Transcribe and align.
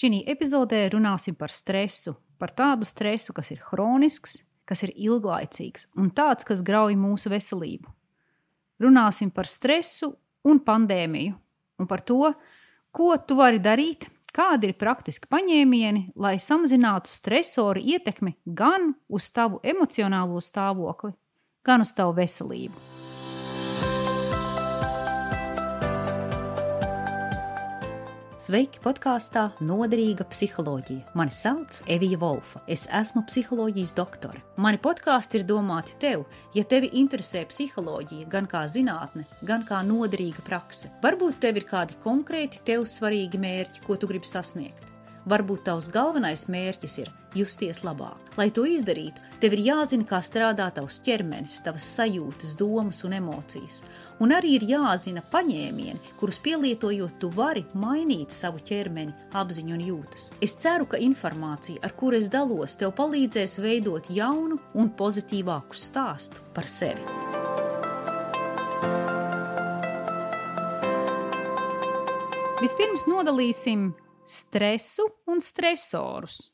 Šī 0.00 0.22
epizodē 0.32 0.86
runāsim 0.94 1.34
par 1.36 1.52
stresu, 1.52 2.14
par 2.40 2.54
tādu 2.56 2.86
stresu, 2.88 3.34
kas 3.36 3.50
ir 3.52 3.58
hronisks, 3.68 4.38
kas 4.64 4.80
ir 4.86 4.94
ilglaicīgs 4.96 5.90
un 6.00 6.08
tāds, 6.16 6.46
kas 6.48 6.62
grauj 6.64 6.94
mūsu 6.96 7.28
veselību. 7.28 7.90
Runāsim 8.80 9.28
par 9.28 9.44
stresu 9.50 10.14
un 10.48 10.62
pandēmiju 10.64 11.34
un 11.80 11.90
par 11.90 12.00
to, 12.00 12.32
ko 12.96 13.10
tu 13.20 13.36
vari 13.36 13.60
darīt, 13.60 14.08
kādi 14.32 14.70
ir 14.70 14.78
praktiski 14.80 15.28
paņēmieni, 15.28 16.14
lai 16.16 16.38
samazinātu 16.40 17.12
stresoru 17.12 17.82
ietekmi 17.84 18.38
gan 18.46 18.94
uz 19.04 19.28
tavu 19.36 19.60
emocionālo 19.60 20.40
stāvokli, 20.40 21.12
gan 21.60 21.84
uz 21.84 21.92
tavu 21.92 22.16
veselību. 22.22 22.99
Sveiki 28.50 28.80
podkāstā 28.82 29.44
Noderīga 29.62 30.24
psiholoģija. 30.26 31.12
Mani 31.14 31.30
sauc 31.30 31.76
Evija 31.86 32.16
Volfa. 32.18 32.58
Es 32.66 32.88
esmu 32.98 33.22
psiholoģijas 33.28 33.92
doktore. 33.94 34.42
Mani 34.58 34.80
podkāsti 34.82 35.38
ir 35.38 35.44
domāti 35.46 35.94
tev, 36.02 36.24
ja 36.56 36.64
tevi 36.66 36.90
interesē 36.98 37.44
psiholoģija 37.46 38.26
gan 38.32 38.50
kā 38.50 38.64
zinātne, 38.66 39.28
gan 39.46 39.62
kā 39.68 39.84
noderīga 39.86 40.42
prakse. 40.42 40.90
Varbūt 41.04 41.38
tev 41.46 41.62
ir 41.62 41.70
kādi 41.70 42.02
konkrēti 42.02 42.64
tev 42.66 42.90
svarīgi 42.90 43.38
mērķi, 43.38 43.84
ko 43.86 43.94
tu 43.94 44.10
gribi 44.10 44.26
sasniegt. 44.26 44.89
Varbūt 45.30 45.68
tavs 45.68 45.86
galvenais 45.94 46.48
mērķis 46.50 46.94
ir 47.04 47.10
justies 47.38 47.84
labāk. 47.86 48.18
Lai 48.34 48.48
to 48.50 48.64
izdarītu, 48.66 49.22
tev 49.38 49.54
ir 49.54 49.60
jāzina, 49.62 50.02
kā 50.08 50.18
strādā 50.26 50.66
tavs 50.74 50.96
ķermenis, 51.06 51.60
tavas 51.62 51.86
sajūtas, 51.94 52.56
domas 52.58 53.04
un 53.06 53.14
emocijas. 53.14 53.76
Un 54.18 54.34
arī 54.34 54.56
ir 54.56 54.66
jāzina 54.72 55.22
paņēmieni, 55.30 56.16
kurus 56.18 56.40
pielietojot, 56.42 57.20
tu 57.22 57.30
vari 57.36 57.62
mainīt 57.78 58.34
savu 58.34 58.58
ķermeni, 58.58 59.14
apziņu 59.38 59.76
un 59.76 59.86
jūtas. 59.86 60.26
Es 60.42 60.56
ceru, 60.58 60.88
ka 60.90 60.98
informācija, 60.98 61.78
ar 61.86 61.94
kuru 61.94 62.18
es 62.18 62.26
dalos, 62.32 62.74
tev 62.80 62.96
palīdzēs 62.98 63.60
veidot 63.62 64.10
jaunu 64.10 64.58
un 64.74 64.90
pozitīvāku 64.98 65.78
stāstu 65.78 66.42
par 66.56 66.66
sevi. 66.66 67.06
Vispirms 72.60 73.06
nodalīsim 73.08 73.92
stresu 74.26 75.06
un 75.26 75.40
stresorus. 75.40 76.50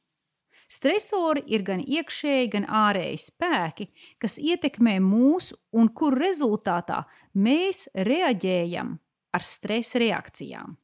Stresori 0.66 1.44
ir 1.54 1.62
gan 1.62 1.78
iekšēji, 1.78 2.48
gan 2.50 2.64
ārēji 2.66 3.20
spēki, 3.22 3.86
kas 4.18 4.34
ietekmē 4.42 4.96
mūsu 5.02 5.54
un 5.78 5.92
kuru 5.94 6.18
rezultātā 6.24 7.04
mēs 7.38 7.86
reaģējam 7.94 8.96
ar 9.36 9.46
stresa 9.46 10.02
reakcijām. 10.02 10.74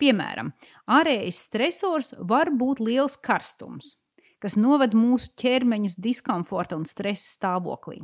Piemēram, 0.00 0.52
ārējais 0.92 1.42
stresors 1.48 2.12
var 2.18 2.50
būt 2.52 2.80
liels 2.84 3.16
karstums, 3.20 3.96
kas 4.40 4.56
noved 4.60 4.96
mūsu 4.96 5.32
ķermeņus 5.40 6.00
diskomforta 6.00 6.76
un 6.76 6.84
stresa 6.88 7.28
stāvoklī. 7.36 8.02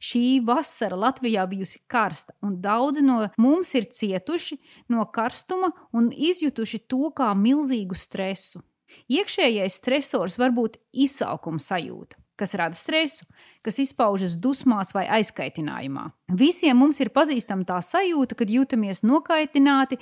Šī 0.00 0.40
vasara 0.44 0.96
Latvijā 0.96 1.46
bijusi 1.50 1.82
karsta, 1.86 2.34
un 2.42 2.60
daudzi 2.62 3.02
no 3.04 3.20
mums 3.38 3.74
ir 3.78 3.88
cietuši 3.90 4.58
no 4.88 5.04
karstuma 5.12 5.72
un 5.92 6.10
izjutuši 6.12 6.84
to 6.90 7.10
kā 7.16 7.32
milzīgu 7.34 7.96
stresu. 7.98 8.62
Iekšējais 9.12 9.80
stresors 9.82 10.38
var 10.40 10.54
būt 10.56 10.78
izsalkuma 10.92 11.60
sajūta, 11.60 12.16
kas 12.40 12.54
rada 12.56 12.76
stresu, 12.76 13.26
kas 13.64 13.78
izpaužas 13.82 14.36
dusmās 14.40 14.94
vai 14.96 15.04
aizkaitinājumā. 15.18 16.08
Visiem 16.40 16.78
mums 16.80 17.00
ir 17.02 17.12
pazīstama 17.14 17.66
tā 17.68 17.80
sajūta, 17.84 18.38
kad 18.38 18.50
jūtamies 18.52 19.04
nokaitināti, 19.04 20.00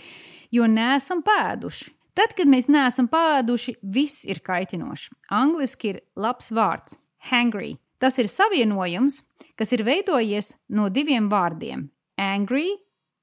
jo 0.54 0.68
neesam 0.70 1.24
pēduši. 1.26 1.92
Tad, 2.16 2.32
kad 2.32 2.48
mēs 2.48 2.70
neesam 2.72 3.10
pēduši, 3.12 3.76
viss 3.82 4.24
ir 4.24 4.40
kaitinoši. 4.44 5.10
Angliski 5.36 5.90
ir 5.92 5.98
labs 6.16 6.48
vārds- 6.54 6.96
hangry. 7.30 7.76
Tas 7.98 8.18
ir 8.18 8.28
savienojums, 8.28 9.22
kas 9.56 9.72
ir 9.72 9.84
veidojies 9.86 10.54
no 10.68 10.88
diviem 10.88 11.30
vārdiem- 11.32 11.88
angry 12.34 12.68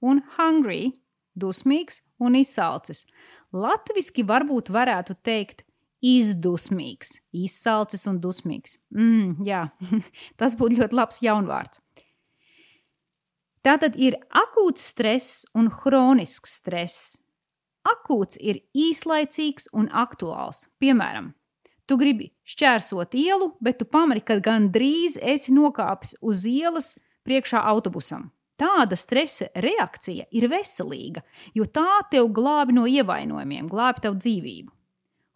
un 0.02 0.22
hungry, 0.38 0.94
dusmīgs 1.38 2.02
un 2.20 2.36
izsalcis. 2.36 3.06
Latviski 3.54 4.24
varbūt 4.24 4.70
varētu 4.74 5.16
teikt 5.22 5.64
izdusmīgs, 6.04 7.20
izsalcis 7.32 8.08
un 8.08 8.20
dusmīgs. 8.20 8.78
Mm, 8.96 9.46
jā, 9.46 9.70
tas 10.40 10.56
būtu 10.60 10.82
ļoti 10.82 10.98
labs 11.00 11.22
jaunvārds. 11.24 11.80
Tātad 13.64 13.96
ir 13.96 14.18
akūts 14.36 14.84
stress 14.92 15.46
un 15.56 15.70
hronisks 15.72 16.58
stress. 16.60 17.22
Akūts 17.88 18.36
ir 18.40 18.60
īslaicīgs 18.76 19.70
un 19.72 19.88
aktuāls. 19.88 20.68
Piemēram, 20.84 21.32
Tu 21.90 21.98
gribi 22.00 22.30
šķērsot 22.48 23.16
ielu, 23.20 23.50
bet 23.64 23.82
tu 23.82 23.88
pamani, 23.90 24.24
ka 24.24 24.40
gandrīz 24.40 25.18
esi 25.20 25.52
nokāpis 25.56 26.16
uz 26.24 26.46
ielas 26.48 26.94
priekšā 27.28 27.60
autobusam. 27.74 28.30
Tāda 28.60 28.96
stresa 28.96 29.50
reakcija 29.58 30.30
ir 30.32 30.48
veselīga, 30.52 31.24
jo 31.58 31.66
tā 31.66 32.04
tev 32.12 32.30
glābi 32.32 32.76
no 32.78 32.86
ievainojumiem, 32.88 33.68
glābi 33.68 34.06
tev 34.06 34.16
dzīvību. 34.22 34.72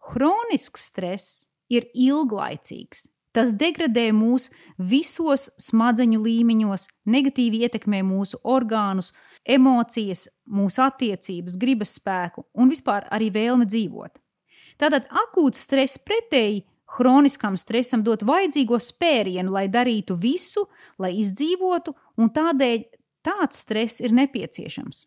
Hronisks 0.08 0.86
stress 0.88 1.46
ir 1.68 1.90
ilglaicīgs. 1.92 3.08
Tas 3.34 3.50
degradē 3.52 4.06
mūs 4.16 4.48
visos 4.80 5.50
smadzeņu 5.60 6.22
līmeņos, 6.24 6.86
negatīvi 7.12 7.60
ietekmē 7.66 8.00
mūsu 8.06 8.40
orgānus, 8.42 9.12
emocijas, 9.44 10.24
mūsu 10.48 10.82
attiecības, 10.86 11.58
gribas 11.60 11.92
spēku 11.98 12.46
un 12.56 12.72
vispār 12.72 13.06
arī 13.12 13.28
vēlme 13.34 13.68
dzīvot. 13.68 14.16
Tātad 14.78 15.08
akūts 15.10 15.64
stress 15.66 15.98
pretēji 15.98 16.62
hroniskam 16.96 17.56
stresam 17.58 18.02
dot 18.06 18.22
vajadzīgo 18.26 18.78
spērienu, 18.80 19.52
lai 19.52 19.66
darītu 19.68 20.16
visu, 20.18 20.66
lai 20.98 21.12
izdzīvotu, 21.20 21.94
un 22.18 22.30
tādēļ 22.34 22.84
tāds 23.26 23.64
stress 23.64 24.00
ir 24.00 24.14
nepieciešams. 24.16 25.04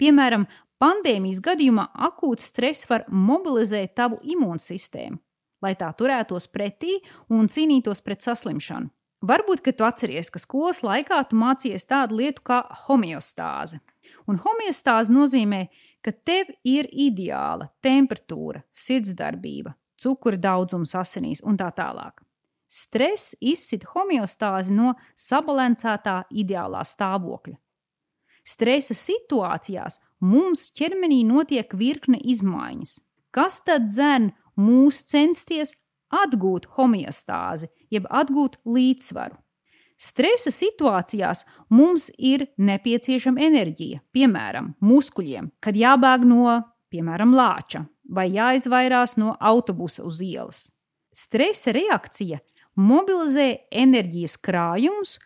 Piemēram, 0.00 0.46
pandēmijas 0.82 1.40
gadījumā 1.44 1.88
akūts 2.08 2.48
stress 2.50 2.88
var 2.90 3.06
mobilizēt 3.08 3.94
tavu 3.96 4.18
imūnsistēmu, 4.34 5.20
lai 5.62 5.76
tā 5.78 5.92
turētos 5.96 6.48
pretī 6.50 6.98
un 7.30 7.48
cīnītos 7.48 8.02
pret 8.04 8.24
saslimšanu. 8.26 8.90
Varbūt, 9.22 9.60
ka 9.62 9.70
tu 9.70 9.86
atceries, 9.86 10.32
ka 10.34 10.40
skolas 10.42 10.80
laikā 10.82 11.20
tu 11.30 11.38
mācījies 11.38 11.86
tādu 11.86 12.18
lietu 12.18 12.42
kā 12.42 12.64
homeostāze. 12.88 13.78
Un 14.26 14.40
homeostāze 14.42 15.14
nozīmē, 15.14 15.68
ka 15.70 15.91
tev 16.10 16.50
ir 16.66 16.88
ideāla 16.90 17.68
temperatūra, 17.84 18.64
sirdsdarbība, 18.74 19.76
cukura 19.94 20.36
daudzums 20.36 20.96
asinīs 20.98 21.42
un 21.46 21.56
tā 21.60 21.70
tālāk. 21.76 22.18
Stress 22.66 23.36
izsit 23.38 23.84
homeostāzi 23.92 24.72
no 24.74 24.94
sabalansētā 25.14 26.22
ideālā 26.32 26.80
stāvokļa. 26.88 27.58
Stresa 28.42 28.96
situācijās 28.96 30.00
mums 30.24 30.70
ķermenī 30.74 31.20
notiek 31.28 31.76
virkne 31.78 32.18
izmaiņas, 32.18 32.96
kas 33.30 33.60
tad 33.62 33.86
dzen 33.86 34.32
mūs 34.58 35.02
censties 35.06 35.76
atgūt 36.10 36.66
homeostāzi, 36.78 37.68
jeb 37.92 38.08
atgūt 38.10 38.58
līdzsvaru. 38.64 39.36
Stresa 40.02 40.50
situācijās 40.50 41.44
mums 41.70 42.08
ir 42.18 42.48
nepieciešama 42.58 43.44
enerģija, 43.46 44.00
piemēram, 44.10 44.72
muskuļiem, 44.82 45.52
kad 45.62 45.78
jābēg 45.78 46.24
no, 46.26 46.56
piemēram, 46.90 47.36
lāča 47.38 47.84
vai 48.10 48.26
jāizvairās 48.34 49.14
no 49.22 49.36
autobusa 49.38 50.02
uz 50.02 50.18
ielas. 50.26 50.64
Stresa 51.14 51.70
reakcija 51.76 52.40
mobilizē 52.74 53.68
enerģijas 53.70 54.34
krājumus, 54.42 55.20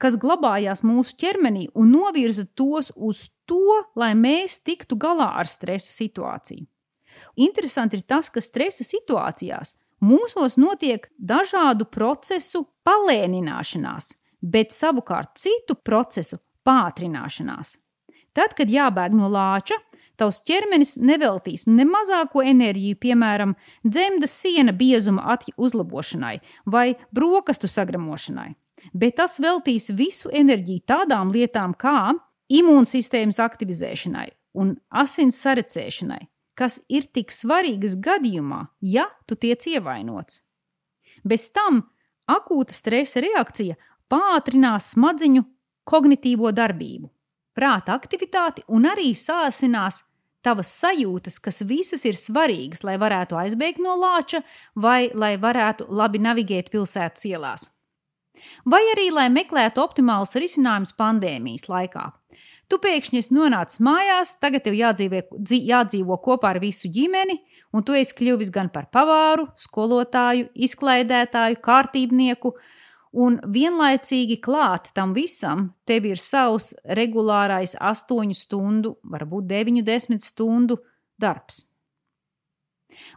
kas 0.00 0.16
glabājās 0.18 0.82
mūsu 0.86 1.14
ķermenī 1.20 1.68
un 1.78 1.92
novirza 1.92 2.46
tos 2.56 2.88
uz 2.96 3.28
to, 3.46 3.82
lai 3.98 4.14
mēs 4.18 4.62
tiktu 4.64 4.96
galā 4.96 5.28
ar 5.42 5.50
stresa 5.50 5.92
situāciju. 5.92 6.64
Interesanti 7.36 8.00
ir 8.00 8.06
tas, 8.08 8.32
ka 8.32 8.40
stresa 8.40 8.84
situācijās 8.86 9.76
mūsos 10.02 10.56
notiek 10.58 11.06
dažādu 11.18 11.86
procesu 11.86 12.64
palēnināšanās, 12.86 14.14
bet 14.42 14.74
savukārt 14.74 15.36
citu 15.38 15.76
procesu 15.78 16.38
pātrināšanās. 16.66 17.78
Tad, 18.32 18.54
kad 18.56 18.70
jābēg 18.72 19.14
no 19.16 19.28
lāča, 19.32 19.76
tavs 20.16 20.40
ķermenis 20.46 20.96
neveltīs 21.00 21.66
ne 21.68 21.84
mazāko 21.88 22.44
enerģiju, 22.46 22.98
piemēram, 23.02 23.54
dzemdas 23.84 24.34
siena 24.42 24.72
biezuma 24.72 25.24
atju 25.34 25.54
uzlabošanai 25.56 26.36
vai 26.66 26.92
brokastu 27.14 27.70
sagremošanai, 27.70 28.52
bet 28.92 29.18
tas 29.20 29.38
veltīs 29.42 29.90
visu 29.96 30.32
enerģiju 30.32 30.86
tādām 30.88 31.32
lietām 31.34 31.76
kā 31.78 32.12
imūnsistēmas 32.52 33.40
aktivizēšanai 33.42 34.28
un 34.58 34.76
asins 35.02 35.38
sarecēšanai, 35.42 36.22
kas 36.58 36.80
ir 36.92 37.08
tik 37.08 37.32
svarīgas 37.32 37.96
gadījumā, 38.00 38.66
ja 38.80 39.08
tu 39.26 39.38
tiec 39.40 39.64
ievainots. 39.70 40.42
Bez 41.24 41.48
tam 41.54 41.84
akūta 42.30 42.74
stresa 42.74 43.22
reakcija 43.24 43.78
pātrinās 44.10 44.92
smadziņu 44.94 45.44
kognitīvo 45.88 46.52
darbību, 46.54 47.10
prāta 47.54 47.96
aktivitāti 47.98 48.64
un 48.68 48.86
arī 48.90 49.12
sāsinās 49.18 50.02
tavas 50.42 50.72
sajūtas, 50.80 51.38
kas 51.42 51.62
visas 51.66 52.04
ir 52.08 52.18
svarīgas, 52.18 52.82
lai 52.86 52.96
varētu 53.00 53.38
aizbēgt 53.38 53.82
no 53.82 53.94
lāča 53.98 54.42
vai 54.74 55.10
lai 55.14 55.36
varētu 55.38 55.86
labi 55.88 56.22
navigēt 56.22 56.72
pilsētas 56.72 57.28
ielās. 57.30 57.68
Vai 58.66 58.80
arī, 58.94 59.10
lai 59.14 59.28
meklētu 59.30 59.82
optimālus 59.82 60.34
risinājumus 60.40 60.94
pandēmijas 60.98 61.68
laikā. 61.70 62.08
Tu 62.70 62.78
pēkšņi 62.80 63.20
esi 63.20 63.34
nonācis 63.36 63.82
mājās, 63.84 64.36
tagad 64.40 64.64
tev 64.64 64.74
jādzīvē, 64.78 65.26
jādzīvo 65.52 66.16
kopā 66.24 66.54
ar 66.54 66.60
visu 66.62 66.88
ģimeni, 66.88 67.36
un 67.76 67.84
tu 67.84 67.92
esi 67.98 68.16
kļuvis 68.16 68.50
gan 68.54 68.70
par 68.72 68.86
pavāru, 68.94 69.50
skolotāju, 69.60 70.48
izklaidētāju, 70.66 71.60
kārtībnieku, 71.62 72.54
un 73.12 73.38
vienlaicīgi 73.54 74.38
klāt 74.42 74.90
tam 74.96 75.12
visam 75.16 75.70
tev 75.88 76.06
ir 76.08 76.20
savs 76.20 76.72
regulārais 76.98 77.76
astoņu 77.80 78.36
stundu, 78.36 78.96
varbūt 79.04 79.50
deviņu, 79.50 79.84
desmit 79.86 80.24
stundu 80.24 80.80
darbs. 81.20 81.66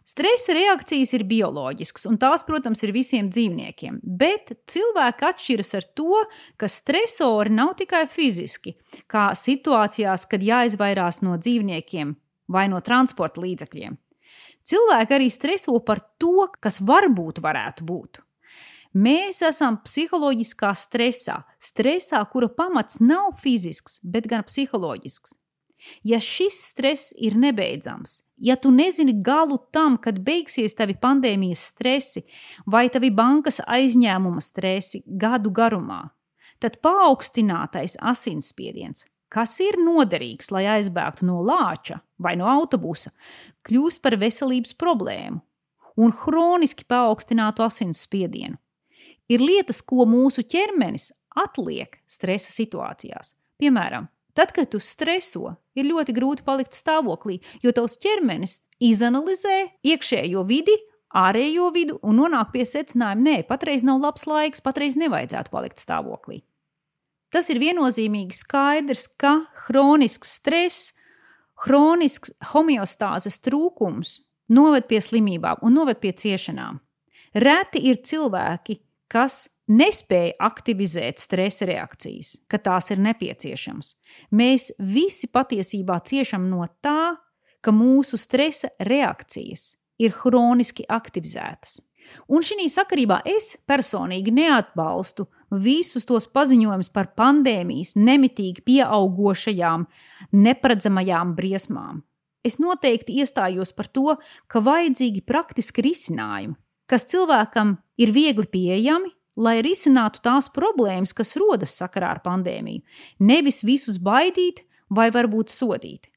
Stresa 0.08 0.54
reakcijas 0.56 1.12
ir 1.18 1.26
bioloģiskas, 1.28 2.06
un 2.08 2.16
tās, 2.22 2.46
protams, 2.48 2.84
ir 2.86 2.94
visiem 2.96 3.28
dzīvniekiem. 3.28 4.00
Bet 4.04 4.54
cilvēki 4.72 5.28
atšķiras 5.30 5.74
ar 5.80 5.88
to, 6.00 6.22
ka 6.56 6.70
stresori 6.72 7.52
nav 7.56 7.74
tikai 7.82 8.06
fiziski, 8.12 8.76
kā 9.12 9.30
situācijās, 9.36 10.28
kad 10.32 10.46
jāizvairās 10.46 11.22
no 11.26 11.36
dzīvniekiem 11.36 12.16
vai 12.56 12.68
no 12.72 12.80
transporta 12.86 13.44
līdzekļiem. 13.44 13.98
Cilvēki 14.66 15.18
arī 15.18 15.28
streso 15.30 15.76
par 15.86 16.02
to, 16.22 16.48
kas 16.62 16.80
varbūt 16.82 17.42
varētu 17.44 17.86
būt. 17.86 18.25
Mēs 18.96 19.42
esam 19.44 19.82
psiholoģiskā 19.84 20.70
stresā, 20.80 21.42
stresā, 21.60 22.22
kura 22.32 22.48
pamats 22.48 23.02
nav 23.04 23.34
fizisks, 23.42 24.00
bet 24.04 24.30
gan 24.32 24.46
psiholoģisks. 24.48 25.36
Ja 26.08 26.18
šis 26.24 26.56
stress 26.72 27.12
ir 27.20 27.36
nebeidzams, 27.38 28.24
ja 28.42 28.56
tu 28.56 28.72
nezini 28.74 29.14
galu 29.22 29.60
tam, 29.76 30.00
kad 30.02 30.18
beigsies 30.26 30.74
tavi 30.80 30.96
pandēmijas 30.98 31.68
stresi 31.76 32.24
vai 32.66 32.88
tavi 32.90 33.12
bankas 33.14 33.60
aizņēmuma 33.68 34.42
stresi 34.42 35.04
gadu 35.06 35.52
garumā, 35.54 36.02
tad 36.64 36.80
paaugstinātais 36.82 38.00
asinsspiediens 38.02 39.06
kas 39.36 39.58
ir 39.60 39.76
noderīgs, 39.82 40.52
lai 40.56 40.64
aizbēgtu 40.78 41.28
no 41.28 41.42
lāča 41.44 42.00
vai 42.22 42.36
no 42.40 42.48
autobusa, 42.48 43.12
kļūst 43.68 44.00
par 44.06 44.16
veselības 44.22 44.76
problēmu 44.80 45.42
un 46.00 46.14
hroniski 46.24 46.86
paaugstinātu 46.88 47.64
asinsspiedienu. 47.66 48.60
Ir 49.32 49.42
lietas, 49.42 49.82
ko 49.82 50.06
mūsu 50.10 50.46
ķermenis 50.46 51.12
atliek 51.36 52.00
stresa 52.08 52.54
situācijās. 52.54 53.34
Piemēram, 53.62 54.08
tad, 54.38 54.52
kad 54.56 54.70
tu 54.72 54.82
streso, 54.84 55.56
ir 55.76 55.88
ļoti 55.90 56.16
grūti 56.16 56.46
palikt 56.46 56.76
stāvoklī, 56.78 57.40
jo 57.64 57.74
tavs 57.76 57.98
ķermenis 58.04 58.60
izanalizē 58.84 59.58
iekšējo 59.88 60.44
vidi, 60.48 60.76
ārējo 61.16 61.70
vidu 61.76 62.00
un 62.04 62.20
nonāk 62.20 62.52
pie 62.54 62.66
secinājuma, 62.68 63.24
nē, 63.24 63.38
patreiz 63.48 63.86
nav 63.88 64.02
labs 64.04 64.28
laiks, 64.28 64.64
patreiz 64.64 64.98
nevajadzētu 65.00 65.54
palikt 65.54 65.82
stāvoklī. 65.82 66.44
Tas 67.34 67.50
ir 67.52 67.60
viennozīmīgi 67.60 68.36
skaidrs, 68.36 69.08
ka 69.20 69.42
hronisks 69.66 70.38
stress, 70.38 70.94
hronisks 71.66 72.34
homeostāzes 72.52 73.42
trūkums 73.44 74.20
noved 74.52 74.88
pie 74.88 75.02
slimībām 75.02 75.64
un 75.66 75.76
noved 75.76 76.00
pie 76.04 76.14
ciešanām. 76.16 76.80
Reti 77.36 77.82
ir 77.90 78.00
cilvēki, 78.08 78.78
kas 79.16 79.46
nespēja 79.72 80.36
aktivizēt 80.44 81.22
stresa 81.24 81.68
reakcijas, 81.70 82.36
kad 82.52 82.66
tās 82.68 82.92
ir 82.92 83.00
nepieciešamas. 83.06 83.96
Mēs 84.36 84.74
visi 84.80 85.32
patiesībā 85.32 86.02
ciešam 86.06 86.50
no 86.52 86.68
tā, 86.84 87.16
ka 87.64 87.74
mūsu 87.74 88.20
stresa 88.20 88.74
reakcijas 88.84 89.76
ir 90.04 90.14
hroniski 90.20 90.86
aktivizētas. 90.92 91.80
Un 92.30 92.44
šī 92.46 92.68
sakarībā 92.70 93.24
es 93.26 93.56
personīgi 93.66 94.34
neatbalstu 94.36 95.26
visus 95.64 96.06
tos 96.06 96.28
paziņojumus 96.30 96.92
par 96.94 97.10
pandēmijas 97.18 97.96
nemitīgi 97.98 98.62
pieaugušajām, 98.68 99.88
neparedzamajām 100.36 101.34
briesmām. 101.38 102.04
Es 102.46 102.60
noteikti 102.62 103.16
iestājos 103.24 103.74
par 103.74 103.90
to, 103.90 104.20
ka 104.46 104.62
vajadzīgi 104.62 105.24
praktiski 105.26 105.88
risinājumi, 105.88 106.54
kas 106.86 107.08
cilvēkam 107.10 107.80
ir 107.98 108.12
viegli 108.16 108.48
pieejami, 108.52 109.12
lai 109.36 109.60
risinātu 109.66 110.22
tās 110.24 110.48
problēmas, 110.52 111.14
kas 111.16 111.36
rodas 111.40 111.76
sakarā 111.76 112.14
ar 112.16 112.22
pandēmiju. 112.24 112.84
Nevis 113.20 113.64
visus 113.68 113.98
baidīt 114.00 114.64
vai 114.90 115.10
varbūt 115.12 115.52
sodīt. 115.52 116.08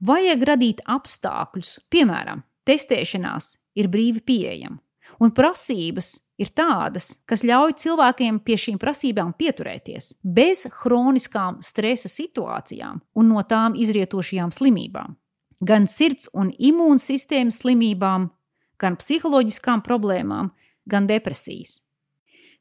Vajag 0.00 0.44
radīt 0.48 0.84
apstākļus, 0.88 1.80
piemēram, 1.92 2.44
testēšanās 2.68 3.56
ir 3.76 3.90
brīvi 3.92 4.22
pieejama 4.24 4.80
un 5.20 5.32
prasības 5.34 6.14
ir 6.40 6.52
tādas, 6.56 7.12
kas 7.28 7.42
ļauj 7.44 7.74
cilvēkiem 7.82 8.40
pie 8.44 8.56
šīm 8.60 8.78
prasībām 8.80 9.32
pieturēties, 9.38 10.14
bez 10.22 10.66
hroniskām 10.80 11.60
stresa 11.64 12.08
situācijām 12.08 13.00
un 13.14 13.32
no 13.32 13.42
tām 13.42 13.76
izrietošajām 13.76 14.52
slimībām. 14.56 15.16
Gan 15.60 15.88
sirds 15.90 16.30
un 16.32 16.54
imūnsistēmas 16.56 17.60
slimībām, 17.60 18.30
gan 18.80 18.96
psiholoģiskām 18.96 19.84
problēmām, 19.84 20.54
gan 20.90 21.06
depresijas. 21.10 21.80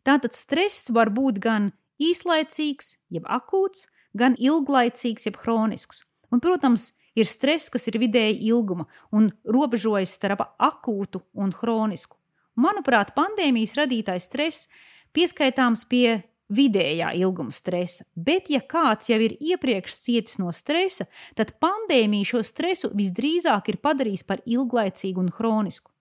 Tātad 0.06 0.36
stress 0.38 0.90
var 0.96 1.12
būt 1.12 1.42
gan 1.44 1.72
īslaicīgs, 2.00 2.96
jeb 3.12 3.28
akūts, 3.28 3.88
gan 4.18 4.38
ilglaicīgs, 4.40 5.28
jeb 5.28 5.42
hronisks. 5.44 6.06
Un, 6.32 6.42
protams, 6.44 6.94
ir 7.18 7.28
stress, 7.28 7.70
kas 7.74 7.90
ir 7.90 8.00
vidēji 8.02 8.40
ilguma 8.50 8.88
un 9.16 9.32
robežojas 9.44 10.16
starp 10.18 10.46
akūtu 10.58 11.24
un 11.34 11.54
hronisku. 11.60 12.18
Manuprāt, 12.60 13.14
pandēmijas 13.16 13.76
radītais 13.80 14.28
stress 14.28 14.68
pieskaitāms 15.16 15.86
pie 15.90 16.22
vidējā 16.50 17.12
ilguma 17.22 17.54
stresa, 17.54 18.08
bet, 18.16 18.50
ja 18.50 18.62
kāds 18.66 19.12
jau 19.12 19.20
ir 19.22 19.36
iepriekš 19.38 20.00
cietis 20.06 20.40
no 20.42 20.52
stresa, 20.56 21.06
tad 21.38 21.54
pandēmija 21.62 22.32
šo 22.34 22.42
stresu 22.46 22.90
visdrīzāk 22.98 23.70
ir 23.70 23.80
padarījis 23.84 24.26
par 24.26 24.42
ilglaicīgu 24.50 25.22
un 25.22 25.32
hronisku. 25.38 25.94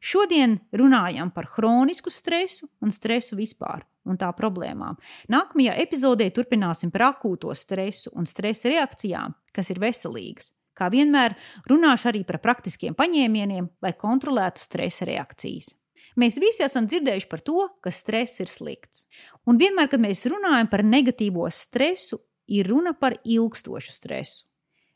Šodien 0.00 0.58
runājam 0.76 1.30
par 1.34 1.48
hronisku 1.56 2.10
stresu 2.10 2.68
un 2.80 2.94
stresu 2.94 3.36
vispār 3.38 3.84
un 4.06 4.18
tā 4.20 4.28
problēmām. 4.36 4.98
Nākamajā 5.32 5.76
epizodē 5.82 6.28
turpināsim 6.34 6.92
par 6.94 7.10
akūto 7.12 7.54
stresu 7.56 8.12
un 8.14 8.28
stresa 8.28 8.70
reakcijām, 8.70 9.34
kas 9.54 9.72
ir 9.74 9.82
veselīgas. 9.82 10.52
Kā 10.76 10.90
vienmēr, 10.92 11.32
runāšu 11.70 12.10
arī 12.10 12.22
par 12.28 12.38
praktiskiem 12.44 12.94
paņēmieniem, 12.98 13.68
lai 13.82 13.92
kontrolētu 13.96 14.60
stresa 14.60 15.08
reakcijas. 15.08 15.72
Mēs 16.20 16.36
visi 16.40 16.64
esam 16.64 16.86
dzirdējuši 16.88 17.28
par 17.28 17.42
to, 17.44 17.66
ka 17.84 17.92
stress 17.92 18.40
ir 18.44 18.52
slikts. 18.52 19.06
Un 19.48 19.58
vienmēr, 19.60 19.88
kad 19.92 20.00
mēs 20.00 20.26
runājam 20.32 20.68
par 20.72 20.84
negatīvo 20.84 21.48
stresu, 21.52 22.20
ir 22.48 22.68
runa 22.70 22.92
par 22.96 23.18
ilgstošu 23.24 23.92
stresu. 23.92 24.44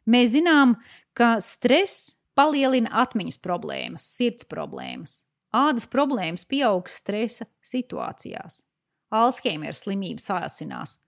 Mēs 0.09 0.35
zinām, 0.37 0.77
ka 1.17 1.39
stress 1.45 2.20
palielina 2.39 2.91
atmiņas 3.03 3.39
problēmas, 3.43 4.07
sirds 4.17 4.47
problēmas, 4.49 5.25
ādas 5.55 5.87
problēmas 5.91 6.47
pieaug 6.49 6.89
stresa 6.91 7.47
situācijās. 7.63 8.63
Alzheimera 9.11 9.75
slimība 9.75 10.23
sāsinās, 10.23 10.99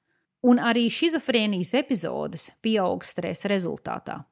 un 0.42 0.58
arī 0.58 0.88
šizofrēnijas 0.90 1.74
epizodes 1.78 2.48
pieaug 2.62 3.04
stresa 3.06 3.50
rezultātā. 3.52 4.22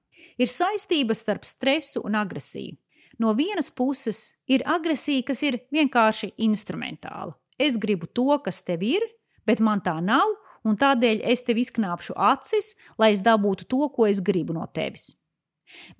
Ir 0.40 0.50
saistība 0.50 1.14
starp 1.14 1.44
stresu 1.46 2.02
un 2.06 2.16
agresiju. 2.18 2.76
No 3.20 3.34
vienas 3.36 3.68
puses 3.70 4.34
ir 4.48 4.64
agresija, 4.64 5.22
kas 5.28 5.42
ir 5.44 5.60
vienkārši 5.74 6.32
instrumentāla. 6.40 7.34
Es 7.60 7.76
gribu 7.76 8.08
to, 8.08 8.38
kas 8.40 8.62
tev 8.64 8.82
ir, 8.86 9.04
bet 9.44 9.60
man 9.60 9.82
tā 9.84 9.98
nav, 10.00 10.24
un 10.64 10.78
tādēļ 10.80 11.20
es 11.28 11.44
tev 11.44 11.60
izknāpšu 11.60 12.16
acis, 12.16 12.74
lai 12.98 13.12
es 13.12 13.20
dabūtu 13.24 13.68
to, 13.68 13.88
ko 13.92 14.08
es 14.08 14.22
gribu 14.24 14.56
no 14.56 14.64
tevis. 14.72 15.10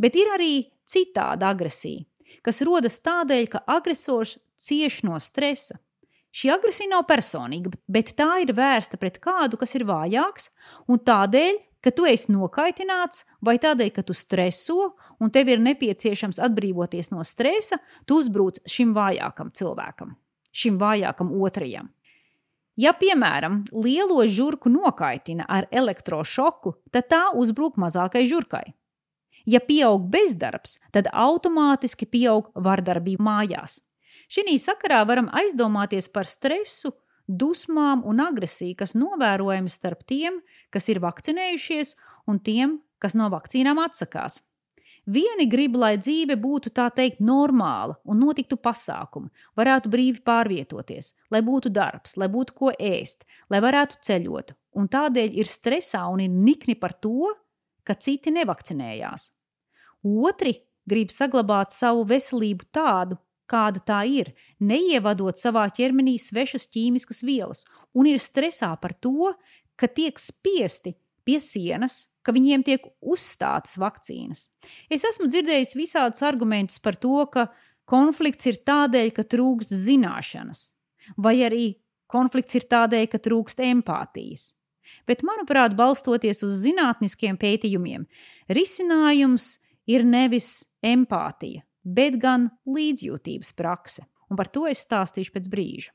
Bet 0.01 0.17
ir 0.17 0.33
arī 0.33 0.55
citāda 0.91 1.53
agresija, 1.55 2.05
kas 2.43 2.61
rodas 2.67 2.99
tādēļ, 3.05 3.47
ka 3.53 3.63
agresors 3.71 4.39
cieš 4.61 5.03
no 5.07 5.19
stresa. 5.23 5.79
Šī 6.31 6.53
agresija 6.55 6.93
nav 6.93 7.09
personīga, 7.09 7.73
bet 7.91 8.15
tā 8.19 8.37
ir 8.45 8.53
vērsta 8.55 9.01
pret 9.01 9.19
kādu, 9.23 9.59
kas 9.59 9.75
ir 9.75 9.87
vājāks, 9.89 10.51
un 10.87 11.03
tādēļ 11.03 11.59
ka 11.85 11.93
tu 11.97 12.07
esi 12.09 12.33
nokaitināts, 12.33 13.25
vai 13.45 13.57
tādēļ, 13.61 13.93
ka 13.95 14.05
tu 14.07 14.17
streso 14.17 14.93
un 15.21 15.33
tev 15.33 15.51
ir 15.53 15.63
nepieciešams 15.65 16.41
atbrīvoties 16.45 17.11
no 17.13 17.25
stresa, 17.27 17.81
tu 18.07 18.21
uzbrūc 18.21 18.61
šim 18.69 18.93
vājākam 18.97 19.53
cilvēkam, 19.57 20.15
šim 20.53 20.79
vājākam 20.81 21.33
otrajam. 21.41 21.91
Ja, 22.81 22.95
piemēram, 22.97 23.65
lielo 23.77 24.23
žurku 24.31 24.71
nokaitina 24.73 25.45
ar 25.49 25.67
elektrošoku, 25.69 26.79
tad 26.95 27.11
tā 27.13 27.25
uzbruk 27.37 27.77
mazākai 27.81 28.25
žurkai. 28.31 28.71
Ja 29.47 29.61
pieaug 29.65 30.09
bezdarbs, 30.13 30.79
tad 30.93 31.09
automātiski 31.13 32.07
pieaug 32.07 32.51
vardarbība 32.55 33.25
mājās. 33.25 33.81
Šī 34.31 34.59
sakarā 34.63 35.01
varam 35.09 35.31
aizdomāties 35.35 36.09
par 36.13 36.29
stresu, 36.31 36.93
dusmām 37.27 38.05
un 38.07 38.21
agresiju, 38.23 38.77
kas 38.79 38.95
novērojami 38.99 39.71
starp 39.71 40.05
tiem, 40.07 40.41
kas 40.71 40.89
ir 40.91 41.01
vakcinējušies, 41.03 41.97
un 42.31 42.39
tiem, 42.39 42.79
kas 43.03 43.17
no 43.19 43.31
vakcīnām 43.33 43.81
atsakās. 43.83 44.43
Vieni 45.11 45.47
grib, 45.49 45.75
lai 45.81 45.95
dzīve 45.99 46.37
būtu 46.39 46.71
tā 46.77 46.91
teikt 46.95 47.23
normāla 47.25 47.97
un 48.05 48.21
notiktu 48.21 48.59
pasākumi, 48.61 49.31
varētu 49.57 49.91
brīvi 49.91 50.21
pārvietoties, 50.27 51.15
lai 51.33 51.41
būtu 51.43 51.73
darbs, 51.73 52.19
lai 52.21 52.29
būtu 52.31 52.55
ko 52.55 52.73
ēst, 52.77 53.25
lai 53.51 53.63
varētu 53.65 53.99
ceļot, 54.07 54.53
un 54.77 54.91
tādēļ 54.93 55.39
ir 55.41 55.49
stresā 55.51 56.05
un 56.13 56.21
ir 56.27 56.31
nikni 56.31 56.77
par 56.79 56.93
to, 56.93 57.33
ka 57.91 57.99
citi 57.99 58.31
nevakcinējās. 58.37 59.27
Otri 60.07 60.55
grib 60.89 61.11
saglabāt 61.11 61.75
savu 61.75 62.07
veselību 62.09 62.71
tādu, 62.75 63.19
kāda 63.51 63.83
tā 63.83 64.05
ir, 64.07 64.31
neievadot 64.63 65.39
savā 65.39 65.67
ķermenī 65.75 66.15
svešas 66.23 66.71
ķīmiskas 66.71 67.25
vielas, 67.27 67.65
un 67.99 68.07
ir 68.07 68.23
stresā 68.23 68.71
par 68.79 68.95
to, 68.95 69.35
ka 69.75 69.91
tiek 69.91 70.23
spiesti 70.23 70.95
pie 71.27 71.41
sienas 71.43 72.05
ka 72.23 72.35
viņiem 72.37 72.65
tiek 72.67 72.87
uzstātas 73.01 73.79
vakcīnas. 73.81 74.49
Es 74.93 75.05
esmu 75.09 75.29
dzirdējis 75.31 75.77
visādus 75.79 76.25
argumentus 76.27 76.81
par 76.83 76.99
to, 77.01 77.25
ka 77.33 77.49
konflikts 77.91 78.49
ir 78.51 78.61
tādēļ, 78.67 79.13
ka 79.17 79.27
trūkst 79.27 79.73
zināšanas, 79.87 80.71
vai 81.17 81.41
arī 81.47 81.67
konflikts 82.11 82.59
ir 82.59 82.69
tādēļ, 82.71 83.07
ka 83.11 83.23
trūkst 83.23 83.63
empātijas. 83.67 84.53
Bet, 85.09 85.25
manuprāt, 85.27 85.75
balstoties 85.79 86.45
uz 86.47 86.63
zinātniskiem 86.65 87.39
pētījumiem, 87.41 88.07
risinājums 88.53 89.59
ir 89.91 90.07
nevis 90.07 90.67
empātija, 90.85 91.65
bet 91.85 92.19
gan 92.23 92.49
līdzjūtības 92.69 93.55
prakse, 93.59 94.07
un 94.31 94.39
par 94.41 94.51
to 94.53 94.67
es 94.71 94.85
stāstīšu 94.87 95.35
pēc 95.37 95.51
brīža. 95.53 95.95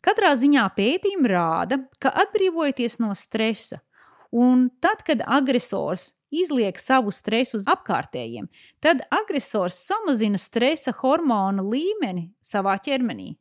Katrā 0.00 0.32
ziņā 0.38 0.64
pētījumi 0.76 1.28
rāda, 1.28 1.82
ka 2.00 2.12
atbrīvojoties 2.22 3.00
no 3.02 3.12
stresa, 3.18 3.82
Un 4.30 4.68
tad, 4.80 5.02
kad 5.06 5.22
agresors 5.26 6.14
izliek 6.30 6.78
savu 6.78 7.10
stresu 7.10 7.58
uz 7.58 7.66
apkārtējiem, 7.70 8.46
tad 8.78 9.02
agresors 9.10 9.80
samazina 9.88 10.38
stresa 10.38 10.94
hormona 11.00 11.64
līmeni 11.66 12.28
savā 12.38 12.76
ķermenī. 12.78 13.34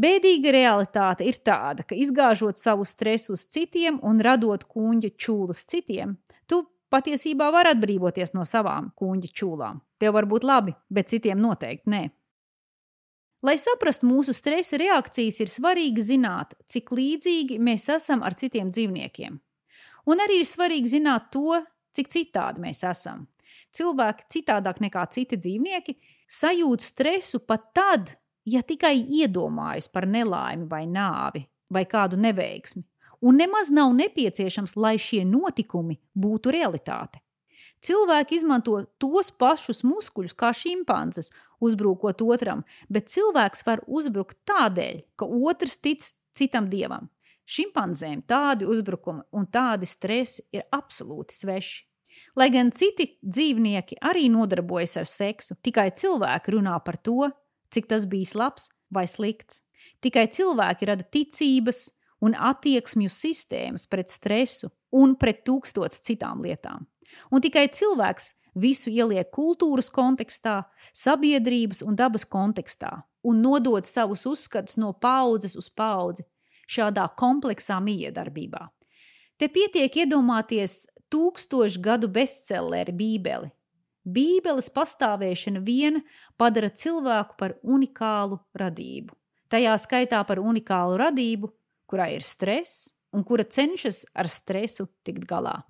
Bēdīga 0.00 0.52
realitāte 0.54 1.26
ir 1.28 1.36
tāda, 1.44 1.84
ka 1.84 1.96
izgāžot 1.98 2.56
savu 2.56 2.86
stresu 2.88 3.34
uz 3.36 3.44
citiem 3.44 3.98
un 4.02 4.22
radot 4.24 4.64
kuģa 4.64 5.12
čūlas 5.20 5.66
citiem, 5.68 6.16
tu 6.48 6.62
patiesībā 6.92 7.50
vari 7.52 7.74
atbrīvoties 7.74 8.32
no 8.32 8.46
savām 8.48 8.90
kuģa 8.96 9.28
čūlām. 9.36 9.82
Tev 10.00 10.16
var 10.16 10.28
būt 10.28 10.46
labi, 10.48 10.74
bet 10.88 11.12
citiem 11.12 11.40
noteikti 11.40 11.92
nē. 11.92 12.02
Lai 13.42 13.56
saprastu 13.58 14.06
mūsu 14.06 14.32
stresa 14.36 14.78
reakcijas, 14.78 15.40
ir 15.42 15.50
svarīgi 15.50 16.04
zināt, 16.12 16.54
cik 16.70 16.92
līdzīgi 16.94 17.58
mēs 17.58 17.88
esam 17.90 18.22
ar 18.22 18.36
citiem 18.38 18.70
dzīvniekiem. 18.70 19.40
Un 20.08 20.22
arī 20.22 20.40
ir 20.40 20.48
svarīgi 20.48 20.96
zināt 20.96 21.28
to, 21.34 21.58
cik 21.92 22.08
citādi 22.10 22.62
mēs 22.62 22.84
esam. 22.86 23.26
Cilvēki 23.74 24.28
citādāk 24.30 24.80
nekā 24.84 25.04
citi 25.12 25.38
dzīvnieki 25.40 25.96
sajūt 26.32 26.84
stresu 26.86 27.42
pat 27.44 27.68
tad, 27.76 28.14
ja 28.44 28.62
tikai 28.62 28.96
iedomājas 29.00 29.88
par 29.92 30.06
nelaimi 30.06 30.68
vai 30.70 30.84
nāvi 30.86 31.46
vai 31.72 31.84
kādu 31.88 32.18
neveiksmi, 32.20 32.82
un 33.22 33.38
nemaz 33.38 33.70
nav 33.72 33.94
nepieciešams, 33.96 34.76
lai 34.76 34.96
šie 35.00 35.22
notikumi 35.24 35.98
būtu 36.18 36.52
realitāte. 36.52 37.22
Cilvēki 37.82 38.36
izmanto 38.38 38.76
tos 39.02 39.32
pašus 39.34 39.82
muskuļus 39.82 40.36
kā 40.38 40.52
šimpanzes, 40.54 41.32
uzbrukot 41.62 42.22
otram, 42.22 42.62
bet 42.86 43.10
cilvēks 43.10 43.64
var 43.66 43.82
uzbrukt 43.86 44.38
tādēļ, 44.46 45.02
ka 45.18 45.26
otrs 45.26 45.80
tic 45.82 46.04
citam 46.36 46.68
dievam. 46.70 47.08
Šimpanzēm 47.42 48.22
tādi 48.28 48.68
uzbrukumi 48.70 49.24
un 49.34 49.48
tādi 49.50 49.88
stresi 49.90 50.44
ir 50.54 50.62
absolūti 50.70 51.34
sveši. 51.34 51.82
Lai 52.38 52.48
gan 52.54 52.70
citi 52.72 53.08
dzīvnieki 53.20 53.98
arī 54.08 54.28
nodarbojas 54.32 54.94
ar 55.02 55.08
seksu, 55.08 55.58
tikai 55.60 55.90
cilvēki 55.98 56.54
runā 56.54 56.78
par 56.84 56.96
to, 57.02 57.26
cik 57.72 57.88
tas 57.90 58.06
bijis 58.08 58.34
labs 58.38 58.68
vai 58.92 59.06
slikts. 59.08 59.62
Tikai 60.02 60.28
cilvēki 60.30 60.88
rada 60.88 61.04
ticības 61.04 61.88
un 62.22 62.36
attieksmju 62.38 63.10
sistēmas 63.10 63.88
pret 63.90 64.10
stresu 64.12 64.70
un 64.94 65.16
pret 65.18 65.42
tūkstotis 65.46 66.02
citām 66.04 66.42
lietām. 66.44 66.86
Un 67.32 67.42
tikai 67.44 67.66
cilvēks 67.72 68.32
visu 68.54 68.92
ieliek 68.92 69.30
kultūras 69.32 69.90
kontekstā, 69.92 70.62
sabiedrības 70.92 71.82
un 71.86 71.96
dabas 71.96 72.24
kontekstā 72.28 73.00
un 73.22 73.40
nodod 73.42 73.86
savus 73.86 74.26
uzskatus 74.26 74.76
no 74.76 74.92
paudzes 74.92 75.56
uz 75.58 75.68
paudzi, 75.70 76.24
šādā 76.68 77.06
kompleksā 77.18 77.78
miedarbībā. 77.82 78.66
Te 79.38 79.48
pietiek 79.48 80.02
iedomāties 80.04 80.84
tūkstošu 81.12 81.82
gadu 81.82 82.10
bestselleri 82.12 82.94
Bībeli. 82.94 83.50
Bībeles 84.02 84.68
pastāvēšana 84.74 85.62
viena 85.62 86.02
padara 86.36 86.70
cilvēku 86.70 87.36
par 87.38 87.54
unikālu 87.62 88.40
radību. 88.58 89.14
Tajā 89.52 89.76
skaitā 89.78 90.22
par 90.26 90.40
unikālu 90.42 90.96
radību, 90.98 91.52
kurā 91.86 92.08
ir 92.14 92.24
stress 92.26 92.94
un 93.12 93.22
kura 93.22 93.44
cenšas 93.44 94.06
ar 94.16 94.28
stresu 94.32 94.88
tikt 95.04 95.28
galā. 95.28 95.60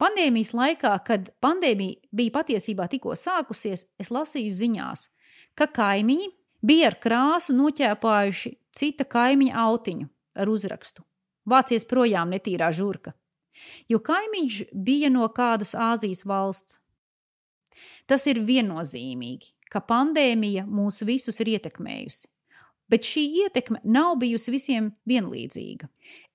Pandēmijas 0.00 0.54
laikā, 0.56 0.94
kad 1.04 1.28
pandēmija 1.44 2.08
bija 2.16 2.34
patiesībā 2.38 2.88
tikko 2.90 3.14
sākusies, 3.14 3.84
es 4.00 4.10
lasīju 4.10 4.54
ziņās, 4.56 5.06
ka 5.54 5.68
kaimiņi 5.70 6.30
bija 6.64 6.90
ar 6.90 6.96
krāsu 7.02 7.54
noķēpājuši 7.58 8.54
cita 8.74 9.04
kaimiņa 9.04 9.56
autiņu 9.66 10.08
ar 10.40 10.50
uzrakstu: 10.50 11.04
Vācies 11.46 11.86
projām 11.86 12.32
netīrā 12.32 12.72
žurka, 12.72 13.12
jo 13.88 14.00
kaimiņš 14.00 14.62
bija 14.72 15.12
no 15.12 15.28
kādas 15.28 15.76
Āzijas 15.76 16.24
valsts. 16.26 16.80
Tas 18.06 18.26
ir 18.30 18.42
viennozīmīgi, 18.46 19.52
ka 19.70 19.82
pandēmija 19.84 20.66
mūs 20.68 21.02
visus 21.06 21.40
ir 21.42 21.52
ietekmējusi, 21.56 22.28
bet 22.90 23.06
šī 23.06 23.26
ietekme 23.44 23.82
nav 23.84 24.16
bijusi 24.22 24.54
visiem 24.54 24.92
vienlīdzīga. 25.08 25.88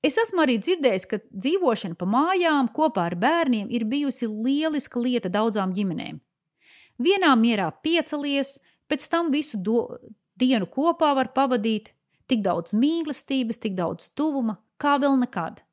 Es 0.06 0.20
esmu 0.22 0.44
arī 0.44 0.60
dzirdējis, 0.62 1.08
ka 1.10 1.20
dzīvošana 1.34 1.98
pa 1.98 2.06
mājām 2.06 2.70
kopā 2.76 3.08
ar 3.10 3.16
bērniem 3.18 3.72
ir 3.74 3.88
bijusi 3.90 4.30
lieliska 4.30 5.02
lieta 5.02 5.32
daudzām 5.34 5.74
ģimenēm. 5.74 6.20
Vienā 7.02 7.32
mierā 7.40 7.72
piecelies, 7.84 8.60
pēc 8.88 9.08
tam 9.12 9.32
visu 9.34 9.58
do, 9.58 9.88
dienu 10.40 10.70
kopā 10.72 11.12
var 11.18 11.32
pavadīt, 11.36 11.90
tik 12.30 12.44
daudz 12.46 12.76
mīlestības, 12.78 13.60
tik 13.64 13.74
daudz 13.78 14.12
tuvuma, 14.16 14.60
kā 14.78 14.96
vēl 15.02 15.18
nekad. 15.24 15.64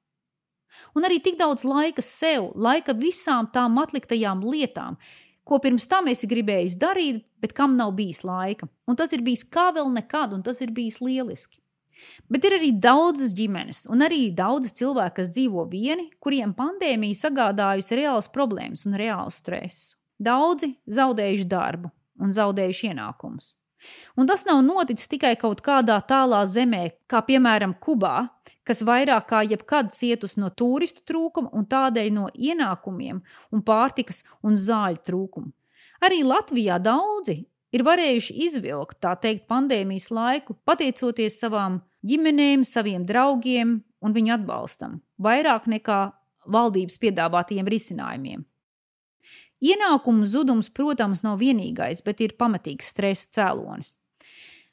Un 0.96 1.04
arī 1.04 1.20
tik 1.20 1.36
daudz 1.40 1.66
laika 1.68 2.02
sev, 2.04 2.50
laika 2.56 2.94
visām 2.96 3.50
tām 3.52 3.76
atliktajām 3.82 4.40
lietām, 4.48 4.96
ko 5.44 5.58
pirms 5.62 5.88
tam 5.90 6.08
esi 6.12 6.28
gribējis 6.30 6.78
darīt, 6.80 7.24
bet 7.42 7.54
kam 7.56 7.76
nav 7.78 7.94
bijis 7.98 8.22
laika. 8.26 8.68
Un 8.86 8.98
tas 8.98 9.12
ir 9.12 9.24
bijis 9.24 9.44
kā 9.44 9.70
vēl 9.74 9.90
nekad, 9.94 10.34
un 10.36 10.42
tas 10.46 10.60
ir 10.62 10.72
bijis 10.74 11.00
lieliski. 11.02 11.58
Bet 12.32 12.46
ir 12.48 12.56
arī 12.56 12.72
daudzas 12.74 13.34
ģimenes, 13.38 13.84
un 13.92 14.02
arī 14.02 14.26
daudz 14.34 14.72
cilvēku, 14.78 15.20
kas 15.20 15.30
dzīvo 15.34 15.66
vieni, 15.70 16.08
kuriem 16.22 16.54
pandēmija 16.56 17.20
sagādājusi 17.20 17.98
reāls 18.00 18.30
problēmas 18.32 18.86
un 18.88 18.98
reālu 18.98 19.30
stresu. 19.30 19.98
Daudzi 20.22 20.72
zaudējuši 20.86 21.48
darbu 21.50 21.90
un 22.22 22.34
zaudējuši 22.34 22.92
ienākumus. 22.92 23.56
Un 24.16 24.28
tas 24.28 24.44
nav 24.48 24.60
noticis 24.64 25.10
tikai 25.10 25.34
kaut 25.40 25.62
kādā 25.64 25.98
tālā 26.08 26.42
zemē, 26.46 26.84
kā 27.10 27.22
piemēram 27.26 27.74
Kubā, 27.80 28.28
kas 28.66 28.82
vairāk 28.86 29.28
kā 29.30 29.42
jebkad 29.46 29.90
cietusi 29.94 30.40
no 30.40 30.50
turistu 30.50 31.02
trūkuma 31.08 31.50
un 31.56 31.66
tādēļ 31.66 32.10
no 32.14 32.28
ienākumiem 32.34 33.22
un 33.52 33.64
pārtikas 33.66 34.22
un 34.42 34.58
zāļu 34.58 35.02
trūkuma. 35.06 35.50
Arī 36.02 36.22
Latvijā 36.26 36.78
daudzi 36.82 37.44
ir 37.72 37.84
varējuši 37.86 38.36
izvilkt, 38.46 38.98
tā 39.02 39.14
teikt, 39.16 39.46
pandēmijas 39.50 40.10
laiku, 40.12 40.56
pateicoties 40.66 41.38
savām 41.40 41.80
ģimenēm, 42.06 42.64
saviem 42.66 43.06
draugiem 43.06 43.80
un 44.02 44.14
viņu 44.14 44.34
atbalstam, 44.36 45.00
vairāk 45.22 45.68
nekā 45.70 46.00
valdības 46.50 46.98
piedāvātajiem 47.02 47.70
risinājumiem. 47.70 48.42
Ienākumu 49.62 50.26
zudums, 50.26 50.70
protams, 50.74 51.22
nav 51.22 51.38
vienīgais, 51.38 52.02
bet 52.02 52.20
ir 52.24 52.34
pamatīgs 52.38 52.88
stresa 52.90 53.28
cēlonis. 53.36 53.96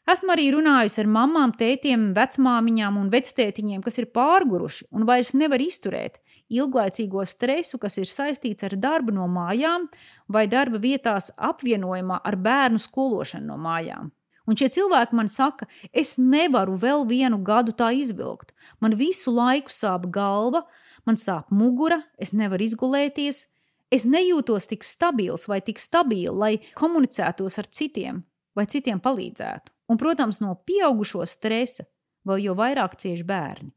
Esmu 0.09 0.33
arī 0.33 0.47
runājusi 0.55 1.03
ar 1.03 1.09
mamām, 1.13 1.51
tētiem, 1.53 2.07
vecmāmiņām 2.15 2.95
un 2.97 3.11
vectētiņiem, 3.13 3.83
kas 3.85 3.99
ir 4.01 4.07
pārguruši 4.15 4.87
un 4.89 5.05
vairs 5.05 5.35
nevar 5.37 5.61
izturēt 5.61 6.17
ilglaicīgo 6.49 7.21
stresu, 7.29 7.77
kas 7.77 7.99
ir 8.01 8.09
saistīts 8.09 8.65
ar 8.65 8.73
darbu 8.81 9.13
no 9.13 9.27
mājām 9.29 9.85
vai 10.27 10.47
darba 10.49 10.81
vietās 10.81 11.29
apvienojumā 11.37 12.23
ar 12.25 12.39
bērnu 12.41 12.81
skološanu 12.81 13.51
no 13.51 13.59
mājām. 13.61 14.09
Un 14.49 14.57
šie 14.57 14.71
cilvēki 14.73 15.13
man 15.13 15.29
saka, 15.29 15.67
es 15.93 16.15
nevaru 16.17 16.79
vēl 16.81 17.05
vienu 17.05 17.37
gadu 17.45 17.75
tā 17.77 17.91
izvilkt. 17.93 18.55
Man 18.81 18.97
visu 18.97 19.29
laiku 19.35 19.69
sāp 19.69 20.09
galva, 20.09 20.63
man 21.05 21.21
sāp 21.21 21.53
mugura, 21.53 22.01
es 22.17 22.33
nevaru 22.33 22.65
izgulēties, 22.65 23.45
Es 23.89 24.05
nejūtos 24.05 24.69
tik 24.69 24.85
stabils 24.85 25.47
vai 25.49 25.61
tik 25.65 25.79
stabils, 25.81 26.35
lai 26.37 26.59
komunicētos 26.77 27.57
ar 27.61 27.69
citiem 27.73 28.23
vai 28.57 28.67
citiem 28.69 28.99
palīdzētu. 29.01 29.73
Un, 29.89 29.97
protams, 29.97 30.41
no 30.43 30.53
pieaugušo 30.67 31.25
stresa 31.25 31.87
vēl 32.27 32.43
jau 32.49 32.55
vairāk 32.57 32.97
cieši 33.01 33.25
bērni. 33.25 33.71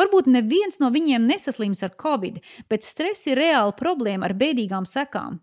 Varbūt 0.00 0.30
neviens 0.32 0.80
no 0.80 0.88
viņiem 0.94 1.26
nesaslims 1.28 1.82
ar 1.84 1.92
covid, 2.00 2.40
bet 2.70 2.86
stress 2.86 3.28
ir 3.28 3.36
reāla 3.36 3.74
problēma 3.76 4.28
ar 4.28 4.36
bēdīgām 4.38 4.88
sekām. 4.88 5.42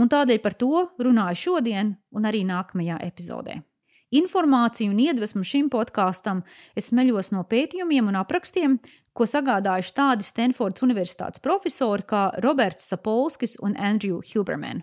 Un 0.00 0.12
tādēļ 0.12 0.40
par 0.44 0.56
to 0.60 0.84
runāju 1.00 1.40
šodien 1.46 1.94
un 2.12 2.28
arī 2.28 2.44
nākamajā 2.48 3.00
epizodē. 3.08 3.60
Informāciju 4.10 4.90
un 4.90 4.98
iedvesmu 4.98 5.44
šim 5.46 5.68
podkāstam 5.70 6.42
es 6.74 6.88
smeļos 6.90 7.30
no 7.30 7.44
pētījumiem 7.46 8.08
un 8.10 8.18
aprakstiem, 8.18 8.80
ko 9.14 9.26
sagādājuši 9.26 9.94
tādi 9.94 10.26
Stanfordas 10.26 10.82
Universitātes 10.82 11.42
profesori 11.42 12.06
kā 12.10 12.24
Roberts 12.42 12.90
Sapolskis 12.90 13.54
un 13.62 13.76
Andrew 13.78 14.18
Huberman. 14.32 14.82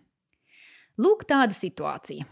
Lūk, 0.97 1.27
tāda 1.27 1.53
situācija. 1.53 2.23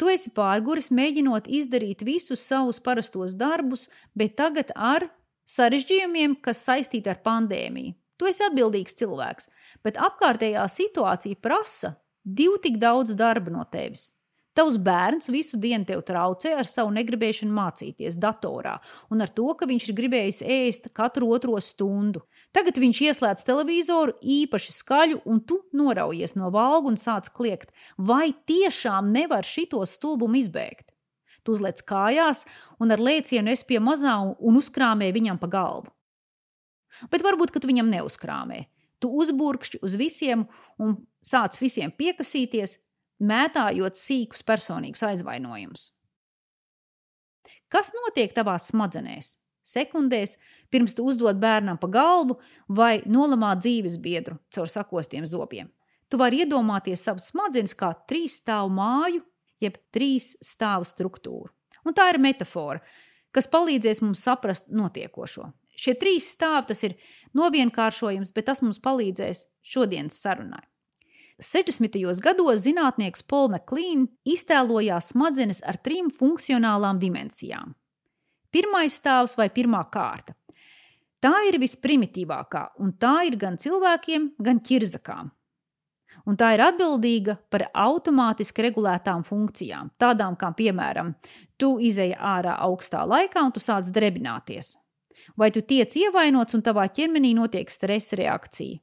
Tu 0.00 0.08
esi 0.10 0.32
pārguris, 0.34 0.88
mēģinot 0.90 1.46
izdarīt 1.46 2.02
visus 2.02 2.42
savus 2.42 2.80
parastos 2.82 3.36
darbus, 3.38 3.86
bet 4.16 4.34
tagad 4.40 4.72
ar 4.74 5.06
sarežģījumiem, 5.46 6.40
kas 6.42 6.64
saistīti 6.64 7.12
ar 7.12 7.20
pandēmiju. 7.22 7.92
Tu 8.18 8.30
esi 8.30 8.42
atbildīgs 8.46 8.96
cilvēks, 8.98 9.48
bet 9.84 10.00
apkārtējā 10.00 10.64
situācija 10.70 11.38
prasa 11.44 11.96
divu 12.24 12.56
tik 12.62 12.80
daudz 12.80 13.14
darba 13.18 13.52
no 13.52 13.68
tevis. 13.70 14.14
Tavs 14.54 14.76
bērns 14.78 15.26
visu 15.34 15.58
dienu 15.58 15.82
tev 15.88 16.04
traucē 16.06 16.52
ar 16.54 16.68
savu 16.70 16.92
negribēšanu 16.94 17.50
mācīties 17.54 18.20
datorā 18.22 18.76
un 19.10 19.24
ar 19.24 19.32
to, 19.34 19.48
ka 19.58 19.66
viņš 19.66 19.88
ir 19.88 19.96
gribējis 19.98 20.40
ēst 20.46 20.92
katru 20.94 21.32
otro 21.34 21.58
stundu. 21.58 22.22
Tagad 22.54 22.78
viņš 22.78 23.00
ieslēdz 23.08 23.42
televizoru 23.48 24.14
īpaši 24.22 24.74
skaļu, 24.76 25.24
un 25.26 25.40
tu 25.42 25.58
noraujies 25.74 26.36
no 26.38 26.52
valgu 26.54 26.92
un 26.92 26.98
sāc 27.00 27.32
kliegt, 27.34 27.74
vai 27.98 28.30
tiešām 28.46 29.10
nevar 29.10 29.42
šito 29.42 29.82
stulbumu 29.82 30.38
izbēgt. 30.38 30.94
Tu 31.42 31.56
uzliec 31.58 31.82
kājās 31.82 32.44
un 32.78 32.94
ar 32.94 33.02
lēcienu 33.02 33.50
es 33.50 33.66
pie 33.66 33.82
mazā 33.82 34.14
un 34.22 34.60
uzkrāmē 34.60 35.10
viņam 35.12 35.42
pa 35.42 35.50
galvu. 35.50 35.90
Bet 37.10 37.26
varbūt, 37.26 37.50
ka 37.50 37.58
tu 37.58 37.68
viņam 37.68 37.90
neuzkrāmē. 37.90 38.64
Tu 39.02 39.10
uzburkšķi 39.10 39.82
uz 39.84 39.98
visiem 39.98 40.46
un 40.78 40.94
sāc 41.18 41.58
visiem 41.58 41.90
piekasīties, 41.90 42.78
mētājot 43.24 43.98
sīkus 43.98 44.44
personīgus 44.46 45.04
aizvainojumus. 45.06 45.90
Kas 47.72 47.90
notiek 47.96 48.34
tavās 48.36 48.68
smadzenēs? 48.70 49.38
Sekundēs, 49.64 50.36
pirms 50.70 50.94
tu 50.94 51.06
uzdod 51.08 51.40
bērnam 51.40 51.78
pa 51.80 51.88
galvu 51.88 52.36
vai 52.68 53.00
nolamā 53.06 53.54
dzīves 53.58 53.96
biedru 54.04 54.36
caur 54.52 54.68
sakostiem 54.68 55.24
zobiem. 55.26 55.70
Tu 56.12 56.20
vari 56.20 56.42
iedomāties 56.44 57.02
savas 57.02 57.30
smadzenes 57.32 57.74
kā 57.74 57.94
trīs 58.08 58.36
stāvu 58.42 58.70
māju, 58.76 59.24
jeb 59.64 59.80
trīs 59.94 60.34
stāvu 60.44 60.86
struktūru. 60.86 61.48
Un 61.84 61.96
tā 61.96 62.10
ir 62.12 62.20
metāfora, 62.20 62.82
kas 63.34 63.48
palīdzēs 63.50 64.02
mums 64.04 64.22
saprast 64.24 64.70
notiekošo. 64.70 65.48
Šie 65.74 65.96
trīs 65.98 66.28
stāvi 66.36 66.70
tas 66.70 66.84
ir 66.86 66.94
novienkāršojums, 67.34 68.30
bet 68.36 68.46
tas 68.52 68.62
mums 68.62 68.78
palīdzēs 68.84 69.46
šodienas 69.74 70.20
sarunai. 70.20 70.62
60. 71.42 72.20
gados 72.22 72.64
zinātnieks 72.64 73.24
Paul 73.26 73.50
McLean 73.50 74.06
iztēlojās 74.24 75.12
smadzenes 75.12 75.62
ar 75.66 75.78
trim 75.82 76.10
funkcionālām 76.10 77.00
dimensijām. 77.02 77.74
Pirmais 78.54 78.94
stāvs 79.00 79.34
vai 79.36 79.48
pirmā 79.50 79.82
kārta. 79.90 80.36
Tā 81.18 81.32
ir 81.48 81.58
visprimitīvākā, 81.58 82.76
un 82.84 82.92
tā 83.00 83.24
ir 83.26 83.38
gan 83.40 83.56
cilvēkiem, 83.58 84.34
gan 84.38 84.60
ķirzakām. 84.60 85.32
Un 86.30 86.38
tā 86.38 86.52
ir 86.54 86.62
atbildīga 86.62 87.34
par 87.50 87.66
automātiski 87.72 88.68
regulētām 88.68 89.24
funkcijām, 89.26 89.90
tādām 89.98 90.36
kā, 90.38 90.52
piemēram, 90.54 91.16
tu 91.58 91.74
izēji 91.82 92.14
ārā 92.14 92.54
augstā 92.68 93.02
laikā 93.08 93.42
un 93.42 93.52
tu 93.56 93.64
sāc 93.64 93.90
drebināties 93.90 94.76
vai 95.36 95.50
tu 95.50 95.62
tiec 95.62 95.94
ievainots 95.96 96.56
un 96.56 96.62
tavā 96.64 96.86
ķermenī 96.92 97.34
notiek 97.36 97.70
stresa 97.70 98.18
reakcija. 98.18 98.80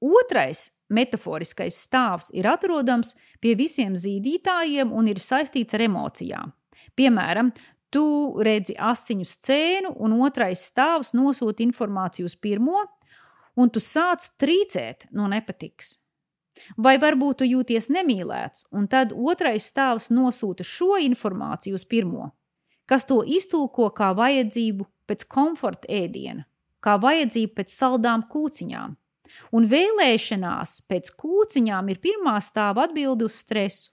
Otrais 0.00 0.68
metaforiskais 0.92 1.78
stāvs 1.86 2.30
ir 2.34 2.48
atrodams 2.50 3.14
pie 3.40 3.54
visiem 3.58 3.96
zīdītājiem 3.98 4.92
un 4.92 5.08
ir 5.10 5.20
saistīts 5.22 5.76
ar 5.76 5.86
emocijām. 5.86 6.52
Piemēram, 6.96 7.50
tu 7.90 8.36
redzi 8.44 8.76
asiņu 8.78 9.26
scēnu, 9.28 9.92
un 10.02 10.18
otrais 10.22 10.64
stāvs 10.70 11.12
nosūta 11.16 11.64
informāciju 11.66 12.28
uz 12.28 12.36
pirmo, 12.36 12.82
un 13.56 13.70
tu 13.72 13.80
sāc 13.80 14.24
trīcēt 14.40 15.08
no 15.16 15.28
nepatikas. 15.32 15.98
Vai 16.80 16.96
varbūt 17.00 17.42
tu 17.42 17.48
jūties 17.48 17.90
nemīlēts, 17.92 18.66
un 18.72 18.86
tad 18.88 19.12
otrais 19.12 19.66
stāvs 19.68 20.08
nosūta 20.08 20.64
šo 20.64 20.96
informāciju 21.04 21.76
uz 21.76 21.84
pirmo, 21.84 22.30
kas 22.88 23.04
to 23.04 23.20
iztulko 23.22 23.90
kā 23.96 24.12
vajadzību 24.16 24.86
pēc 25.08 25.26
komforta 25.28 25.90
ēdiena, 25.92 26.46
kā 26.80 26.96
vajadzība 27.02 27.60
pēc 27.60 27.74
saldām 27.74 28.24
kūciņām. 28.32 28.96
Un 29.52 29.68
vēlēšanās 29.70 30.80
pēc 30.90 31.12
kūciņām 31.20 31.92
ir 31.92 32.00
pirmā 32.02 32.36
stāva 32.44 32.86
atbilde 32.86 33.28
uz 33.28 33.40
stresu. 33.42 33.92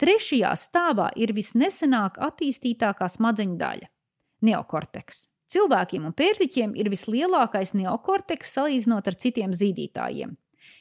Trešajā 0.00 0.54
stāvā 0.56 1.10
ir 1.20 1.34
visnesenāk 1.36 2.16
attīstītākā 2.24 3.08
smadzeņu 3.08 3.56
daļa- 3.60 3.88
neokorteks. 4.48 5.28
Cilvēkiem 5.50 6.06
un 6.06 6.12
pērtiķiem 6.14 6.76
ir 6.78 6.88
vislielākais 6.88 7.74
neokorteks 7.74 8.54
salīdzinot 8.56 9.06
ar 9.06 9.14
citiem 9.14 9.50
zīdītājiem. 9.50 10.36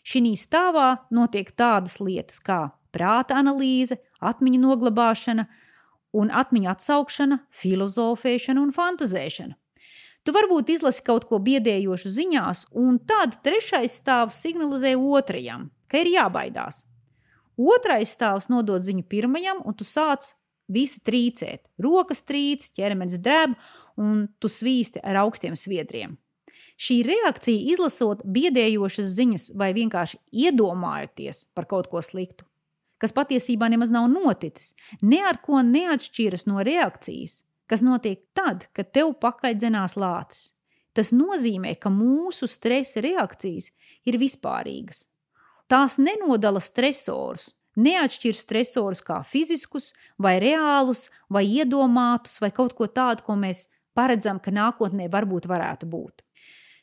Šī 0.06 0.34
stāvā 0.38 1.00
notiek 1.12 1.52
tādas 1.52 2.00
lietas 2.00 2.40
kā 2.40 2.72
prāta 2.94 3.36
analīze, 3.36 3.98
atmiņu 4.22 4.60
noglabāšana, 4.60 5.48
un 6.14 6.32
atmiņu 6.34 6.70
atsaukšana, 6.74 7.40
filozofēšana 7.50 8.62
un 8.62 8.72
fantazēšana. 8.72 9.56
Tu 10.30 10.34
varbūt 10.36 10.68
izlasi 10.70 11.02
kaut 11.02 11.24
ko 11.26 11.40
biedējošu 11.42 12.12
ziņās, 12.14 12.60
un 12.78 13.00
tad 13.02 13.40
trešais 13.42 13.96
stāvs 13.98 14.38
signalizē 14.44 14.92
otrajam, 14.94 15.64
ka 15.90 16.04
ir 16.04 16.12
jābaidās. 16.14 16.84
Otrais 17.58 18.12
stāvs 18.14 18.46
nodod 18.54 18.86
ziņu 18.86 19.08
pirmajam, 19.10 19.64
un 19.66 19.74
tu 19.74 19.88
sāc 19.90 20.36
visi 20.70 21.02
trīcēt. 21.02 21.64
Rokas 21.82 22.22
trīc, 22.30 22.68
ķermenis 22.78 23.18
drēb, 23.26 23.58
un 23.98 24.28
tu 24.38 24.54
svīsti 24.54 25.02
ar 25.02 25.24
augstiem 25.24 25.58
sviedriem. 25.58 26.14
Šī 26.78 27.02
reakcija, 27.10 27.66
izlasot 27.74 28.22
biedējošas 28.22 29.10
ziņas 29.18 29.50
vai 29.58 29.74
vienkārši 29.74 30.22
iedomājoties 30.46 31.48
par 31.58 31.66
kaut 31.74 31.90
ko 31.90 32.06
sliktu, 32.06 32.46
kas 33.02 33.18
patiesībā 33.18 33.74
nemaz 33.74 33.90
nav 33.90 34.06
noticis, 34.14 34.76
ne 35.02 35.26
ar 35.26 35.42
ko 35.42 35.66
neatšķiras 35.66 36.46
no 36.46 36.62
reakcijas, 36.62 37.48
kas 37.70 37.84
notiek 37.86 38.24
tad, 38.38 38.68
kad 38.74 38.92
tev 38.96 39.14
pakaļdzenās 39.22 39.96
lācis. 40.00 40.54
Tas 40.98 41.14
nozīmē, 41.14 41.76
ka 41.80 41.92
mūsu 41.94 42.50
stresa 42.50 43.04
reakcijas 43.06 43.70
ir 44.10 44.18
vispārīgas. 44.20 45.06
Tās 45.70 46.00
nenodala 46.02 46.60
stresorus, 46.64 47.54
neatšķir 47.78 48.36
stresorus 48.36 49.04
kā 49.06 49.20
fiziskus, 49.24 49.94
vai 50.18 50.40
reālus, 50.42 51.08
vai 51.30 51.46
iedomātus, 51.46 52.40
vai 52.42 52.50
kaut 52.52 52.74
ko 52.76 52.90
tādu, 52.90 53.24
ko 53.28 53.38
mēs 53.38 53.68
paredzam, 53.94 54.42
ka 54.42 54.52
nākotnē 54.52 55.08
varbūt 55.14 55.46
varētu 55.48 55.88
būt. 55.88 56.26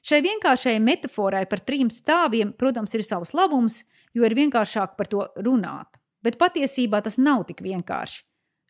Šai 0.06 0.22
vienkāršai 0.22 0.78
metaforai 0.78 1.44
par 1.50 1.64
trim 1.66 1.90
stāviem, 1.90 2.54
protams, 2.54 2.94
ir 2.94 3.02
savs 3.02 3.34
labums, 3.34 3.82
jo 4.14 4.22
ir 4.22 4.38
vienkāršāk 4.38 4.94
par 4.94 5.10
to 5.10 5.26
runāt 5.42 5.98
bet 6.26 6.40
patiesībā 6.42 7.02
tas 7.06 7.20
nav 7.22 7.46
tik 7.50 7.62
vienkārši. 7.64 8.24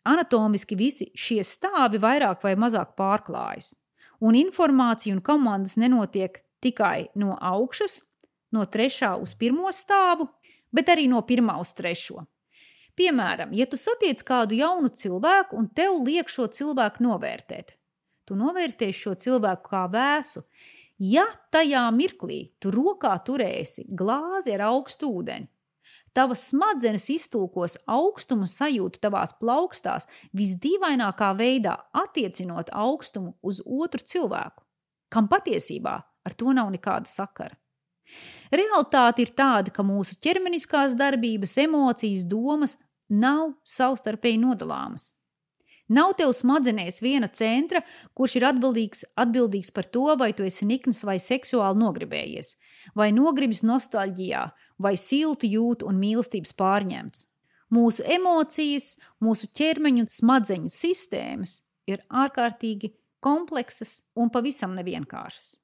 Anatomiski 0.07 0.77
visi 0.79 1.09
šie 1.17 1.41
stāvi 1.43 1.99
vairāk 2.01 2.43
vai 2.45 2.55
mazāk 2.59 2.95
pārklājas, 2.99 3.73
un 4.23 4.37
informācija 4.39 5.15
un 5.15 5.21
komandas 5.21 5.75
nenotiek 5.77 6.39
tikai 6.63 7.09
no 7.19 7.35
augšas, 7.35 7.99
no 8.55 8.63
trešā 8.65 9.15
uz 9.21 9.35
pirmo 9.37 9.71
stāvu, 9.75 10.29
bet 10.71 10.89
arī 10.93 11.07
no 11.11 11.21
pirmā 11.27 11.57
uz 11.61 11.73
trešo. 11.77 12.23
Piemēram, 12.97 13.51
ja 13.53 13.67
tu 13.69 13.77
satiec 13.77 14.23
kādu 14.25 14.57
jaunu 14.57 14.89
cilvēku 14.89 15.57
un 15.59 15.67
tev 15.69 15.99
liek 16.01 16.31
šo 16.33 16.47
cilvēku 16.49 17.03
novērtēt, 17.05 17.75
tu 18.25 18.37
novērtēsi 18.39 19.03
šo 19.03 19.13
cilvēku 19.21 19.69
kā 19.69 19.83
vēsu. 19.93 20.41
Ja 20.97 21.27
tajā 21.53 21.83
mirklī 21.93 22.39
tu 22.57 22.71
rokā 22.73 23.11
turēsi 23.21 23.85
glāzi 23.93 24.55
ar 24.55 24.63
augstu 24.71 25.11
ūdeni, 25.19 25.45
Tavas 26.17 26.47
smadzenes 26.49 27.03
iztulkos 27.13 27.75
augstuma 27.85 28.47
sajūtu 28.49 28.97
tavās 29.03 29.35
plaukstās 29.37 30.07
visdīvainākā 30.33 31.29
veidā, 31.37 31.75
attiecinot 31.93 32.71
augstumu 32.73 33.35
uz 33.45 33.59
otru 33.61 34.01
cilvēku, 34.01 34.63
kam 35.13 35.29
patiesībā 35.29 35.93
ar 36.25 36.33
to 36.33 36.55
nav 36.57 36.71
nekāda 36.73 37.05
sakara. 37.11 37.53
Realtāte 38.49 39.21
ir 39.21 39.35
tāda, 39.37 39.69
ka 39.69 39.85
mūsu 39.85 40.17
ķermeniskās 40.23 40.95
darbības, 40.97 41.53
emocijas, 41.67 42.25
domas 42.25 42.77
nav 43.07 43.53
savstarpēji 43.67 44.41
nodalāmas. 44.41 45.11
Nav 45.87 46.17
tev 46.19 46.33
smadzenēs 46.35 46.97
viena 46.99 47.29
centra, 47.31 47.83
kurš 48.17 48.39
ir 48.39 48.45
atbildīgs, 48.49 49.05
atbildīgs 49.15 49.69
par 49.75 49.85
to, 49.87 50.07
vai 50.19 50.33
tu 50.35 50.43
esi 50.47 50.65
nikns 50.67 51.05
vai 51.07 51.15
seksuāli 51.21 51.79
nogribējies, 51.79 52.55
vai 52.95 53.13
nogribis 53.15 53.61
nostalģijā, 53.63 54.49
vai 54.81 54.95
siltu 54.97 55.49
jūtu 55.49 55.87
un 55.89 55.99
mīlestības 56.01 56.53
pārņemts. 56.57 57.27
Mūsu 57.73 58.05
emocijas, 58.07 58.95
mūsu 59.23 59.49
ķermeņa 59.57 60.05
un 60.05 60.11
smadzeņu 60.11 60.71
sistēmas 60.71 61.61
ir 61.89 62.03
ārkārtīgi 62.07 62.93
kompleksas 63.23 64.01
un 64.15 64.31
pavisam 64.31 64.75
nevienkāršas. 64.77 65.57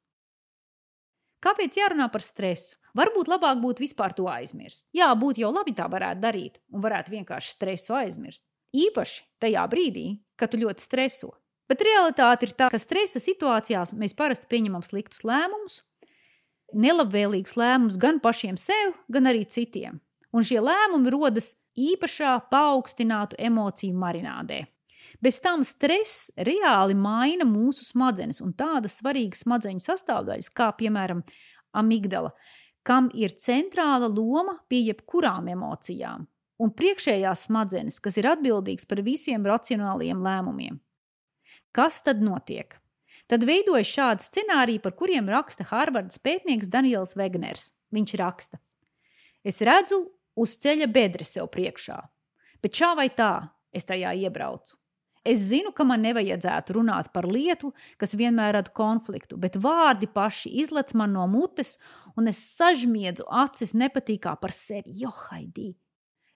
Kāpēc 1.44 1.76
jārunā 1.80 2.08
par 2.12 2.24
stresu? 2.24 2.78
Varbūt 2.96 3.30
labāk 3.32 3.60
būtu 3.60 3.84
vispār 3.84 4.14
to 4.16 4.28
aizmirst. 4.32 4.86
Jā, 4.96 5.10
būtu 5.18 5.42
jau 5.44 5.52
labi 5.52 5.74
tā 5.76 5.88
varētu 5.90 6.22
darīt 6.24 6.60
un 6.72 6.84
varētu 6.84 7.16
vienkārši 7.16 7.56
stresu 7.56 7.96
aizmirst. 7.98 8.46
Īpaši 8.74 9.24
tajā 9.42 9.64
brīdī, 9.70 10.06
kad 10.40 10.54
tu 10.54 10.60
ļoti 10.62 10.84
streso. 10.84 11.34
Bet 11.70 11.82
realitāte 11.86 12.48
ir 12.48 12.54
tā, 12.58 12.68
ka 12.72 12.80
stresa 12.82 13.22
situācijās 13.24 13.96
mēs 13.98 14.16
parasti 14.18 14.50
pieņemam 14.52 14.84
sliktus 14.86 15.24
lēmumus, 15.26 15.82
nelabvēlīgus 16.74 17.56
lēmumus 17.60 18.00
gan 18.02 18.20
pašiem 18.24 18.58
sev, 18.60 18.94
gan 19.12 19.30
arī 19.30 19.46
citiem. 19.50 20.00
Un 20.34 20.46
šie 20.46 20.60
lēmumi 20.64 21.12
rodas 21.14 21.54
īpašā 21.78 22.36
paaugstinātu 22.52 23.38
emociju 23.40 23.98
marinādē. 23.98 24.64
Bez 25.22 25.40
tam 25.44 25.62
stress 25.64 26.32
reāli 26.36 26.96
maina 26.98 27.46
mūsu 27.46 27.86
smadzenes 27.86 28.42
un 28.44 28.54
tādas 28.58 28.98
svarīgas 29.00 29.46
smadzeņu 29.46 29.84
sastāvdaļas, 29.86 30.50
kā 30.52 30.72
piemēram 30.80 31.22
amigdala, 31.78 32.34
kam 32.84 33.10
ir 33.16 33.36
centrāla 33.40 34.10
loma 34.10 34.58
pie 34.68 34.82
jebkurām 34.90 35.48
emocijām, 35.54 36.26
un 36.60 36.74
priekšējās 36.76 37.48
smadzenes, 37.48 38.02
kas 38.04 38.20
ir 38.20 38.28
atbildīgas 38.34 38.90
par 38.90 39.04
visiem 39.06 39.46
racionāliem 39.48 40.26
lēmumiem. 40.26 40.82
Kas 41.74 42.02
tad 42.06 42.22
notiek? 42.22 42.76
Tad 43.32 43.46
veidojas 43.48 43.88
šādi 43.88 44.26
scenāriji, 44.26 44.82
par 44.84 44.96
kuriem 45.00 45.30
raksta 45.32 45.66
Harvardas 45.70 46.20
pētnieks 46.24 46.70
Daniels 46.72 47.16
Vegners. 47.20 47.72
Viņš 47.96 48.16
raksta: 48.20 48.60
Es 49.44 49.62
redzu 49.64 50.04
uz 50.36 50.56
ceļa 50.60 50.90
bedri 50.92 51.28
sev 51.28 51.50
priekšā, 51.54 52.00
bet 52.64 52.80
šā 52.80 52.94
vai 53.00 53.10
tā 53.14 53.34
es 53.74 53.88
tajā 53.90 54.14
iebraucu. 54.26 54.78
Es 55.24 55.40
zinu, 55.48 55.72
ka 55.72 55.86
man 55.88 56.02
nevajadzētu 56.04 56.76
runāt 56.76 57.14
par 57.16 57.24
lietu, 57.32 57.72
kas 57.96 58.18
vienmēr 58.20 58.58
rada 58.58 58.74
konfliktu, 58.76 59.38
bet 59.40 59.56
vārdi 59.56 60.10
paši 60.12 60.52
izlec 60.60 60.92
man 61.00 61.16
no 61.16 61.24
mutes, 61.32 61.78
un 62.20 62.28
es 62.28 62.42
sažmiedzu 62.58 63.30
acis 63.32 63.72
nepatīkā 63.72 64.36
par 64.42 64.52
sevi. 64.52 64.98
Jo, 65.00 65.14
Haidī! 65.30 65.72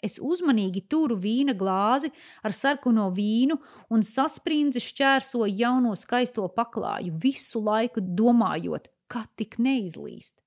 Es 0.03 0.19
uzmanīgi 0.21 0.83
turu 0.91 1.17
vīna 1.17 1.55
glāzi 1.57 2.12
ar 2.45 2.53
sarkano 2.53 3.07
vīnu 3.13 3.57
un 3.89 4.03
saspringzi 4.05 4.81
šķērsoju 4.83 5.57
jauno 5.57 5.95
skaisto 5.97 6.45
paklāju, 6.53 7.15
visu 7.23 7.63
laiku 7.65 8.03
domājot, 8.05 8.91
kā 9.10 9.25
tik 9.39 9.57
neizlīst. 9.57 10.38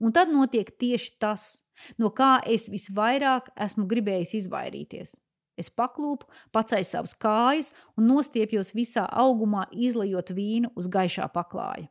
Un 0.00 0.12
tad 0.12 0.32
notiek 0.32 0.72
tieši 0.80 1.12
tas, 1.20 1.64
no 2.00 2.10
kā 2.10 2.38
es 2.48 2.70
visvairāk 2.72 3.52
esmu 3.60 3.86
gribējis 3.90 4.34
izvairīties. 4.40 5.14
Es 5.60 5.70
paklūpu, 5.70 6.26
pacēlu 6.50 6.86
savas 6.88 7.14
kājas 7.14 7.70
un 7.94 8.08
nostiepjos 8.10 8.72
visā 8.74 9.04
augumā, 9.06 9.68
izlejot 9.70 10.32
vīnu 10.34 10.72
uz 10.74 10.88
gaišā 10.90 11.28
paklāja. 11.34 11.86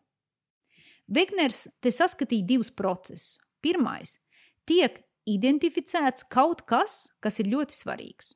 Vegners 1.08 1.68
te 1.84 1.92
saskatīja 1.92 2.48
divus 2.48 2.72
procesus. 2.72 3.40
Pirmais- 3.64 4.20
tiek 4.68 5.00
identificēts 5.30 6.26
kaut 6.30 6.66
kas, 6.68 7.14
kas 7.20 7.40
ir 7.40 7.52
ļoti 7.54 7.78
svarīgs. 7.78 8.34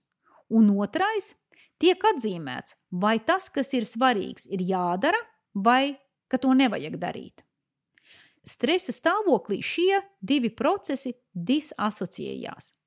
Un 0.50 0.70
otrais- 0.78 1.36
tiek 1.82 2.00
atzīmēts, 2.00 2.76
vai 2.92 3.20
tas, 3.20 3.50
kas 3.50 3.74
ir 3.74 3.84
svarīgs, 3.84 4.48
ir 4.50 4.60
jādara, 4.60 5.20
vai 5.54 6.00
ka 6.30 6.38
to 6.38 6.50
nevajag 6.50 6.98
darīt. 6.98 7.44
Stresa 8.46 8.92
stāvoklī 8.92 9.60
šie 9.62 10.02
divi 10.24 10.50
procesi 10.50 11.14
disasociējās 11.36 12.78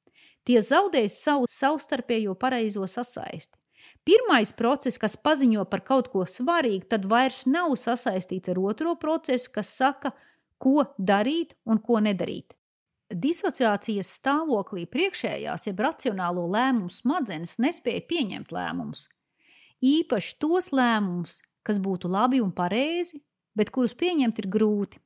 tie 0.44 0.60
zaudēs 0.64 1.18
savu 1.22 1.48
savstarpējo 1.50 2.34
pareizo 2.38 2.86
sasaisti. 2.88 3.56
Pirmais 4.04 4.52
process, 4.56 4.98
kas 5.00 5.16
paziņo 5.20 5.66
par 5.68 5.82
kaut 5.84 6.08
ko 6.12 6.24
svarīgu, 6.28 6.88
tad 6.88 7.04
vairs 7.08 7.44
nav 7.46 7.74
sasaistīts 7.76 8.52
ar 8.52 8.60
otro 8.62 8.94
procesu, 9.00 9.50
kas 9.54 9.72
saka, 9.76 10.14
ko 10.60 10.86
darīt 10.96 11.54
un 11.68 11.80
ko 11.80 12.00
nedarīt. 12.04 12.56
Disociācijas 13.11 14.07
stāvoklī 14.20 14.85
priekšējās, 14.87 15.66
jeb 15.66 15.81
racionālo 15.83 16.44
lēmumu 16.53 16.92
smadzenes 16.94 17.57
nespēja 17.59 18.05
pieņemt 18.07 18.53
lēmumus. 18.55 19.09
Īpaši 19.83 20.37
tos 20.38 20.70
lēmumus, 20.70 21.40
kas 21.66 21.81
būtu 21.83 22.11
labi 22.12 22.38
un 22.44 22.53
pareizi, 22.55 23.18
bet 23.59 23.73
kurus 23.75 23.96
pieņemt 23.99 24.38
ir 24.38 24.49
grūti. 24.53 25.01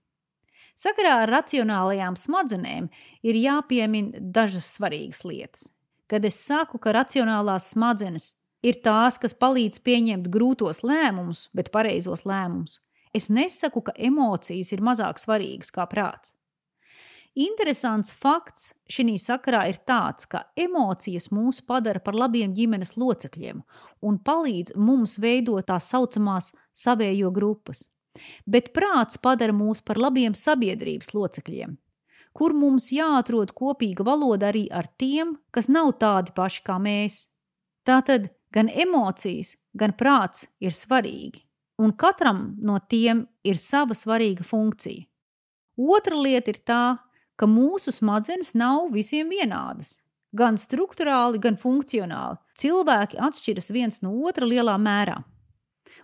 Sakarā 0.77 1.21
ar 1.23 1.31
racionālajām 1.31 2.17
smadzenēm 2.19 2.90
ir 3.23 3.38
jāpiemina 3.38 4.21
dažas 4.21 4.67
svarīgas 4.75 5.23
lietas. 5.25 5.69
Kad 6.11 6.27
es 6.29 6.37
saku, 6.37 6.81
ka 6.83 6.93
racionālās 6.93 7.71
smadzenes 7.73 8.35
ir 8.61 8.83
tās, 8.85 9.17
kas 9.23 9.37
palīdz 9.38 9.81
pieņemt 9.87 10.29
grūtos 10.35 10.83
lēmumus, 10.85 11.47
bet 11.57 11.73
pareizos 11.73 12.27
lēmumus, 12.29 12.83
es 13.14 13.31
nesaku, 13.31 13.87
ka 13.87 13.95
emocijas 13.97 14.75
ir 14.75 14.83
mazāk 14.85 15.23
svarīgas 15.23 15.73
kā 15.73 15.87
prāts. 15.88 16.34
Interesants 17.35 18.12
fakts 18.14 18.68
šī 18.87 19.16
sakarā 19.18 19.64
ir 19.66 19.81
tāds, 19.83 20.29
ka 20.31 20.44
emocijas 20.55 21.33
mūs 21.35 21.64
padara 21.66 21.99
par 21.99 22.14
labiem 22.14 22.53
ģimenes 22.55 22.94
locekļiem 22.94 23.62
un 24.07 24.18
palīdz 24.23 24.77
mums 24.79 25.18
veidot 25.18 25.66
tā 25.66 25.81
saucamās 25.83 26.53
savējo 26.70 27.33
grupas. 27.35 27.88
Bet 28.47 28.70
prāts 28.70 29.18
padara 29.18 29.53
mūs 29.53 29.83
par 29.83 29.99
labiem 29.99 30.37
sabiedrības 30.38 31.11
locekļiem, 31.16 31.73
kur 32.33 32.55
mums 32.55 32.92
jāatrod 32.94 33.51
kopīga 33.51 34.07
valoda 34.07 34.53
arī 34.53 34.68
ar 34.70 34.87
tiem, 34.94 35.35
kas 35.51 35.66
nav 35.66 35.97
tādi 35.99 36.31
paši 36.37 36.62
kā 36.62 36.79
mēs. 36.79 37.25
Tātad 37.83 38.31
gan 38.55 38.70
emocijas, 38.70 39.57
gan 39.75 39.97
prāts 39.99 40.47
ir 40.62 40.70
svarīgi, 40.70 41.42
un 41.83 41.90
katram 41.99 42.55
no 42.62 42.79
tiem 42.79 43.27
ir 43.42 43.59
sava 43.59 43.99
svarīga 43.99 44.47
funkcija. 44.47 45.03
Otra 45.75 46.14
lieta 46.14 46.55
ir 46.55 46.62
tā, 46.62 46.85
ka 47.37 47.49
mūsu 47.51 47.92
smadzenes 47.94 48.55
nav 48.59 48.90
visiem 48.94 49.31
vienādas. 49.33 49.99
Gan 50.35 50.59
struktūrāli, 50.59 51.38
gan 51.38 51.59
funkcionāli. 51.61 52.40
Cilvēki 52.59 53.20
atšķiras 53.23 53.70
viens 53.75 54.03
no 54.03 54.16
otra 54.27 54.49
lielā 54.51 54.75
mērā. 54.81 55.20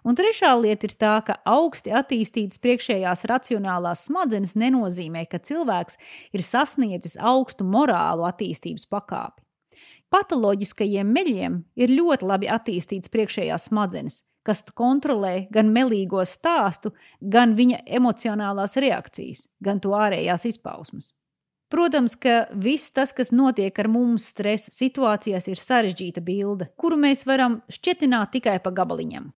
Un 0.07 0.16
trešā 0.16 0.53
lieta 0.61 0.87
ir 0.87 0.95
tā, 0.95 1.16
ka 1.27 1.38
augsti 1.49 1.93
attīstītas 1.97 2.62
priekšējās 2.62 3.25
racionālās 3.31 4.07
smadzenes 4.07 4.55
nenozīmē, 4.59 5.27
ka 5.27 5.40
cilvēks 5.43 5.99
ir 6.37 6.47
sasniedzis 6.47 7.19
augstu 7.19 7.66
morālu 7.66 8.27
attīstības 8.29 8.87
pakāpi. 8.90 9.43
Patoloģiskajiem 10.11 11.11
meļiem 11.14 11.61
ir 11.79 11.95
ļoti 11.95 12.27
labi 12.27 12.51
attīstīts 12.51 13.12
priekšējās 13.12 13.69
smadzenes, 13.71 14.23
kas 14.47 14.64
kontrolē 14.75 15.47
gan 15.55 15.71
melīgo 15.75 16.25
stāstu, 16.27 16.95
gan 17.21 17.55
viņa 17.59 17.85
emocionālās 17.99 18.77
reakcijas, 18.83 19.47
gan 19.62 19.83
to 19.83 19.95
ārējās 19.95 20.49
izpausmes. 20.51 21.12
Protams, 21.71 22.17
ka 22.19 22.49
viss 22.51 22.91
tas, 22.91 23.13
kas 23.15 23.31
notiek 23.31 23.77
ar 23.79 23.87
mums 23.89 24.27
stresa 24.33 24.73
situācijās, 24.75 25.47
ir 25.47 25.61
sarežģīta 25.63 26.23
bilde, 26.27 26.67
kuru 26.75 26.99
mēs 26.99 27.23
varam 27.29 27.61
šķetināt 27.71 28.33
tikai 28.35 28.57
pa 28.65 28.73
gabaliņam. 28.75 29.29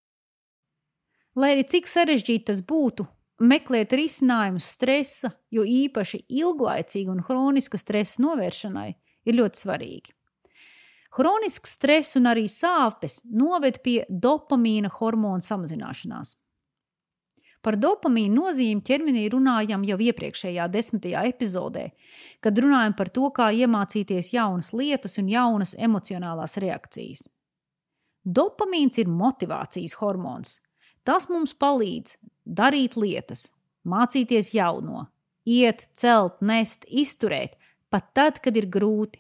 Lai 1.37 1.53
arī 1.53 1.67
cik 1.69 1.89
sarežģīti 1.89 2.49
tas 2.49 2.63
būtu, 2.65 3.05
meklēt 3.45 3.93
risinājumus 3.97 4.71
stresa, 4.77 5.33
jo 5.53 5.65
īpaši 5.65 6.25
ilglaicīga 6.41 7.13
un 7.13 7.23
hroniska 7.29 7.81
stresa 7.81 8.25
novēršanai 8.25 8.89
ir 9.29 9.39
ļoti 9.39 9.65
svarīgi. 9.65 10.17
Hronisks 11.13 11.75
stress 11.77 12.17
un 12.17 12.31
arī 12.31 12.47
sāpes 12.49 13.21
noved 13.29 13.83
pie 13.85 13.99
dopamīna 14.09 14.89
hormona 14.97 15.45
samazināšanās. 15.45 16.39
Par 17.63 17.77
dopamīnu 17.79 18.35
nozīmi 18.41 18.83
ķermenī 18.83 19.29
runājam 19.31 19.85
jau 19.87 19.99
iepriekšējā 20.03 20.67
desmitajā 20.73 21.23
epizodē, 21.31 21.85
kad 22.43 22.59
runājam 22.59 22.97
par 22.99 23.13
to, 23.15 23.29
kā 23.31 23.53
iemācīties 23.55 24.33
jaunas 24.35 24.73
lietas 24.75 25.15
un 25.23 25.31
jaunas 25.31 25.77
emocionālās 25.79 26.59
reakcijas. 26.59 27.29
Dopamīns 28.27 28.99
ir 28.99 29.11
motivācijas 29.11 29.95
hormons, 30.03 30.59
Tas 31.03 31.27
mums 31.27 31.51
palīdz 31.59 32.15
darīt 32.47 32.95
lietas, 32.95 33.49
mācīties 33.83 34.53
jauno, 34.55 35.09
iet, 35.43 35.89
celt, 35.99 36.39
nest, 36.47 36.87
izturēt, 36.87 37.57
pat 37.91 38.13
tad, 38.15 38.39
kad 38.45 38.57
ir 38.57 38.69
grūti. 38.71 39.19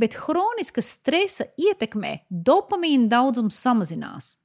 Bet 0.00 0.16
hroniska 0.22 0.80
stresa 0.80 1.50
ietekmē 1.60 2.22
dopamīna 2.30 3.10
daudzums 3.12 3.58
samazinās. 3.60 4.38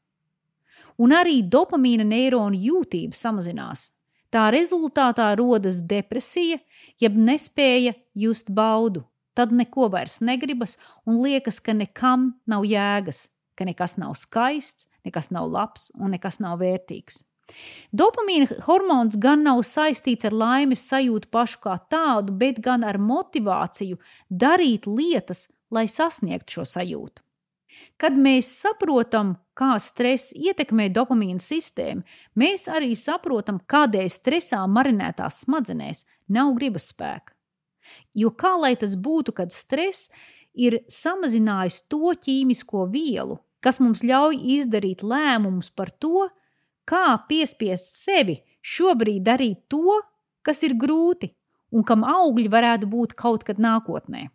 Un 1.01 1.11
arī 1.15 1.41
dopamīna 1.43 2.05
neironu 2.07 2.55
jūtība 2.55 3.17
samazinās. 3.17 3.89
Tā 4.31 4.49
rezultātā 4.51 5.29
rodas 5.39 5.81
depresija, 5.87 6.57
jeb 6.99 7.15
nespēja 7.15 7.93
just 8.15 8.51
baudu. 8.55 9.05
Tad 9.35 9.51
neko 9.51 9.89
vairs 9.91 10.21
negribas 10.23 10.77
un 11.05 11.19
liekas, 11.23 11.59
ka 11.59 11.75
nekam 11.75 12.33
nav 12.47 12.63
jēgas, 12.67 13.29
ka 13.55 13.67
nekas 13.67 13.97
nav 13.99 14.15
skaists, 14.15 14.87
nekas 15.07 15.31
nav 15.31 15.49
labs 15.51 15.89
un 15.99 16.15
nekas 16.15 16.39
nav 16.43 16.61
vērtīgs. 16.63 17.23
Dopamīna 17.93 18.63
hormons 18.65 19.19
gan 19.21 19.43
nav 19.45 19.61
saistīts 19.67 20.25
ar 20.25 20.33
laimes 20.33 20.87
sajūtu 20.89 21.29
pašu 21.31 21.61
kā 21.67 21.75
tādu, 21.91 22.33
bet 22.33 22.63
gan 22.63 22.83
ar 22.87 22.97
motivāciju 22.97 23.99
darīt 24.29 24.87
lietas, 24.89 25.47
lai 25.69 25.85
sasniegtu 25.91 26.59
šo 26.59 26.65
sajūtu. 26.71 27.24
Kad 28.01 28.17
mēs 28.19 28.49
saprotam, 28.61 29.35
kā 29.55 29.75
stress 29.79 30.33
ietekmē 30.35 30.89
dopamīna 30.93 31.39
sistēmu, 31.43 32.03
mēs 32.35 32.67
arī 32.71 32.91
saprotam, 32.99 33.61
kādēļ 33.71 34.09
stresā 34.11 34.61
marinētās 34.67 35.43
smadzenēs 35.45 36.05
nav 36.27 36.53
gribas 36.59 36.89
spēka. 36.91 37.31
Jo 38.17 38.31
kā 38.35 38.55
lai 38.59 38.73
tas 38.79 38.95
būtu, 38.97 39.35
kad 39.37 39.53
stress 39.53 40.09
ir 40.55 40.81
samazinājis 40.91 41.83
to 41.91 42.13
ķīmisko 42.25 42.87
vielu, 42.91 43.37
kas 43.63 43.79
mums 43.81 44.03
ļauj 44.05 44.39
izdarīt 44.57 45.03
lēmumus 45.05 45.71
par 45.71 45.91
to, 45.91 46.27
kā 46.89 47.17
piespiest 47.29 47.95
sevi 48.03 48.39
šobrīd 48.65 49.25
darīt 49.25 49.65
to, 49.71 50.01
kas 50.45 50.63
ir 50.65 50.75
grūti 50.77 51.31
un 51.75 51.83
kam 51.83 52.05
augļi 52.07 52.49
varētu 52.51 52.89
būt 52.89 53.15
kaut 53.19 53.45
kad 53.47 53.59
nākotnē. 53.61 54.29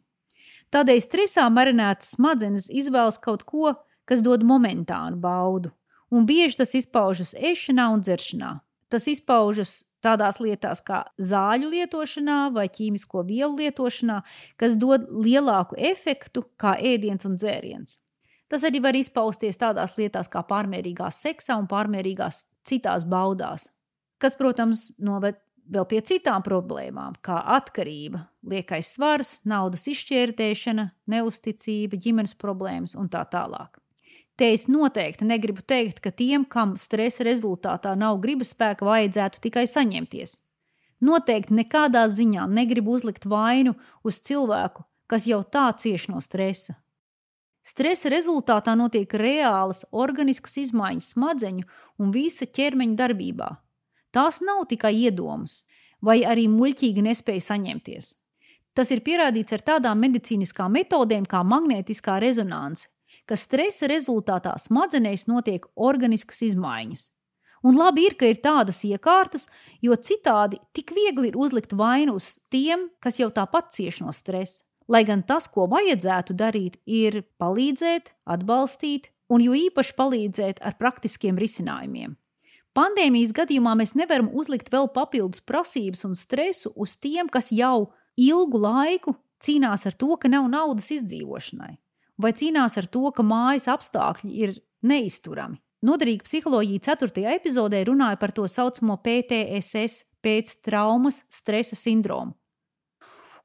Tādēļ 0.71 1.01
stresā 1.03 1.49
marinētas 1.51 2.15
smadzenes 2.15 2.69
izvēlas 2.71 3.19
kaut 3.23 3.43
ko, 3.49 3.75
kas 4.07 4.23
dod 4.23 4.45
momentānu 4.47 5.19
baudu, 5.23 5.73
un 6.15 6.27
bieži 6.27 6.61
tas 6.63 6.75
izpaužas 6.79 7.35
ēšanā 7.35 7.89
un 7.95 8.05
dzeršanā. 8.07 8.53
Tas 8.91 9.07
izpaužas 9.11 9.73
tādās 10.03 10.41
lietās 10.43 10.83
kā 10.87 11.05
zāļu 11.19 11.71
lietošanā 11.75 12.39
vai 12.55 12.67
ķīmisko 12.71 13.25
vielu 13.27 13.59
lietošanā, 13.61 14.21
kas 14.59 14.79
dod 14.81 15.07
lielāku 15.11 15.79
efektu 15.79 16.47
kā 16.59 16.77
ēdiens 16.79 17.27
un 17.29 17.37
dzēriens. 17.39 17.99
Tas 18.51 18.65
arī 18.67 18.81
var 18.83 18.99
izpausties 18.99 19.61
tādās 19.61 19.95
lietās 19.99 20.31
kā 20.31 20.43
pārmērīgā 20.47 21.11
seksā 21.15 21.59
un 21.61 21.69
pārmērīgās 21.71 22.45
citās 22.67 23.07
baudās, 23.07 23.69
kas, 24.19 24.35
protams, 24.39 24.89
noved 24.99 25.39
vēl 25.71 25.87
pie 25.89 26.01
citām 26.07 26.43
problēmām, 26.47 27.17
kā 27.25 27.39
atkarība, 27.57 28.25
liekais 28.47 28.95
svars, 28.97 29.39
naudas 29.49 29.87
izšķērdēšana, 29.91 30.89
neusticība, 31.11 32.01
ģimenes 32.01 32.37
problēmas 32.41 32.97
un 32.99 33.09
tā 33.13 33.23
tālāk. 33.31 33.79
Te 34.41 34.51
es 34.55 34.67
noteikti 34.73 35.27
negribu 35.29 35.61
teikt, 35.61 36.01
ka 36.01 36.11
tiem, 36.17 36.47
kam 36.49 36.73
stresa 36.81 37.27
rezultātā 37.29 37.93
nav 37.99 38.23
gribas 38.23 38.55
spēka, 38.55 38.87
vajadzētu 38.89 39.43
tikai 39.47 39.67
saņemties. 39.69 40.39
Noteikti 41.05 41.57
nekādā 41.57 42.07
ziņā 42.09 42.47
negribu 42.49 42.95
uzlikt 42.97 43.27
vainu 43.29 43.75
uz 44.05 44.21
cilvēku, 44.25 44.85
kas 45.09 45.27
jau 45.29 45.43
tā 45.45 45.69
cieš 45.77 46.09
no 46.13 46.21
stresa. 46.25 46.79
Stresa 47.61 48.09
rezultātā 48.09 48.73
notiek 48.77 49.13
reālas 49.21 49.85
organiskas 49.93 50.57
izmaiņas 50.63 51.13
smadzeņu 51.15 51.67
un 52.01 52.13
visa 52.15 52.49
ķermeņa 52.49 52.97
darbībā. 52.97 53.51
Tās 54.11 54.41
nav 54.43 54.65
tikai 54.71 54.95
iedomas, 55.05 55.65
vai 56.03 56.21
arī 56.27 56.49
muļķīgi 56.51 57.05
nespēja 57.07 57.47
saņemties. 57.53 58.15
Tas 58.75 58.91
ir 58.95 59.03
pierādīts 59.07 59.55
ar 59.55 59.63
tādām 59.67 60.01
medicīniskām 60.03 60.73
metodēm 60.79 61.27
kā 61.29 61.43
magnētiskā 61.47 62.19
rezonance, 62.23 62.89
ka 63.27 63.39
stresa 63.39 63.89
rezultātā 63.91 64.57
smadzenēs 64.59 65.27
notiek 65.31 65.67
organiskas 65.77 66.43
izmaiņas. 66.51 67.11
Un 67.67 67.77
labi 67.77 68.07
ir, 68.09 68.17
ka 68.17 68.31
ir 68.31 68.41
tādas 68.41 68.81
iekārtas, 68.89 69.49
jo 69.85 69.95
citādi 69.95 70.59
tik 70.73 70.95
viegli 70.97 71.29
ir 71.29 71.37
uzlikt 71.37 71.75
vainu 71.77 72.17
uz 72.17 72.39
tiem, 72.51 72.89
kas 73.05 73.21
jau 73.21 73.29
tāpat 73.37 73.75
cieš 73.75 74.01
no 74.07 74.15
stresa. 74.17 74.65
Lai 74.91 75.05
gan 75.07 75.23
tas, 75.23 75.47
ko 75.47 75.69
vajadzētu 75.71 76.35
darīt, 76.35 76.81
ir 76.87 77.21
palīdzēt, 77.39 78.11
atbalstīt 78.27 79.11
un 79.31 79.45
jo 79.45 79.55
īpaši 79.55 79.95
palīdzēt 79.95 80.65
ar 80.67 80.75
praktiskiem 80.81 81.39
risinājumiem. 81.39 82.17
Pandēmijas 82.81 83.35
gadījumā 83.37 83.75
mēs 83.77 83.93
nevaram 83.99 84.31
uzlikt 84.33 84.73
vēl 84.73 84.89
papildus 84.95 85.45
prasības 85.45 86.07
un 86.09 86.17
stresu 86.17 86.73
uz 86.81 86.97
tiem, 86.97 87.29
kas 87.29 87.51
jau 87.53 87.91
ilgu 88.17 88.63
laiku 88.63 89.19
cīnās 89.45 89.85
ar 89.91 89.97
to, 90.01 90.15
ka 90.17 90.33
nav 90.33 90.49
naudas 90.49 90.89
izdzīvošanai 90.97 91.75
vai 92.21 92.33
cīnās 92.37 92.77
ar 92.81 92.89
to, 92.93 93.09
ka 93.15 93.25
mājas 93.27 93.69
apstākļi 93.73 94.31
ir 94.45 94.55
neizturami. 94.87 95.61
Noderīga 95.87 96.27
psiholoģija 96.27 96.83
4. 96.91 97.25
epizodē 97.39 97.81
runāja 97.89 98.19
par 98.21 98.35
to 98.37 98.45
saucamo 98.49 98.99
PTSS, 99.01 100.05
pēc 100.21 100.59
traumas 100.67 101.23
stresa 101.33 101.79
sindromu. 101.79 102.37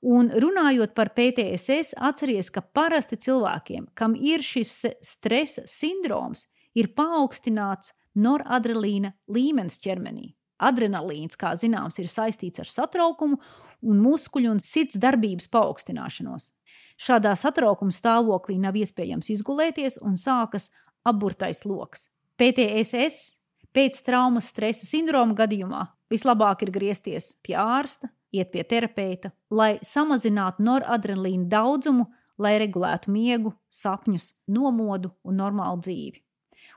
Un 0.05 0.27
runājot 0.29 0.91
par 0.93 1.13
PTSS, 1.15 1.95
atcerieties, 2.03 2.51
ka 2.53 2.61
parasti 2.61 3.17
cilvēkiem, 3.17 3.87
kam 3.97 4.13
ir 4.19 4.43
šis 4.45 4.73
stresa 5.01 5.63
sindroms, 5.65 6.45
ir 6.75 6.91
paaugstināts 6.93 7.95
noradrenalīna 8.15 9.13
līmenis 9.31 9.79
ķermenī. 9.83 10.33
Adrenalīns, 10.63 11.35
kā 11.35 11.51
zināms, 11.59 11.99
ir 11.99 12.07
saistīts 12.11 12.61
ar 12.63 12.69
satraukumu 12.71 13.39
un 13.85 14.01
muskuļu 14.03 14.53
un 14.55 14.61
sirds 14.63 14.97
darbības 15.01 15.49
paaugstināšanos. 15.51 16.53
Šādā 16.95 17.33
satraukuma 17.35 17.91
stāvoklī 17.91 18.55
nav 18.61 18.77
iespējams 18.79 19.33
izgulēties 19.33 19.99
un 20.01 20.15
sākas 20.19 20.69
aburtais 21.05 21.65
lokus. 21.67 22.07
PTSS 22.39 23.35
pēc 23.75 23.99
traumas 24.07 24.47
stresa 24.51 24.87
sindroma 24.87 25.35
gadījumā 25.35 25.83
vislabāk 26.11 26.63
ir 26.63 26.71
griezties 26.75 27.33
pie 27.43 27.57
ārsta, 27.59 28.09
iet 28.35 28.51
pie 28.51 28.63
terapeita, 28.67 29.31
lai 29.51 29.75
samazinātu 29.83 30.63
noradrenalīnu 30.63 31.49
daudzumu, 31.51 32.07
lai 32.39 32.57
regulētu 32.59 33.11
miegu, 33.11 33.53
sapņus, 33.71 34.33
nomodu 34.51 35.13
un 35.23 35.39
normālu 35.39 35.83
dzīvi. 35.83 36.24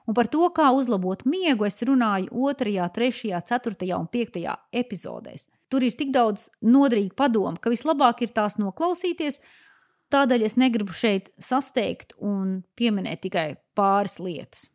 Un 0.08 0.16
par 0.16 0.30
to, 0.32 0.46
kā 0.56 0.70
uzlabot 0.72 1.26
miegu, 1.28 1.66
es 1.68 1.82
runāju 1.84 2.32
2, 2.32 2.88
3, 2.96 3.40
4 3.44 3.94
un 3.98 4.08
5 4.08 4.44
epizodēs. 4.72 5.48
Tur 5.68 5.84
ir 5.84 5.96
tik 5.98 6.14
daudz 6.14 6.48
noderīgu 6.64 7.12
padomu, 7.14 7.60
ka 7.60 7.68
vislabāk 7.68 8.22
ir 8.24 8.32
tās 8.32 8.56
noklausīties 8.56 9.42
Tādēļ 10.08 10.44
es 10.46 10.56
negribu 10.56 10.94
šeit 10.96 11.28
sasteigt 11.36 12.14
un 12.24 12.62
pieminēt 12.80 13.26
tikai 13.26 13.48
pāris 13.76 14.16
lietas. 14.22 14.68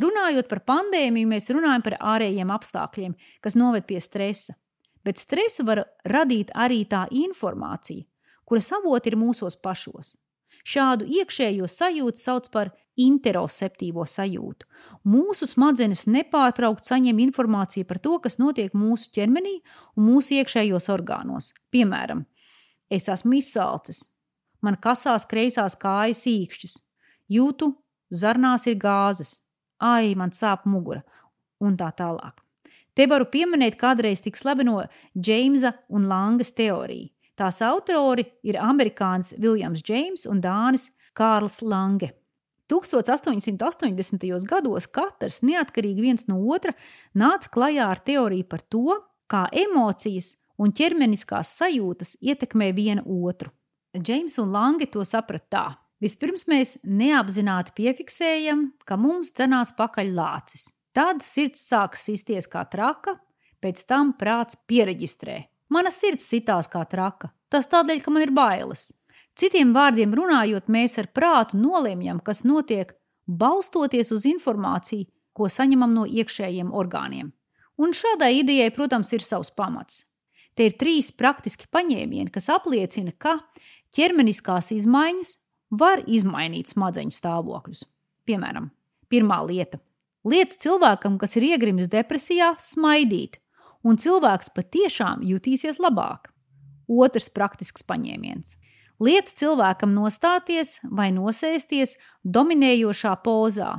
Runājot 0.00 0.48
par 0.50 0.60
pandēmiju, 0.68 1.28
mēs 1.28 1.48
runājam 1.52 1.84
par 1.84 1.96
ārējiem 2.14 2.52
apstākļiem, 2.52 3.14
kas 3.40 3.56
noved 3.56 3.86
pie 3.88 4.00
stresa. 4.04 4.54
Bet 5.04 5.20
stresu 5.20 5.64
var 5.64 5.86
radīt 6.04 6.52
arī 6.52 6.82
tā 6.88 7.06
informācija, 7.08 8.04
kuras 8.44 8.68
avoti 8.76 9.10
ir 9.10 9.16
mūsos 9.16 9.56
pašos. 9.64 10.18
Šādu 10.60 11.08
iekšējo 11.08 11.64
sajūtu 11.64 12.20
sauc 12.20 12.50
par 12.52 12.74
interoceptīvo 12.98 14.04
sajūtu. 14.08 14.66
Mūsu 15.08 15.46
smadzenes 15.48 16.06
nepārtraukti 16.10 16.90
saņem 16.90 17.20
informāciju 17.26 17.86
par 17.88 18.00
to, 18.02 18.18
kas 18.22 18.38
notiek 18.40 18.74
mūsu 18.76 19.10
ķermenī 19.14 19.60
un 19.96 20.08
mūsu 20.08 20.40
iekšējos 20.40 20.90
orgānos. 20.92 21.52
Piemēram, 21.70 22.24
es 22.90 23.08
esmu 23.12 23.38
izsalcis, 23.38 24.08
man 24.60 24.76
kasās 24.82 25.28
kreisās 25.30 25.78
kājas 25.80 26.26
īkšķis, 26.30 26.76
jūtu, 27.30 27.72
zarnās 28.10 28.66
ir 28.66 28.76
gāzes, 28.80 29.40
ai, 29.78 30.14
man 30.18 30.34
sāp 30.36 30.66
mugura, 30.66 31.04
un 31.60 31.78
tā 31.80 31.92
tālāk. 31.96 32.42
Te 32.94 33.06
varu 33.06 33.28
pieminēt 33.30 33.78
kādreiz 33.80 34.20
tik 34.24 34.36
slaveno 34.36 34.82
Džeimsa 35.16 35.72
un 35.94 36.08
Langas 36.10 36.50
teoriju. 36.58 37.08
Tās 37.38 37.62
autori 37.64 38.26
ir 38.44 38.58
amerikānis 38.60 39.32
Viljams 39.40 39.80
Džeims 39.80 40.26
un 40.28 40.42
Dānis 40.44 40.90
Kārls 41.16 41.62
Lange. 41.64 42.10
1880. 42.70 44.46
gados 44.48 44.86
katrs, 44.86 45.42
neatkarīgi 45.42 46.00
viens 46.00 46.28
no 46.28 46.40
otra, 46.54 46.74
nāca 47.14 47.50
klajā 47.52 47.90
ar 47.90 47.98
teoriju 47.98 48.46
par 48.48 48.62
to, 48.62 48.98
kā 49.30 49.46
emocijas 49.52 50.36
un 50.60 50.72
ķermeniskās 50.76 51.54
sajūtas 51.58 52.16
ietekmē 52.20 52.72
viena 52.76 53.02
otru. 53.04 53.50
Džeims 53.96 54.38
un 54.38 54.52
Langi 54.54 54.86
to 54.86 55.04
saprata 55.04 55.50
tā. 55.50 55.66
Vispirms 56.00 56.46
mēs 56.48 56.78
neapzināti 56.84 57.74
piefiksējam, 57.76 58.70
ka 58.88 58.96
mums 58.96 59.34
cenās 59.36 59.74
pakaļ 59.76 60.14
lācis. 60.16 60.70
Tad 60.96 61.20
sirds 61.22 61.66
sāk 61.68 61.98
sisties 61.98 62.48
kā 62.50 62.64
traka, 62.70 63.18
pēc 63.60 63.82
tam 63.86 64.14
prāts 64.18 64.56
pieregistrē. 64.66 65.42
Mana 65.70 65.92
sirds 65.94 66.26
sitās 66.30 66.70
kā 66.70 66.82
traka. 66.88 67.30
Tas 67.50 67.68
tādēļ, 67.70 68.00
ka 68.02 68.14
man 68.14 68.24
ir 68.24 68.32
bailes. 68.34 68.88
Citiem 69.40 69.70
vārdiem 69.72 70.12
runājot, 70.12 70.66
mēs 70.68 70.98
ar 71.00 71.06
prātu 71.16 71.56
nolemjam, 71.56 72.18
kas 72.20 72.42
notiek, 72.44 72.92
balstoties 73.24 74.12
uz 74.12 74.26
informāciju, 74.28 75.08
ko 75.32 75.48
saņemam 75.48 75.94
no 75.96 76.04
iekšējiem 76.04 76.72
orgāniem. 76.76 77.30
Un 77.80 77.94
šādai 77.96 78.34
idejai, 78.42 78.68
protams, 78.76 79.14
ir 79.16 79.24
savs 79.24 79.48
pamats. 79.56 80.04
Te 80.52 80.66
ir 80.68 80.74
trīs 80.76 81.08
praktiski 81.16 81.70
paņēmieni, 81.72 82.28
kas 82.34 82.50
apliecina, 82.52 83.14
ka 83.16 83.38
Ķermeniskās 83.96 84.70
izmaiņas 84.76 85.30
var 85.80 86.04
izmainīt 86.06 86.70
smadzeņu 86.70 87.14
stāvokļus. 87.14 87.86
Piemēram, 88.28 88.68
pirmā 89.10 89.40
lieta- 89.48 89.80
liec 90.30 90.52
cilvēkam, 90.52 91.16
kas 91.18 91.36
ir 91.36 91.42
iegrimis 91.42 91.88
depresijā, 91.88 92.54
smaidīt, 92.58 93.40
un 93.82 93.96
cilvēks 93.96 94.52
patiešām 94.54 95.24
jutīsies 95.24 95.78
labāk. 95.78 96.30
Otrs 96.86 97.30
praktisks 97.30 97.82
paņēmiens- 97.82 98.56
liec 99.00 99.30
cilvēkam 99.40 99.94
nostāties 99.96 100.78
vai 100.84 101.10
nosēsties 101.14 101.96
dominējošā 102.24 103.14
pozā, 103.24 103.72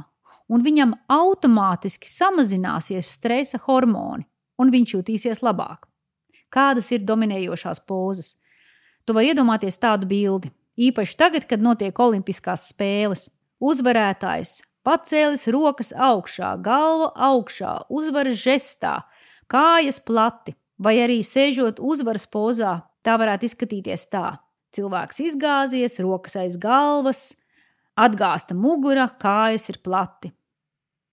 un 0.51 0.65
viņam 0.65 0.95
automātiski 1.11 2.09
samazināsies 2.09 3.13
stresa 3.17 3.61
hormoni, 3.67 4.27
un 4.59 4.73
viņš 4.73 4.95
jutīsies 4.97 5.43
labāk. 5.45 5.87
Kādas 6.51 6.91
ir 6.91 7.05
dominējošās 7.07 7.85
pozas? 7.87 8.35
Tu 9.05 9.15
vari 9.15 9.31
iedomāties 9.31 9.79
tādu 9.81 10.09
bildi. 10.09 10.51
Īpaši 10.81 11.15
tagad, 11.17 11.47
kad 11.47 11.63
notiek 11.63 11.95
Olimpiskās 11.99 12.67
spēles. 12.73 13.29
Uzvarētājs 13.61 14.59
pacēlis 14.83 15.47
rokas 15.53 15.91
augšā, 15.93 16.55
galva 16.65 17.11
augšā, 17.29 17.85
uzvaras 17.93 18.39
žestā, 18.41 18.95
kājas 19.51 20.01
plati, 20.03 20.55
vai 20.81 20.97
arī 21.03 21.19
sēžot 21.23 21.79
uzvaras 21.79 22.25
pozā, 22.25 22.79
Tā 23.01 23.17
varētu 23.17 23.49
izskatīties 23.49 24.05
tā: 24.13 24.25
cilvēks 24.75 25.21
izgāzies, 25.27 25.99
rokas 26.03 26.37
aiz 26.39 26.57
galvas, 26.59 27.23
atgāsta 27.99 28.55
mugura, 28.57 29.09
kājas 29.21 29.69
ir 29.71 29.81
plati. 29.83 30.31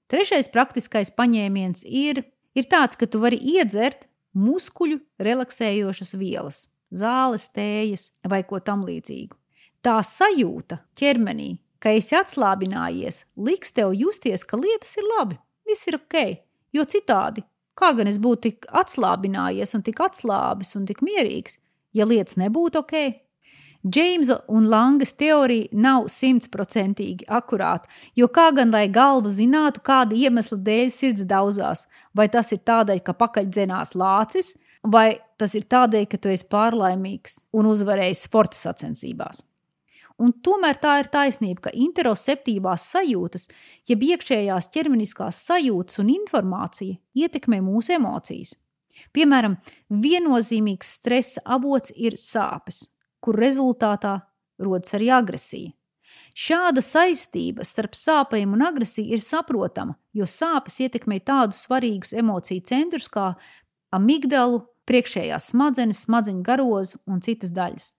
Trešais 0.09 0.49
praktiskais 0.53 1.11
paņēmiens 1.13 1.85
ir, 1.85 2.23
ir 2.57 2.69
tāds, 2.71 2.97
ka 2.97 3.07
tu 3.07 3.21
vari 3.21 3.37
iedzert 3.37 4.07
muskuļu 4.39 5.01
relaksējošas 5.21 6.15
vielas, 6.17 6.63
zāles, 6.95 7.49
tējas 7.53 8.13
vai 8.29 8.41
ko 8.49 8.63
tam 8.65 8.87
līdzīgu. 8.89 9.37
Tā 9.85 9.99
sajūta 10.03 10.81
ķermenī, 10.99 11.59
ka 11.79 11.93
esi 11.95 12.17
atslābinājies, 12.19 13.27
liks 13.37 13.75
tev 13.77 13.93
justies, 13.95 14.47
ka 14.49 14.59
lietas 14.59 14.97
ir 14.99 15.07
labi, 15.13 15.39
viss 15.69 15.87
ir 15.91 16.01
ok, 16.01 16.19
jo 16.75 16.85
citādi, 16.89 17.45
kā 17.79 17.93
gan 17.95 18.11
es 18.11 18.19
būtu 18.23 18.49
tik 18.49 18.69
atslābinājies 18.81 19.77
un 19.77 19.85
tik 19.87 20.01
atslābis 20.03 20.75
un 20.79 20.89
tik 20.89 21.05
mierīgs, 21.05 21.61
ja 21.95 22.09
lietas 22.09 22.41
nebūtu 22.41 22.83
ok? 22.83 22.97
Džeimsa 23.87 24.41
un 24.49 24.67
Langas 24.67 25.13
teorija 25.15 25.71
nav 25.71 26.09
simtprocentīgi 26.11 27.29
akurāta, 27.31 27.87
jo 28.19 28.27
kā 28.27 28.49
gan 28.55 28.73
lai 28.75 28.89
galva 28.91 29.31
zinātu, 29.31 29.85
kāda 29.87 30.19
iemesla 30.19 30.59
dēļ 30.67 30.91
sirds 30.91 31.27
daudzās, 31.31 31.85
vai 32.11 32.27
tas 32.29 32.51
ir 32.53 32.59
tādēļ, 32.67 33.05
ka 33.07 33.15
pakaļ 33.15 33.47
dzenās 33.47 33.95
lācis, 33.95 34.57
vai 34.83 35.21
tas 35.39 35.55
ir 35.55 35.69
tādēļ, 35.71 36.09
ka 36.11 36.19
tu 36.19 36.33
esi 36.35 36.49
pārlaimīgs 36.51 37.39
un 37.55 37.71
uzvarējis 37.71 38.25
sporta 38.27 38.59
sacensībās. 38.59 39.45
Un 40.19 40.35
tomēr 40.43 40.83
tā 40.83 40.97
ir 40.99 41.13
taisnība, 41.15 41.69
ka 41.69 41.77
interoceptīvās 41.79 42.91
sajūtas, 42.97 43.47
jeb 43.87 44.03
iekšējās 44.03 44.73
ķermeniskās 44.75 45.47
sajūtas 45.47 46.03
un 46.03 46.11
informācija 46.19 46.99
ietekmē 47.15 47.63
mūsu 47.63 47.95
emocijas. 47.95 48.57
Piemēram, 49.15 49.55
viennozīmīgs 49.87 50.97
stresa 50.99 51.47
avots 51.47 51.95
ir 51.95 52.19
sāpes 52.19 52.89
kur 53.21 53.39
rezultātā 53.39 54.21
rodas 54.63 54.95
arī 54.97 55.11
agresija. 55.15 55.73
Šāda 56.39 56.83
saistība 56.85 57.65
starp 57.67 57.97
sāpēm 57.99 58.53
un 58.55 58.63
agresiju 58.63 59.17
ir 59.17 59.23
saprotama, 59.25 59.97
jo 60.15 60.27
sāpes 60.29 60.79
ietekmē 60.85 61.19
tādus 61.27 61.65
svarīgus 61.67 62.15
emociju 62.15 62.63
centrus 62.69 63.09
kā 63.11 63.33
amigdalu, 63.95 64.63
priekšējās 64.89 65.51
smadzenes, 65.53 66.05
smadzeņu 66.07 66.45
garozu 66.47 67.01
un 67.11 67.21
citas 67.25 67.53
daļas. 67.57 67.91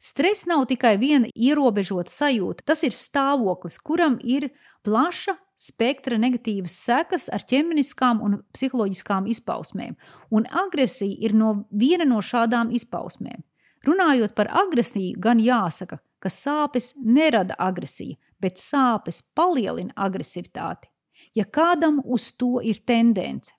Stress 0.00 0.46
nav 0.48 0.64
tikai 0.70 0.94
viena 0.98 1.28
ierobežota 1.36 2.10
sajūta, 2.10 2.64
tas 2.66 2.82
ir 2.86 2.96
stāvoklis, 2.96 3.76
kuram 3.84 4.16
ir 4.24 4.48
plaša 4.86 5.36
spektra 5.60 6.16
negatīvas 6.16 6.72
sekas 6.86 7.28
ar 7.28 7.44
ķermeniskām 7.44 8.22
un 8.24 8.38
psiholoģiskām 8.56 9.28
izpausmēm, 9.28 9.98
un 10.32 10.48
agresija 10.48 11.18
ir 11.20 11.36
no 11.36 11.52
viena 11.70 12.08
no 12.08 12.22
šādām 12.24 12.72
izpausmēm. 12.72 13.42
Runājot 13.86 14.34
par 14.36 14.50
agresiju, 14.52 15.16
gan 15.20 15.40
jāsaka, 15.40 16.00
ka 16.20 16.28
sāpes 16.28 16.92
nerada 17.00 17.56
agresiju, 17.58 18.18
bet 18.40 18.60
sāpes 18.60 19.22
palielina 19.34 19.94
agresivitāti. 19.96 20.90
Ja 21.34 21.46
kādam 21.46 22.00
uz 22.04 22.32
to 22.36 22.58
ir 22.60 22.82
tendence, 22.86 23.54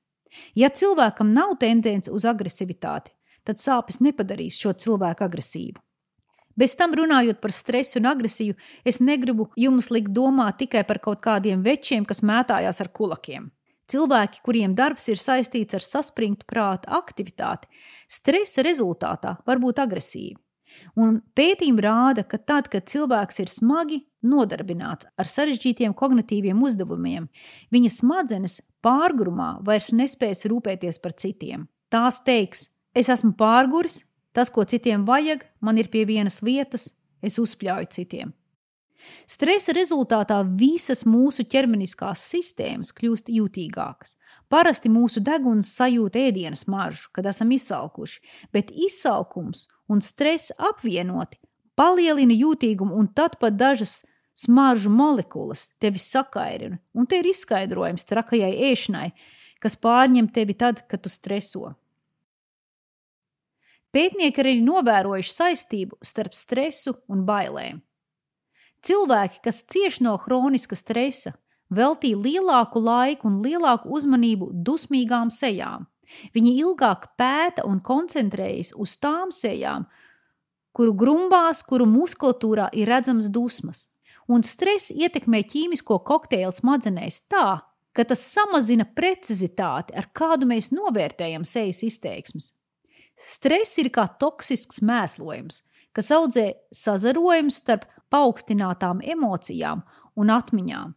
ja 0.56 0.70
cilvēkam 0.70 1.32
nav 1.34 1.56
tendence 1.60 2.12
uz 2.12 2.26
agresivitāti, 2.28 3.14
tad 3.48 3.62
sāpes 3.62 4.02
nepadarīs 4.04 4.60
šo 4.60 4.74
cilvēku 4.74 5.26
agresīvu. 5.26 5.80
Bez 6.56 6.76
tam 6.76 6.94
runājot 6.94 7.40
par 7.42 7.54
stresu 7.56 7.98
un 8.02 8.10
agresiju, 8.12 8.58
es 8.86 9.00
negribu 9.00 9.48
jums 9.58 9.88
likt 9.90 10.12
domāt 10.14 10.60
tikai 10.62 10.84
par 10.86 11.00
kaut 11.00 11.22
kādiem 11.24 11.64
večiem, 11.64 12.06
kas 12.06 12.22
mētājās 12.22 12.82
ar 12.84 12.92
kulakiem. 12.92 13.48
Cilvēki, 13.92 14.40
kuriem 14.46 14.76
darbs 14.78 15.10
ir 15.12 15.20
saistīts 15.20 15.76
ar 15.76 15.84
saspringtu 15.84 16.48
prāta 16.48 16.94
aktivitāti, 17.02 17.68
stresa 18.08 18.64
rezultātā 18.64 19.36
var 19.48 19.60
būt 19.60 19.82
agresīvi. 19.84 20.38
Un 20.96 21.20
pētījumi 21.36 21.84
rāda, 21.84 22.24
ka 22.24 22.40
tad, 22.40 22.70
kad 22.72 22.88
cilvēks 22.88 23.42
ir 23.44 23.52
smagi 23.52 24.00
nodarbināts 24.24 25.10
ar 25.20 25.28
sarežģītiem 25.28 25.94
kognitīviem 25.98 26.62
uzdevumiem, 26.64 27.28
viņa 27.74 27.92
smadzenes 27.92 28.60
pārgrumā 28.86 29.58
vairs 29.68 29.92
nespēs 29.96 30.46
rūpēties 30.48 31.02
par 31.04 31.18
citiem. 31.20 31.68
Tās 31.92 32.22
teiks, 32.24 32.70
es 32.96 33.12
esmu 33.12 33.34
pārguris, 33.40 34.06
tas, 34.32 34.50
ko 34.50 34.64
citiem 34.64 35.04
vajag, 35.08 35.44
man 35.60 35.82
ir 35.82 35.92
pie 35.92 36.06
vienas 36.08 36.40
vietas, 36.46 36.94
es 37.22 37.40
uzspļauju 37.42 37.92
citiem. 37.92 38.32
Stresa 39.30 39.76
rezultātā 39.76 40.42
visas 40.58 41.06
mūsu 41.08 41.46
ķermeniskās 41.48 42.24
sistēmas 42.34 42.94
kļūst 42.98 43.32
jutīgākas. 43.32 44.18
Parasti 44.52 44.92
mūsu 44.92 45.22
deguns 45.24 45.70
sajūt 45.78 46.18
ēdienas 46.20 46.66
maržu, 46.68 47.08
kad 47.16 47.30
esam 47.32 47.54
izsalkuši, 47.56 48.20
bet 48.52 48.74
izsalkums 48.76 49.70
un 49.88 50.04
stress 50.04 50.52
apvienoti 50.60 51.40
palielina 51.80 52.36
jūtīgumu 52.36 52.98
un 53.00 53.08
tad 53.16 53.38
pat 53.40 53.56
dažas 53.58 54.02
smaržu 54.38 54.92
molekulas 54.92 55.70
tevi 55.80 56.00
sakairina. 56.00 56.80
Un 56.94 57.08
te 57.08 57.22
ir 57.22 57.30
izskaidrojums 57.32 58.08
trakajai 58.10 58.52
ēšanai, 58.72 59.12
kas 59.62 59.78
pārņem 59.80 60.32
tevi 60.34 60.58
tad, 60.58 60.84
kad 60.90 61.04
tu 61.04 61.12
streso. 61.12 61.76
Pētnieki 63.92 64.40
arī 64.40 64.60
novērojuši 64.64 65.34
saistību 65.36 66.00
starp 66.06 66.36
stresu 66.38 66.96
un 67.12 67.26
bailēm. 67.28 67.82
Cilvēki, 68.82 69.42
kas 69.46 69.62
cieš 69.70 70.00
no 70.02 70.16
hroniska 70.18 70.76
stresa, 70.76 71.36
veltīja 71.70 72.18
lielāku 72.18 72.82
laiku 72.82 73.30
un 73.30 73.42
lielāku 73.46 73.92
uzmanību 73.94 74.50
dusmīgām 74.66 75.30
sejām. 75.30 75.88
Viņi 76.36 76.58
ilgāk 76.60 77.12
pēta 77.20 77.64
un 77.68 77.80
koncentrējas 77.80 78.74
uz 78.76 78.98
tām 79.00 79.32
sejām, 79.32 79.86
kuru 80.76 80.96
grumbās, 80.98 81.64
kuru 81.68 81.88
muskulatūrā 81.88 82.72
ir 82.76 82.90
redzams 82.92 83.30
dusmas. 83.32 83.90
Un 84.32 84.44
stress 84.48 84.92
ietekmē 84.92 85.44
ķīmisko 85.48 86.00
kokteili 86.08 86.54
smadzenēs 86.56 87.26
tā, 87.32 87.62
ka 87.92 88.06
tas 88.08 88.24
samazina 88.24 88.86
precizitāti, 88.88 89.96
ar 89.96 90.08
kādu 90.16 90.48
mēs 90.48 90.72
novērtējam 90.76 91.46
sejas 91.48 91.84
izteiksmes. 91.88 92.54
Stress 93.20 93.78
ir 93.82 93.92
kā 93.94 94.08
toksisks 94.20 94.82
mēslojums, 94.88 95.62
kas 95.94 96.12
audzē 96.16 96.46
sazarojumus 96.74 97.60
starp 97.62 97.86
paaugstinātām 98.12 99.02
emocijām 99.16 99.86
un 100.20 100.34
atmiņām. 100.34 100.94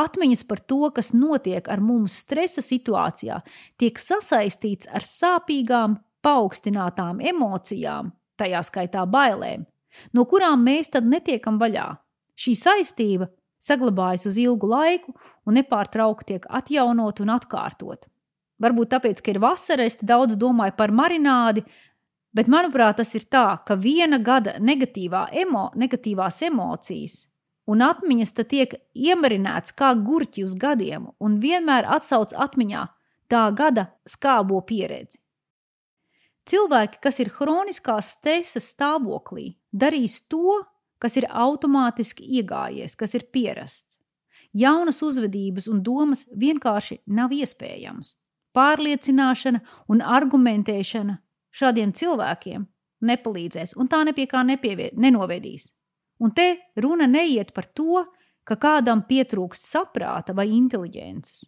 Atmiņas 0.00 0.44
par 0.48 0.60
to, 0.64 0.88
kas 0.96 1.12
notiek 1.12 1.68
ar 1.68 1.80
mums 1.84 2.16
stresa 2.22 2.64
situācijā, 2.64 3.42
tiek 3.76 4.00
sasaistīts 4.00 4.88
ar 4.88 5.04
sāpīgām, 5.04 5.98
paaugstinātām 6.24 7.20
emocijām, 7.32 8.12
tajā 8.40 8.62
skaitā 8.66 9.04
bailēm, 9.06 9.66
no 10.16 10.24
kurām 10.30 10.64
mēs 10.64 10.92
tad 10.94 11.06
netiekam 11.06 11.60
vaļā. 11.60 11.88
Šī 12.38 12.54
saistība 12.58 13.28
saglabājas 13.62 14.28
uz 14.30 14.38
ilgu 14.40 14.70
laiku 14.70 15.14
un 15.46 15.58
nepārtraukti 15.58 16.34
tiek 16.34 16.46
atjaunot 16.60 17.20
un 17.24 17.34
atkārtot. 17.34 18.08
Varbūt 18.58 18.90
tāpēc, 18.90 19.20
ka 19.22 19.30
ir 19.34 19.38
vasara, 19.42 19.86
es 19.86 20.00
daudz 20.02 20.34
domāju 20.38 20.74
par 20.78 20.90
marinādi, 20.90 21.62
Bet, 22.36 22.48
manuprāt, 22.48 22.98
tas 23.00 23.14
ir 23.16 23.24
tā, 23.30 23.58
ka 23.64 23.74
viena 23.80 24.18
gada 24.20 24.58
negatīvā 24.60 25.28
emo, 25.44 25.70
negatīvās 25.74 26.42
emocijas 26.48 27.24
un 27.68 27.84
atmiņas 27.84 28.34
tiek 28.48 28.74
iemarināts 28.96 29.74
kā 29.76 29.92
gurķi 29.94 30.44
uz 30.46 30.56
gadiem 30.56 31.10
un 31.20 31.38
vienmēr 31.42 31.88
atsauc 31.96 32.32
atmiņā 32.32 32.84
tā 33.28 33.44
gada 33.52 33.88
skābo 34.08 34.60
pieredzi. 34.64 35.20
Cilvēki, 36.48 37.00
kas 37.04 37.18
ir 37.20 37.28
hroniskā 37.36 37.98
stresa 38.00 38.60
stāvoklī, 38.64 39.58
darīs 39.72 40.22
to, 40.32 40.62
kas 40.98 41.18
ir 41.20 41.28
automātiski 41.28 42.24
iegājies, 42.40 42.96
kas 42.96 43.12
ir 43.18 43.26
pierasts. 43.32 44.00
Jaunas 44.56 45.02
uzvedības 45.04 45.68
un 45.68 45.82
domas 45.84 46.24
vienkārši 46.32 47.02
nav 47.12 47.34
iespējamas. 47.36 48.14
Pārliecināšana 48.56 49.60
un 49.92 50.00
argumentēšana 50.00 51.18
šādiem 51.58 51.92
cilvēkiem 51.96 52.66
nepalīdzēs 53.04 53.76
un 53.78 53.90
tā 53.90 54.02
nepie 54.06 54.26
kā 54.30 54.42
nepievied, 54.46 54.98
nenovedīs. 54.98 55.72
Un 56.18 56.34
te 56.34 56.56
runa 56.82 57.06
neiet 57.06 57.52
par 57.54 57.68
to, 57.78 58.04
ka 58.48 58.56
kādam 58.58 59.04
pietrūkst 59.06 59.68
saprāta 59.70 60.34
vai 60.34 60.48
inteliģences, 60.56 61.46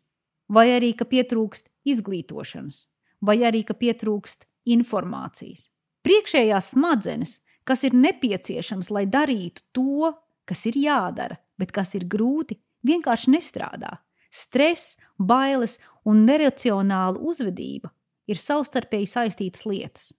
vai 0.53 0.69
arī 0.77 0.93
ka 0.95 1.07
pietrūkst 1.09 1.71
izglītošanas, 1.91 2.85
vai 3.25 3.41
arī 3.49 3.65
ka 3.67 3.75
pietrūkst 3.75 4.47
informācijas. 4.71 5.71
Priekšējās 6.07 6.75
smadzenes, 6.75 7.39
kas 7.65 7.85
ir 7.89 7.97
nepieciešams, 7.97 8.91
lai 8.95 9.07
darītu 9.11 9.65
to, 9.77 10.13
kas 10.49 10.67
ir 10.71 10.79
jādara, 10.81 11.41
bet 11.59 11.73
kas 11.73 11.95
ir 11.99 12.07
grūti, 12.09 12.59
vienkārši 12.87 13.35
nestrādā. 13.35 13.99
Stress, 14.31 14.97
bailes 15.19 15.79
un 16.07 16.23
neracionāla 16.29 17.19
uzvedība 17.19 17.91
ir 18.31 18.41
savstarpēji 18.41 19.11
saistītas 19.11 19.67
lietas. 19.67 20.11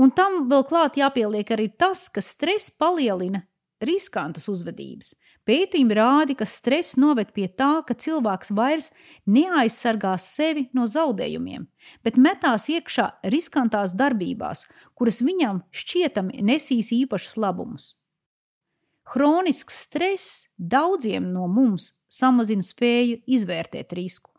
Un 0.00 0.12
tam 0.16 0.46
vēl 0.50 0.64
klāt 0.68 1.00
jāpieliek 1.00 1.50
arī 1.52 1.68
tas, 1.76 2.06
ka 2.12 2.22
stress 2.24 2.70
palielina 2.70 3.42
riskantas 3.84 4.46
uzvedības. 4.52 5.14
Pētījumi 5.48 5.96
rāda, 5.96 6.34
ka 6.36 6.46
stress 6.46 6.98
noved 7.00 7.32
pie 7.34 7.48
tā, 7.48 7.80
ka 7.86 7.96
cilvēks 7.96 8.52
vairs 8.54 8.90
neaizsargās 9.26 10.28
sevi 10.36 10.66
no 10.76 10.84
zaudējumiem, 10.86 11.64
bet 12.04 12.20
metās 12.20 12.68
iekšā 12.70 13.06
riskantās 13.32 13.96
darbībās, 13.98 14.66
kuras 14.94 15.22
viņam 15.24 15.62
šķietami 15.72 16.44
nesīs 16.44 16.92
īpašus 16.94 17.38
labumus. 17.40 17.94
Hronisks 19.10 19.80
stress 19.88 20.44
daudziem 20.54 21.32
no 21.32 21.48
mums 21.50 21.88
samazina 22.12 22.62
spēju 22.62 23.22
izvērtēt 23.26 23.96
risku, 23.96 24.29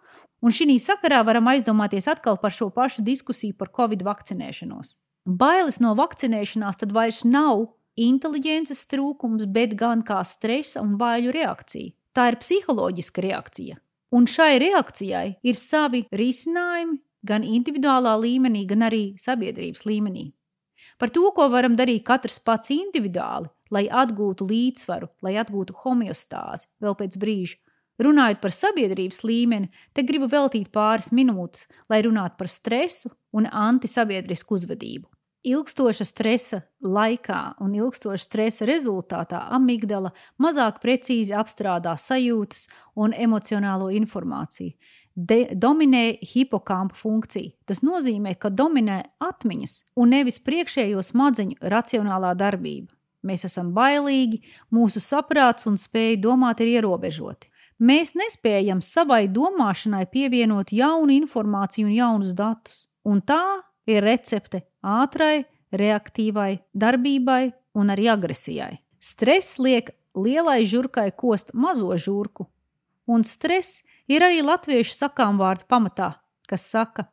un 0.42 0.54
šī 0.54 0.78
sakarā 0.82 1.22
varam 1.26 1.48
aizdomāties 1.52 2.10
atkal 2.12 2.38
par 2.42 2.52
šo 2.52 2.70
pašu 2.70 3.06
diskusiju 3.06 3.58
par 3.58 3.72
covid 3.78 4.04
vakcinēšanos. 4.04 4.98
Bailes 5.26 5.80
no 5.80 5.94
vakcinēšanās 5.96 6.82
tad 6.82 6.92
vairs 6.92 7.24
nav 7.24 7.68
inteliģences 7.96 8.88
trūkums, 8.90 9.46
bet 9.46 9.76
gan 9.78 10.02
kā 10.04 10.24
stresa 10.26 10.82
un 10.82 10.98
baiļu 10.98 11.32
reakcija. 11.36 11.94
Tā 12.12 12.32
ir 12.32 12.40
psiholoģiska 12.42 13.24
reakcija. 13.24 13.78
Un 14.12 14.26
šai 14.28 14.58
reakcijai 14.60 15.38
ir 15.48 15.56
savi 15.56 16.04
risinājumi 16.12 16.98
gan 17.24 17.46
individuālā 17.46 18.18
līmenī, 18.20 18.66
gan 18.68 18.88
arī 18.90 19.14
sabiedrības 19.22 19.86
līmenī. 19.86 20.32
Par 21.00 21.14
to, 21.14 21.24
ko 21.36 21.48
varam 21.54 21.78
darīt 21.78 22.04
katrs 22.06 22.40
pats 22.44 22.74
individuāli, 22.74 23.50
lai 23.72 23.86
atgūtu 23.88 24.46
līdzsvaru, 24.50 25.08
lai 25.26 25.38
atgūtu 25.40 25.78
homeostāzi 25.86 26.68
vēl 26.84 26.98
pēc 26.98 27.18
brīža. 27.22 27.58
Runājot 28.02 28.40
par 28.42 28.54
sabiedrības 28.56 29.24
līmeni, 29.28 29.70
te 29.94 30.06
gribu 30.08 30.30
veltīt 30.32 30.72
pāris 30.74 31.12
minūtes, 31.14 31.68
lai 31.90 32.02
runātu 32.06 32.40
par 32.40 32.50
stresu 32.50 33.12
un 33.36 33.48
antisabiedrisku 33.48 34.56
uzvedību. 34.58 35.08
Ilgstoša 35.42 36.06
stresa 36.06 36.60
laikā 36.86 37.40
un 37.66 37.74
ilgstoša 37.74 38.22
stresa 38.22 38.66
rezultātā 38.70 39.40
amigdala 39.56 40.12
mazāk 40.38 40.78
precīzi 40.84 41.34
apstrādā 41.34 41.96
sajūtas 41.98 42.68
un 42.96 43.16
emocionālo 43.18 43.90
informāciju. 43.98 44.76
De, 45.16 45.50
dominē 45.52 46.22
hipokampa 46.24 46.96
funkcija. 46.96 47.52
Tas 47.68 47.82
nozīmē, 47.84 48.38
ka 48.40 48.54
dominē 48.54 49.02
atmiņas 49.20 49.74
un 50.00 50.14
nevis 50.14 50.40
priekšējo 50.46 51.02
smadzeņu 51.04 51.58
racionālā 51.74 52.32
darbība. 52.38 52.94
Mēs 53.26 53.46
esam 53.46 53.74
bailīgi, 53.76 54.40
mūsu 54.74 55.02
saprāts 55.04 55.68
un 55.70 55.76
spēja 55.78 56.22
domāt 56.22 56.62
ir 56.64 56.78
ierobežoti. 56.78 57.51
Mēs 57.82 58.14
nespējam 58.14 58.78
savai 58.86 59.26
domāšanai 59.26 60.04
pievienot 60.14 60.70
jaunu 60.70 61.16
informāciju 61.16 61.88
un 61.88 61.96
jaunus 61.96 62.36
datus, 62.38 62.84
un 63.02 63.24
tā 63.26 63.42
ir 63.90 64.06
recepte 64.06 64.62
ātrai, 64.86 65.48
reaktīvai 65.74 66.60
darbībai 66.78 67.42
un 67.74 67.90
arī 67.90 68.06
agresijai. 68.14 68.76
Stress 69.02 69.58
liek 69.58 69.90
lielai 70.14 70.62
žurkai 70.70 71.10
kost 71.18 71.56
mazo 71.58 71.98
žurku, 71.98 72.46
un 73.10 73.26
stress 73.26 73.82
ir 74.06 74.22
arī 74.30 74.44
latviešu 74.46 74.94
sakām 74.94 75.42
vārdu 75.42 75.66
pamatā, 75.66 76.14
kas 76.46 76.68
saka, 76.70 77.08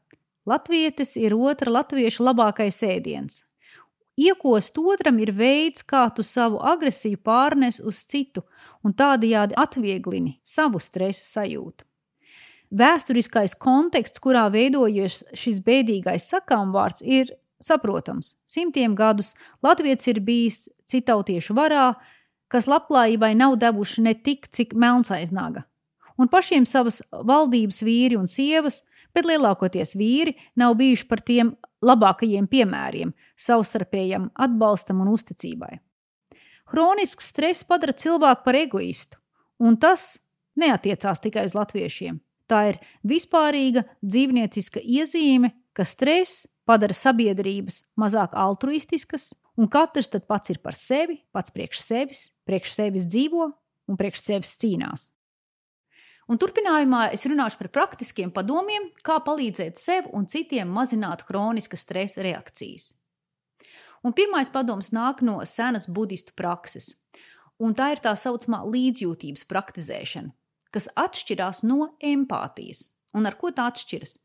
latvietis 0.45 1.17
ir 1.17 1.33
otra 1.33 1.73
latviešu 1.81 2.29
labākais 2.29 2.83
ēdiens. 2.85 3.48
Iekost 4.19 4.79
otram 4.83 5.21
ir 5.23 5.31
veids, 5.31 5.85
kā 5.87 6.09
tu 6.15 6.25
savu 6.27 6.59
agresiju 6.59 7.21
pārnes 7.23 7.79
uz 7.79 8.01
citu 8.11 8.43
un 8.83 8.95
tādajādi 8.95 9.55
atvieglini 9.55 10.39
savu 10.43 10.81
stresa 10.83 11.23
sajūtu. 11.23 11.87
Vēsturiskais 12.75 13.55
konteksts, 13.57 14.21
kurā 14.21 14.49
veidojies 14.53 15.23
šis 15.39 15.63
bēdīgais 15.65 16.27
sakāmvārds, 16.29 17.05
ir 17.07 17.31
saprotams. 17.63 18.35
Simtiem 18.45 18.97
gadus 18.99 19.35
Latvijas 19.63 20.11
ir 20.11 20.21
bijis 20.21 20.67
citautiešu 20.91 21.57
varā, 21.57 21.95
kas 22.51 22.69
labklājībai 22.69 23.33
nav 23.39 23.57
devuši 23.61 24.05
ne 24.05 24.15
tik, 24.15 24.51
cik 24.51 24.75
melns 24.75 25.13
aiznaga. 25.15 25.65
Un 26.19 26.29
pašiem 26.29 26.67
savas 26.67 27.01
valdības 27.13 27.83
vīri 27.87 28.19
un 28.19 28.27
sievas, 28.27 28.83
bet 29.19 29.27
lielākoties 29.27 29.97
vīri, 29.99 30.37
nav 30.57 30.77
bijuši 30.79 31.09
par 31.11 31.23
tiem 31.27 31.53
labākajiem 31.85 32.47
piemēriem 32.51 33.13
savstarpējam 33.39 34.31
atbalstam 34.39 35.03
un 35.03 35.13
uzticībai. 35.15 35.79
Hronisks 36.73 37.31
stress 37.33 37.67
padara 37.67 37.95
cilvēku 37.97 38.45
par 38.45 38.59
egoistu, 38.59 39.19
un 39.59 39.79
tas 39.81 40.19
neatiecās 40.59 41.23
tikai 41.25 41.47
uz 41.49 41.57
latviešiem. 41.57 42.21
Tā 42.49 42.61
ir 42.71 42.79
vispārīga 43.05 43.85
dzīvnieciska 44.05 44.81
iezīme, 44.81 45.53
ka 45.77 45.85
stress 45.85 46.47
padara 46.69 46.97
sabiedrības 46.97 47.83
mazāk 48.01 48.37
altruistiskas, 48.37 49.33
un 49.57 49.69
katrs 49.69 50.13
pats 50.29 50.53
ir 50.53 50.61
par 50.65 50.77
sevi, 50.77 51.23
pats 51.33 51.53
priekš 51.53 51.83
sevis, 51.85 52.29
priekš 52.49 52.75
sevis 52.77 53.09
dzīvo 53.09 53.51
un 53.89 54.01
priekš 54.01 54.25
sevis 54.25 54.57
cīnās. 54.61 55.11
Un 56.29 56.37
turpinājumā 56.37 57.09
es 57.17 57.25
runāšu 57.25 57.57
par 57.63 57.71
praktiskiem 57.73 58.31
padomiem, 58.35 58.91
kā 59.03 59.17
palīdzēt 59.25 59.81
sev 59.81 60.11
un 60.13 60.27
citiem 60.29 60.69
mazināt 60.69 61.25
kroniskas 61.29 61.87
stresa 61.87 62.25
reakcijas. 62.25 62.93
Un 64.05 64.13
pirmais 64.15 64.51
padoms 64.53 64.93
nāk 64.93 65.25
no 65.25 65.41
senas 65.49 65.89
budistu 65.89 66.37
prakses, 66.37 66.99
un 67.59 67.73
tā 67.75 67.95
ir 67.97 68.05
tā 68.05 68.13
saucamā 68.15 68.61
līdzjūtības 68.69 69.49
praktizēšana 69.49 70.37
kas 70.75 70.89
atšķirās 70.99 71.65
no 71.67 71.93
empātijas. 72.05 72.89
Un 73.17 73.29
ar 73.29 73.37
ko 73.41 73.51
tā 73.55 73.69
atšķiras? 73.73 74.19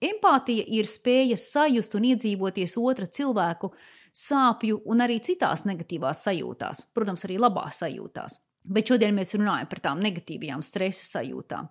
Empātija 0.00 0.64
ir 0.78 0.88
spēja 0.88 1.36
sajust 1.36 1.96
un 1.98 2.06
iedzīvoties 2.10 2.76
otra 2.80 3.06
cilvēku 3.06 3.72
sāpju 4.16 4.80
un 4.90 5.04
arī 5.04 5.20
citās 5.22 5.66
negatīvās 5.68 6.24
sajūtās, 6.24 6.86
protams, 6.96 7.26
arī 7.28 7.36
labās 7.38 7.82
sajūtās. 7.84 8.40
Bet 8.64 8.90
šodien 8.92 9.16
mēs 9.16 9.34
runājam 9.38 9.68
par 9.70 9.80
tām 9.84 10.02
negatīvajām 10.04 10.62
stresa 10.66 11.06
sajūtām. 11.08 11.70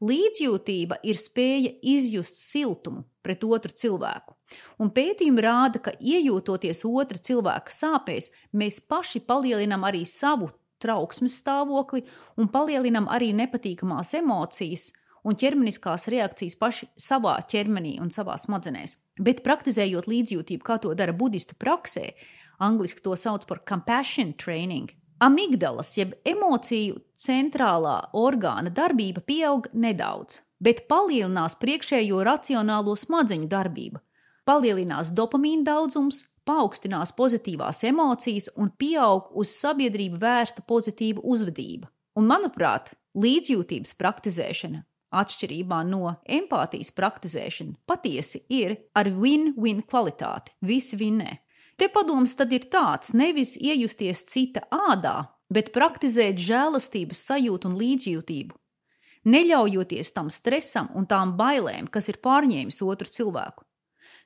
Līdzjūtība 0.00 1.02
ir 1.04 1.18
spēja 1.20 1.74
izjust 1.84 2.38
siltumu 2.40 3.02
pret 3.20 3.42
otru 3.44 3.74
cilvēku. 3.76 4.32
Un 4.80 4.88
pētījumi 4.96 5.42
rāda, 5.44 5.82
ka 5.82 5.92
iejūtoties 6.00 6.86
otra 6.88 7.20
cilvēka 7.20 7.74
sāpēs, 7.74 8.30
mēs 8.56 8.80
paši 8.88 9.20
palielinām 9.28 9.84
arī 9.84 10.06
savu 10.08 10.48
trauksmes 10.80 11.36
stāvokli 11.42 12.06
un 12.40 12.48
palielinam 12.48 13.10
arī 13.12 13.34
nepatīkamās 13.36 14.14
emocijas 14.22 14.88
un 15.28 15.36
ķermeniskās 15.36 16.08
reakcijas 16.12 16.56
paši 16.56 16.88
savā 16.96 17.36
ķermenī 17.50 17.98
un 18.00 18.08
savā 18.14 18.38
smadzenēs. 18.40 18.96
Bet 19.20 19.44
praktizējot 19.44 20.08
līdzjūtību, 20.08 20.64
kā 20.64 20.78
to 20.80 20.94
dara 20.96 21.12
budistu 21.12 21.58
praksē, 21.60 22.14
angļuiski 22.64 23.04
to 23.04 23.16
sauc 23.20 23.44
par 23.48 23.60
compassion 23.68 24.32
training. 24.40 24.88
Amigdalas, 25.20 25.90
jeb 25.98 26.14
emociju 26.24 26.96
centrālā 27.20 27.96
orgāna 28.16 28.70
darbība 28.72 29.20
pieaug 29.20 29.66
nedaudz, 29.76 30.38
bet 30.64 30.86
palielinās 30.88 31.58
priekšējo 31.60 32.22
racionālo 32.24 32.94
smadzeņu 32.96 33.48
darbība. 33.52 34.00
Palielinās 34.48 35.10
dopamīna 35.12 35.66
daudzums, 35.66 36.22
paaugstinās 36.48 37.12
pozitīvās 37.18 37.82
emocijas 37.90 38.48
un 38.56 38.72
pieaug 38.80 39.28
uz 39.36 39.52
sabiedrību 39.60 40.22
vērsta 40.24 40.64
pozitīva 40.64 41.20
uzvedība. 41.20 41.90
Un, 42.16 42.24
manuprāt, 42.32 42.94
līdzjūtības 43.12 43.92
praktizēšana, 44.00 44.80
atšķirībā 45.20 45.82
no 45.90 46.14
empātijas 46.24 46.94
praktizēšana, 46.96 47.76
patiesi 47.84 48.46
ir 48.48 48.78
ar 48.96 49.12
win-win 49.20 49.84
kvalitāti. 49.84 50.56
Visi 50.64 50.96
vinnē. 50.96 51.36
Te 51.80 51.88
padoms 51.88 52.34
tad 52.36 52.52
ir 52.52 52.66
tāds, 52.68 53.14
nevis 53.16 53.54
iejusties 53.56 54.26
cita 54.28 54.66
ādā, 54.68 55.30
bet 55.48 55.72
praktizēt 55.72 56.36
žēlastības 56.36 57.24
sajūtu 57.30 57.70
un 57.70 57.78
līdzjūtību, 57.80 58.58
neļaujoties 59.32 60.12
tam 60.12 60.28
stresam 60.28 60.92
un 60.92 61.08
tām 61.08 61.32
bailēm, 61.40 61.88
kas 61.88 62.12
ir 62.12 62.20
pārņēmis 62.20 62.82
otru 62.84 63.08
cilvēku 63.08 63.64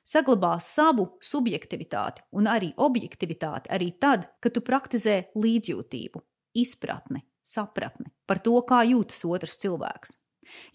saglabā 0.05 0.55
savu 0.61 1.07
subjektivitāti 1.23 2.23
un 2.37 2.49
arī 2.49 2.71
objektivitāti 2.77 3.71
arī 3.73 3.91
tad, 4.01 4.27
kad 4.39 4.53
tu 4.53 4.61
praktizē 4.65 5.17
līdzjūtību, 5.33 6.21
izpratni, 6.61 7.23
sapratni 7.41 8.11
par 8.29 8.41
to, 8.45 8.55
kā 8.69 8.83
jūtas 8.85 9.25
otrs 9.25 9.57
cilvēks. 9.63 10.13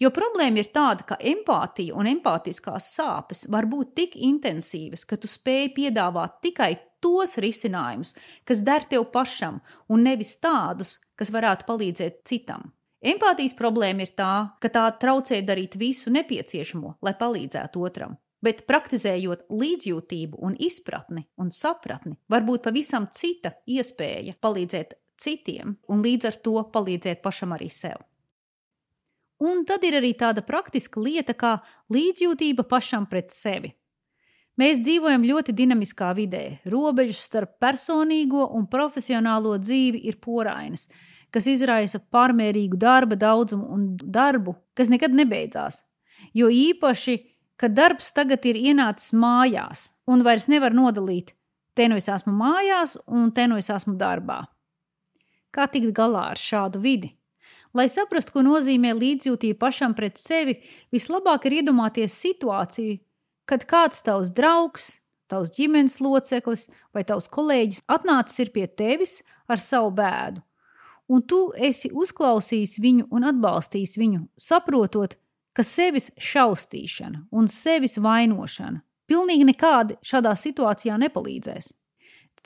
Jo 0.01 0.11
problēma 0.15 0.61
ir 0.61 0.71
tāda, 0.75 1.05
ka 1.07 1.17
empātija 1.17 1.95
un 1.97 2.09
empātiskās 2.11 2.91
sāpes 2.95 3.45
var 3.51 3.67
būt 3.71 3.93
tik 3.97 4.17
intensīvas, 4.17 5.05
ka 5.05 5.17
tu 5.17 5.29
spēj 5.31 5.71
piedāvāt 5.77 6.39
tikai 6.45 6.73
tos 7.01 7.37
risinājumus, 7.41 8.15
kas 8.45 8.61
der 8.65 8.85
tev 8.89 9.07
pašam, 9.13 9.61
un 9.89 10.05
nevis 10.05 10.35
tādus, 10.41 10.99
kas 11.17 11.33
varētu 11.33 11.67
palīdzēt 11.69 12.21
citam. 12.29 12.71
Empātijas 13.01 13.55
problēma 13.57 14.05
ir 14.05 14.11
tā, 14.13 14.33
ka 14.61 14.69
tā 14.69 14.83
traucē 15.01 15.41
darīt 15.41 15.79
visu 15.81 16.13
nepieciešamo, 16.13 16.99
lai 17.01 17.15
palīdzētu 17.17 17.81
otram 17.81 18.19
bet 18.41 18.65
praktizējot 18.69 19.45
līdzjūtību 19.53 20.41
un 20.41 20.57
izpratni 20.59 21.27
un 21.41 21.51
sapratni, 21.53 22.17
var 22.29 22.45
būt 22.47 22.65
pavisam 22.67 23.07
cita 23.13 23.53
iespēja 23.69 24.35
palīdzēt 24.41 24.97
citiem 25.21 25.77
un 25.89 26.01
līdz 26.05 26.31
ar 26.31 26.39
to 26.45 26.55
palīdzēt 26.73 27.21
pašam 27.21 27.53
arī 27.57 27.69
sev. 27.69 28.01
Un 29.41 29.63
tad 29.65 29.83
ir 29.87 29.97
arī 29.97 30.13
tāda 30.17 30.43
praktiska 30.45 31.01
lieta 31.01 31.33
kā 31.33 31.55
līdzjūtība 31.93 32.67
pašam 32.69 33.07
pret 33.09 33.33
sevi. 33.33 33.71
Mēs 34.61 34.83
dzīvojam 34.83 35.23
ļoti 35.25 35.55
dinamiskā 35.57 36.11
vidē. 36.13 36.43
Robežas 36.69 37.23
starp 37.25 37.55
personīgo 37.63 38.45
un 38.53 38.67
profesionālo 38.69 39.55
dzīvi 39.57 40.03
ir 40.05 40.19
porainas. 40.21 40.89
kas 41.31 41.47
izraisa 41.47 42.01
pārmērīgu 42.11 42.75
darba 42.75 43.15
daudzumu 43.15 43.69
un 43.71 43.85
darbu, 43.95 44.55
kas 44.75 44.89
nekad 44.91 45.13
nebeidzās. 45.15 45.77
Jo 46.35 46.49
īpaši, 46.51 47.15
kad 47.55 47.71
darbs 47.71 48.11
tagad 48.11 48.45
ir 48.49 48.59
ienācis 48.59 49.13
mājās 49.15 49.93
un 50.11 50.25
vairs 50.27 50.49
nevar 50.51 50.75
nodalīt, 50.75 51.31
te 51.73 51.87
nu 51.87 51.95
es 51.95 52.09
esmu 52.11 52.33
mājās 52.35 52.97
un 53.07 53.31
te 53.31 53.47
nu 53.47 53.55
es 53.61 53.71
esmu 53.71 53.95
darbā. 53.95 54.41
Kā 55.55 55.67
tikt 55.71 55.95
galā 55.95 56.31
ar 56.33 56.39
šādu 56.39 56.83
vidi? 56.83 57.15
Lai 57.77 57.87
saprastu, 57.87 58.35
ko 58.35 58.43
nozīmē 58.43 58.91
līdzjūtība 58.97 59.59
pašam 59.61 59.95
pret 59.95 60.19
sevi, 60.19 60.57
vislabāk 60.91 61.47
ir 61.47 61.61
iedomāties 61.61 62.17
situāciju, 62.19 62.99
kad 63.47 63.63
kāds 63.69 64.03
tavs 64.03 64.33
draugs, 64.35 64.97
tavs 65.31 65.53
ģimenes 65.55 66.01
loceklis 66.03 66.67
vai 66.91 67.05
tavs 67.07 67.29
kolēģis 67.31 67.83
atnācis 67.87 68.51
pie 68.51 68.67
tevis 68.67 69.21
ar 69.47 69.63
savu 69.63 69.93
bēdu, 69.95 70.43
un 71.11 71.23
tu 71.23 71.39
esi 71.55 71.91
uzklausījis 71.95 72.77
viņu 72.83 73.07
un 73.11 73.27
atbalstījis 73.31 73.97
viņu, 73.99 74.25
saprotot, 74.35 75.15
ka 75.55 75.63
sevis 75.67 76.11
šaustīšana 76.19 77.25
un 77.31 77.47
sevis 77.51 77.97
vainošana 77.99 78.83
pilnīgi 79.11 79.47
nekādi 79.47 79.97
šādā 80.07 80.31
situācijā 80.39 80.95
nepalīdzēs. 81.01 81.73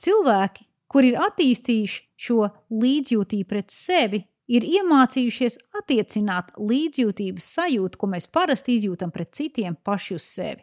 Cilvēki, 0.02 0.66
kur 0.90 1.06
ir 1.06 1.18
attīstījuši 1.22 2.02
šo 2.26 2.48
līdzjūtību 2.82 3.48
pret 3.50 3.70
sevi, 3.74 4.24
ir 4.46 4.64
iemācījušies 4.66 5.58
attiecināt 5.78 6.54
līdzjūtības 6.58 7.50
sajūtu, 7.58 7.98
ko 7.98 8.10
mēs 8.14 8.28
parasti 8.30 8.76
izjūtam 8.78 9.12
pret 9.14 9.34
citiem, 9.36 9.76
paši 9.84 10.16
uz 10.16 10.26
sevi. 10.26 10.62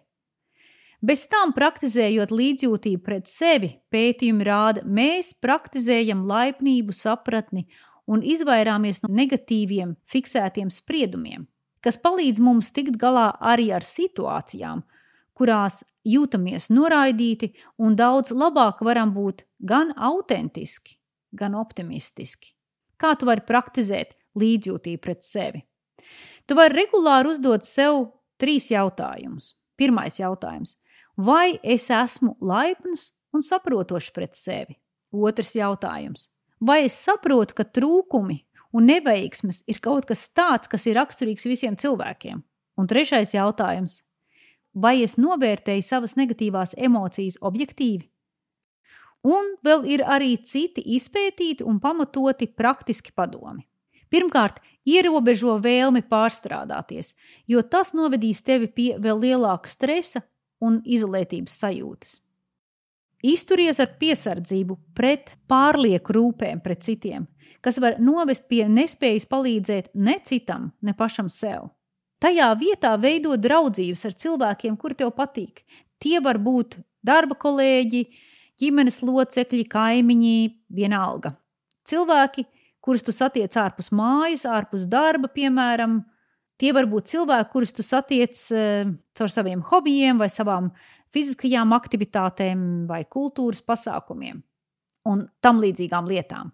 Bez 1.03 1.25
tam, 1.27 1.51
praktizējot 1.51 2.31
līdzjūtību 2.31 3.03
pret 3.03 3.27
sevi, 3.27 3.73
pētījumi 3.91 4.45
rāda, 4.47 4.85
mēs 4.87 5.33
praktizējam 5.43 6.23
laipnību, 6.29 6.95
sapratni 6.95 7.65
un 8.07 8.23
izvairāmies 8.23 9.01
no 9.03 9.11
negatīviem, 9.11 9.97
fiksētiem 10.07 10.71
spriedumiem, 10.71 11.43
kas 11.83 11.99
palīdz 11.99 12.39
mums 12.39 12.71
tikt 12.71 12.95
galā 13.01 13.33
arī 13.51 13.73
ar 13.75 13.83
situācijām, 13.83 14.85
kurās 15.35 15.81
jūtamies 16.07 16.69
noraidīti 16.71 17.51
un 17.83 17.99
daudz 17.99 18.31
labāk 18.31 18.79
varam 18.87 19.11
būt 19.11 19.43
gan 19.59 19.91
autentiski, 19.97 20.95
gan 21.35 21.59
optimistiski. 21.59 22.55
Kā 23.03 23.17
tu 23.19 23.27
vari 23.27 23.43
praktizēt 23.43 24.13
līdzjūtību 24.39 25.01
pret 25.03 25.25
sevi? 25.27 25.59
Tu 26.47 26.55
vari 26.55 26.77
regulāri 26.77 27.33
uzdot 27.33 27.65
sev 27.67 28.05
trīs 28.39 28.69
jautājumus. 28.71 29.57
Pirmais 29.75 30.21
jautājums– 30.21 30.77
vai 31.29 31.59
es 31.63 31.89
esmu 31.91 32.37
laipns 32.39 33.11
un 33.35 33.43
saprotošs 33.43 34.13
pret 34.15 34.39
sevi? 34.39 34.77
Otrs 35.11 35.51
jautājums– 35.59 36.29
vai 36.69 36.85
es 36.85 36.95
saprotu, 36.95 37.57
ka 37.57 37.67
trūkumi 37.67 38.39
un 38.71 38.87
neveiksmes 38.87 39.65
ir 39.67 39.83
kaut 39.83 40.07
kas 40.07 40.23
tāds, 40.31 40.71
kas 40.71 40.87
ir 40.87 40.95
raksturīgs 41.01 41.49
visiem 41.49 41.75
cilvēkiem? 41.75 42.39
Un 42.79 42.87
trešais 42.87 43.35
jautājums– 43.35 43.99
vai 44.83 45.01
es 45.03 45.19
novērtēju 45.19 45.83
savas 45.83 46.15
negatīvās 46.15 46.77
emocijas 46.79 47.41
objektīvi? 47.43 48.12
Un 49.23 49.53
vēl 49.63 49.85
ir 49.87 50.03
arī 50.03 50.35
citi 50.43 50.83
izpētīti 50.97 51.63
un 51.63 51.79
pamatoti 51.79 52.49
praktiski 52.51 53.13
padomi. 53.15 53.63
Pirmkārt, 54.11 54.59
ierobežo 54.85 55.55
vēlmi 55.63 56.03
pārstrādāties, 56.05 57.15
jo 57.47 57.63
tas 57.63 57.93
novedīs 57.97 58.43
tevi 58.43 58.67
pie 58.67 58.89
vēl 58.99 59.23
lielāka 59.23 59.71
stresa 59.71 60.21
un 60.61 60.81
izolētības 60.85 61.55
sajūtas. 61.63 62.17
Izturies 63.23 63.79
ar 63.79 63.93
piesardzību 63.99 64.75
pret 64.97 65.37
pārlieku 65.47 66.13
rūpēm 66.17 66.59
pret 66.63 66.83
citiem, 66.83 67.29
kas 67.63 67.79
var 67.79 67.95
novest 68.03 68.49
pie 68.51 68.65
nespējas 68.67 69.25
palīdzēt 69.31 69.93
ne 69.95 70.17
citam, 70.27 70.73
ne 70.83 70.91
pašam 70.93 71.31
sev. 71.31 71.71
Tajā 72.19 72.49
vietā 72.59 72.93
veido 72.99 73.37
draudzības 73.39 74.05
ar 74.09 74.17
cilvēkiem, 74.19 74.75
kuri 74.79 74.99
tev 74.99 75.13
patīk. 75.15 75.63
Tie 75.99 76.19
var 76.23 76.39
būt 76.39 76.77
darba 77.03 77.35
kolēģi, 77.39 78.03
ģimenes 78.61 79.01
locekļi, 79.05 79.65
kaimiņi, 79.71 80.37
vienalga. 80.73 81.33
Cilvēki, 81.87 82.45
kurus 82.83 83.05
tu 83.05 83.15
satiec 83.15 83.55
ārpus 83.59 83.91
mājas, 83.95 84.45
ārpus 84.49 84.87
darba, 84.89 85.29
piemēram, 85.31 86.01
tie 86.59 86.73
var 86.75 86.87
būt 86.91 87.11
cilvēki, 87.13 87.51
kurus 87.51 87.75
tu 87.75 87.85
satiec 87.85 88.39
uh, 88.55 88.89
caur 89.17 89.31
saviem 89.31 89.63
hobijiem 89.71 90.21
vai 90.21 90.29
savām 90.31 90.71
fiziskajām 91.13 91.75
aktivitātēm 91.75 92.65
vai 92.89 93.03
kultūras 93.05 93.61
pasākumiem 93.65 94.41
un 95.09 95.25
tam 95.43 95.59
līdzīgām 95.61 96.07
lietām. 96.09 96.53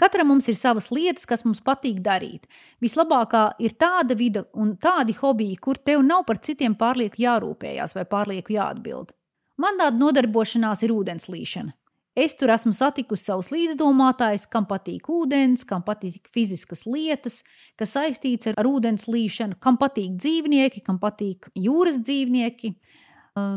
Katram 0.00 0.30
mums 0.32 0.46
ir 0.48 0.56
savas 0.56 0.88
lietas, 0.94 1.26
kas 1.28 1.42
mums 1.44 1.60
patīk 1.60 1.98
darīt. 2.00 2.46
Vislabākā 2.80 3.50
ir 3.60 3.74
tāda 3.76 4.16
vide 4.16 4.46
un 4.56 4.72
tādi 4.80 5.12
hobiji, 5.18 5.58
kur 5.60 5.76
tev 5.76 6.00
nav 6.06 6.24
par 6.28 6.40
citiem 6.40 6.72
pārlieku 6.80 7.20
jārūpējās 7.20 7.92
vai 7.98 8.06
pārlieku 8.08 8.54
jāatbild. 8.56 9.12
Man 9.60 9.76
tāda 9.80 9.98
nodarbošanās 10.00 10.84
ir 10.86 10.94
ūdenslīšana. 10.94 11.74
Es 12.18 12.34
tur 12.34 12.50
esmu 12.50 12.72
satikusi 12.74 13.28
savus 13.28 13.52
līdzdomātājus, 13.54 14.48
kam 14.50 14.64
patīk 14.68 15.06
ūdens, 15.12 15.62
kam 15.68 15.84
patīk 15.86 16.26
fiziskas 16.34 16.82
lietas, 16.88 17.40
kas 17.78 17.94
saistīts 17.94 18.50
ar, 18.50 18.66
ūdens 18.66 19.06
līšanu, 19.06 19.60
kam 19.62 19.78
patīk 19.78 20.16
dzīvnieki, 20.18 20.82
kam 20.86 20.98
patīk 21.02 21.48
jūras 21.54 22.00
dzīvnieki. 22.02 22.72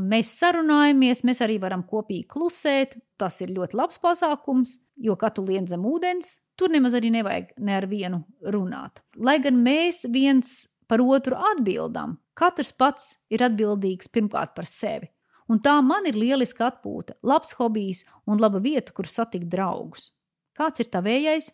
Mēs 0.06 0.30
sarunājamies, 0.38 1.24
mēs 1.26 1.42
arī 1.44 1.58
varam 1.64 1.82
kopīgi 1.88 2.28
klusēt. 2.30 2.94
Tas 3.18 3.40
ir 3.42 3.56
ļoti 3.56 3.80
labs 3.80 3.98
pasākums, 4.04 4.76
jo, 5.02 5.16
kad 5.18 5.34
tu 5.38 5.46
lien 5.48 5.66
zem 5.68 5.86
ūdens, 5.90 6.36
tur 6.60 6.72
nemaz 6.74 6.94
arī 7.00 7.10
nevajag 7.16 7.56
ne 7.58 7.76
ar 7.80 7.90
vienu 7.90 8.22
runāt. 8.54 9.02
Lai 9.18 9.40
gan 9.42 9.58
mēs 9.66 10.04
viens 10.14 10.54
par 10.88 11.02
otru 11.02 11.40
atbildam, 11.54 12.20
katrs 12.38 12.74
pats 12.76 13.16
ir 13.34 13.46
atbildīgs 13.48 14.14
pirmkārt 14.14 14.54
par 14.54 14.70
sevi. 14.70 15.10
Un 15.52 15.60
tā 15.64 15.76
man 15.84 16.08
ir 16.10 16.18
lieliska 16.20 16.70
atpūta, 16.70 17.18
labs 17.24 17.56
hobijs 17.60 18.06
un 18.30 18.40
laba 18.40 18.62
vieta, 18.64 18.94
kur 18.96 19.10
satikt 19.10 19.50
draugus. 19.52 20.12
Kāds 20.58 20.84
ir 20.84 20.90
tavējais? 20.94 21.52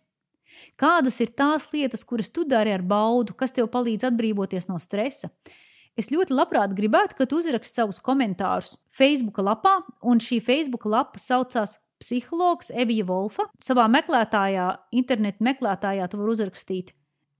Kādas 0.79 1.19
ir 1.23 1.31
tās 1.37 1.69
lietas, 1.73 2.03
kuras 2.05 2.29
tu 2.33 2.43
dari 2.43 2.73
ar 2.75 2.83
baudu, 2.83 3.35
kas 3.37 3.53
tev 3.55 3.69
palīdz 3.71 4.09
atbrīvoties 4.09 4.67
no 4.69 4.79
stresa? 4.81 5.31
Es 5.99 6.11
ļoti 6.13 6.35
labprāt 6.35 6.73
gribētu, 6.77 7.17
ka 7.17 7.27
tu 7.27 7.39
uzrakst 7.41 7.75
savus 7.75 7.99
komentārus 8.03 8.77
Facebook 8.95 9.41
lapā, 9.43 9.79
un 10.05 10.21
šī 10.23 10.39
Facebook 10.43 10.85
lapa 10.87 11.19
saucās 11.19 11.79
Psihologs 11.99 12.71
Evija 12.71 13.03
Volfa. 13.07 13.49
Savā 13.59 13.89
meklētājā, 13.91 14.69
internetu 14.95 15.43
meklētājā, 15.43 16.07
tu 16.07 16.21
vari 16.21 16.35
uzrakstīt 16.37 16.93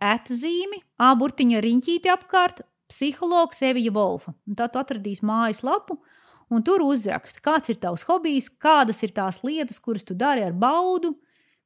atzīmi, 0.03 0.81
aburtiņa 1.03 1.61
riņķīti 1.63 2.11
apkārt, 2.11 2.63
psihologs 2.91 3.63
Evija 3.67 3.93
Volfa. 3.95 4.33
Un 4.47 4.59
tā 4.59 4.67
tu 4.71 4.81
atradīsi 4.81 5.25
mājas 5.27 5.63
lapu, 5.63 5.99
un 6.49 6.63
tur 6.65 6.83
uzraksta, 6.85 7.41
kāds 7.45 7.71
ir 7.71 7.79
tavs 7.81 8.05
hobijs, 8.09 8.49
kādas 8.49 9.03
ir 9.05 9.13
tās 9.15 9.41
lietas, 9.45 9.79
kuras 9.79 10.05
tu 10.05 10.17
dari 10.17 10.43
ar 10.45 10.53
baudu, 10.53 11.15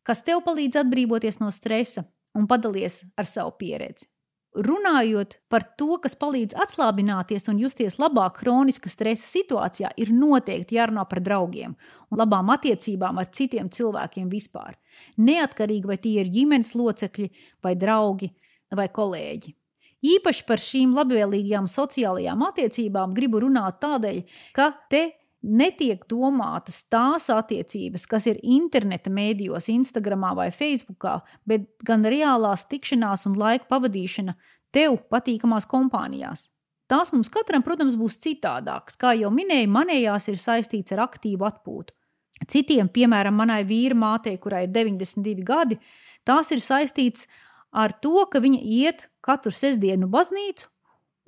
kas 0.03 0.23
tev 0.27 0.43
palīdz 0.45 0.81
atbrīvoties 0.83 1.39
no 1.41 1.51
stresa 1.51 2.05
un 2.37 2.47
padalies 2.49 3.01
ar 3.17 3.29
savu 3.29 3.55
pieredzi. 3.59 4.09
Runājot 4.53 5.39
par 5.49 5.63
to, 5.79 5.95
kas 5.97 6.13
palīdz 6.19 6.53
atslābināties 6.61 7.49
un 7.49 7.57
justies 7.63 7.95
labāk 7.97 8.35
kroniska 8.43 8.91
stresa 8.91 9.25
situācijā, 9.25 9.89
ir 9.97 10.11
noteikti 10.13 10.77
jārunā 10.77 11.07
par 11.09 11.23
draugiem 11.25 11.73
un 12.13 12.21
labām 12.21 12.51
attiecībām 12.53 13.17
ar 13.17 13.31
citiem 13.33 13.71
cilvēkiem 13.73 14.29
vispār. 14.29 14.77
Neatkarīgi 15.17 15.89
vai 15.89 15.97
tie 15.97 16.19
ir 16.21 16.29
ģimenes 16.29 16.75
locekļi, 16.77 17.31
vai 17.65 17.73
draugi, 17.73 18.29
vai 18.77 18.91
kolēģi. 18.93 19.55
Īpaši 20.03 20.45
par 20.47 20.59
šīm 20.59 20.93
labvēlīgajām 20.97 21.67
sociālajām 21.71 22.41
attiecībām 22.49 23.13
gribu 23.15 23.43
runāt 23.45 23.79
tādēļ, 23.83 24.23
ka 24.55 24.73
te 24.91 25.03
netiek 25.43 26.03
domātas 26.11 26.81
tās 26.91 27.27
attiecības, 27.31 28.07
kas 28.07 28.27
ir 28.31 28.39
interneta 28.43 29.11
mēdījos, 29.11 29.69
Instagram 29.71 30.29
vai 30.37 30.49
Facebook, 30.55 31.05
bet 31.47 31.67
gan 31.83 32.03
reālās 32.07 32.65
tikšanās 32.71 33.27
un 33.29 33.37
laika 33.39 33.67
pavadīšana 33.71 34.35
tev 34.73 34.97
patīkamās 35.11 35.67
kompānijās. 35.69 36.49
Tās 36.91 37.13
mums 37.13 37.31
katram, 37.31 37.63
protams, 37.63 37.95
būs 37.99 38.19
citādākas. 38.23 38.97
Kā 38.99 39.13
jau 39.15 39.31
minēju, 39.33 39.69
manējās 39.71 40.27
ir 40.31 40.39
saistīts 40.41 40.95
ar 40.95 41.05
aktīvu 41.07 41.47
atpūtu. 41.47 41.95
Citiem, 42.49 42.89
piemēram, 42.91 43.35
manai 43.39 43.61
vīra 43.67 43.95
mātei, 43.95 44.35
kurai 44.41 44.65
ir 44.65 44.73
92 44.75 45.45
gadi, 45.47 45.77
tās 46.27 46.51
ir 46.51 46.63
saistīts 46.63 47.27
ar 47.27 47.52
to, 48.01 48.25
ka 48.29 48.41
viņa 48.43 48.59
iet 48.61 49.07
katru 49.25 49.53
sestdienu 49.55 50.07
baznīcu 50.11 50.69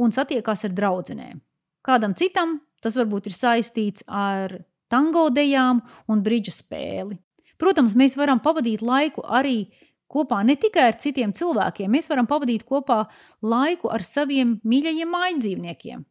un 0.01 0.13
satiekās 0.13 0.65
ar 0.67 0.75
draudzenēm. 0.77 1.41
Kādam 1.85 2.15
citam 2.17 2.59
tas 2.81 2.97
varbūt 2.99 3.29
ir 3.29 3.35
saistīts 3.35 4.05
ar 4.05 4.59
tango 4.91 5.29
dejām 5.33 5.81
un 6.11 6.21
brīdžu 6.25 6.53
spēli. 6.53 7.17
Protams, 7.57 7.95
mēs 7.97 8.17
varam 8.19 8.41
pavadīt 8.43 8.83
laiku 8.85 9.23
arī 9.25 9.71
kopā 10.11 10.41
ne 10.45 10.57
tikai 10.59 10.89
ar 10.91 10.97
citiem 11.01 11.33
cilvēkiem, 11.35 11.91
mēs 11.91 12.09
varam 12.11 12.27
pavadīt 12.29 12.65
kopā 12.67 13.05
laiku 13.41 13.89
ar 13.91 14.03
saviem 14.05 14.59
mīļajiem 14.63 15.11
mājdzīvniekiem. 15.11 16.03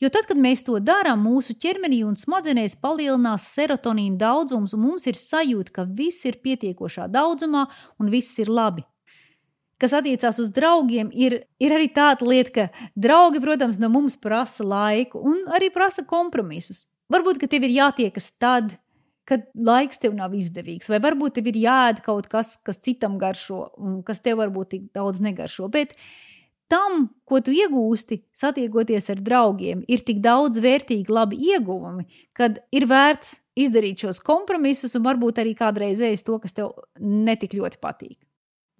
Jo 0.00 0.08
tad, 0.08 0.24
kad 0.30 0.38
mēs 0.40 0.62
to 0.64 0.78
darām, 0.80 1.20
mūsu 1.28 1.54
ķermenī 1.60 2.00
un 2.08 2.14
smadzenēs 2.16 2.78
palielinās 2.80 3.50
serotonīna 3.52 4.16
daudzums, 4.20 4.72
un 4.72 4.86
mums 4.86 5.04
ir 5.10 5.18
sajūta, 5.20 5.74
ka 5.76 5.84
viss 5.84 6.24
ir 6.24 6.38
pietiekošā 6.40 7.04
daudzumā 7.12 7.66
un 8.00 8.08
viss 8.12 8.40
ir 8.40 8.48
labi. 8.48 8.86
Kas 9.80 9.94
attiecās 9.96 10.36
uz 10.42 10.50
draugiem, 10.52 11.08
ir, 11.16 11.40
ir 11.62 11.72
arī 11.72 11.88
tāda 11.94 12.26
lieta, 12.28 12.52
ka 12.52 12.90
draugi, 13.00 13.40
protams, 13.40 13.80
no 13.80 13.88
mums 13.92 14.18
prasa 14.20 14.66
laiku 14.66 15.22
un 15.24 15.46
arī 15.56 15.70
prasa 15.72 16.04
kompromisus. 16.08 16.84
Varbūt, 17.10 17.40
ka 17.40 17.48
tev 17.50 17.64
ir 17.66 17.74
jātiekas 17.78 18.28
tad, 18.38 18.74
kad 19.30 19.46
laiks 19.54 20.00
tev 20.02 20.16
nav 20.18 20.34
izdevīgs, 20.36 20.90
vai 20.90 21.00
varbūt 21.02 21.38
tev 21.38 21.50
ir 21.50 21.60
jāēd 21.62 22.02
kaut 22.04 22.28
kas, 22.30 22.56
kas 22.66 22.82
citam 22.82 23.16
garšo, 23.20 23.68
un 23.78 24.00
kas 24.06 24.22
tev 24.24 24.40
varbūt 24.42 24.72
tik 24.74 24.88
daudz 24.96 25.22
negaršo. 25.22 25.68
Bet 25.72 25.94
tam, 26.70 27.08
ko 27.26 27.40
tu 27.44 27.54
iegūsti, 27.54 28.20
satiekoties 28.36 29.10
ar 29.14 29.22
draugiem, 29.26 29.84
ir 29.90 30.02
tik 30.06 30.22
daudz 30.24 30.62
vērtīgi, 30.62 31.10
labi 31.10 31.38
ieguvumi, 31.50 32.06
kad 32.36 32.60
ir 32.74 32.86
vērts 32.90 33.38
izdarīt 33.60 34.04
šos 34.04 34.22
kompromisus 34.24 34.96
un 34.98 35.06
varbūt 35.06 35.42
arī 35.42 35.54
kādreiz 35.58 36.02
ēst 36.04 36.28
to, 36.28 36.38
kas 36.42 36.56
tev 36.56 36.74
netik 36.98 37.56
ļoti 37.58 37.80
patīk. 37.82 38.18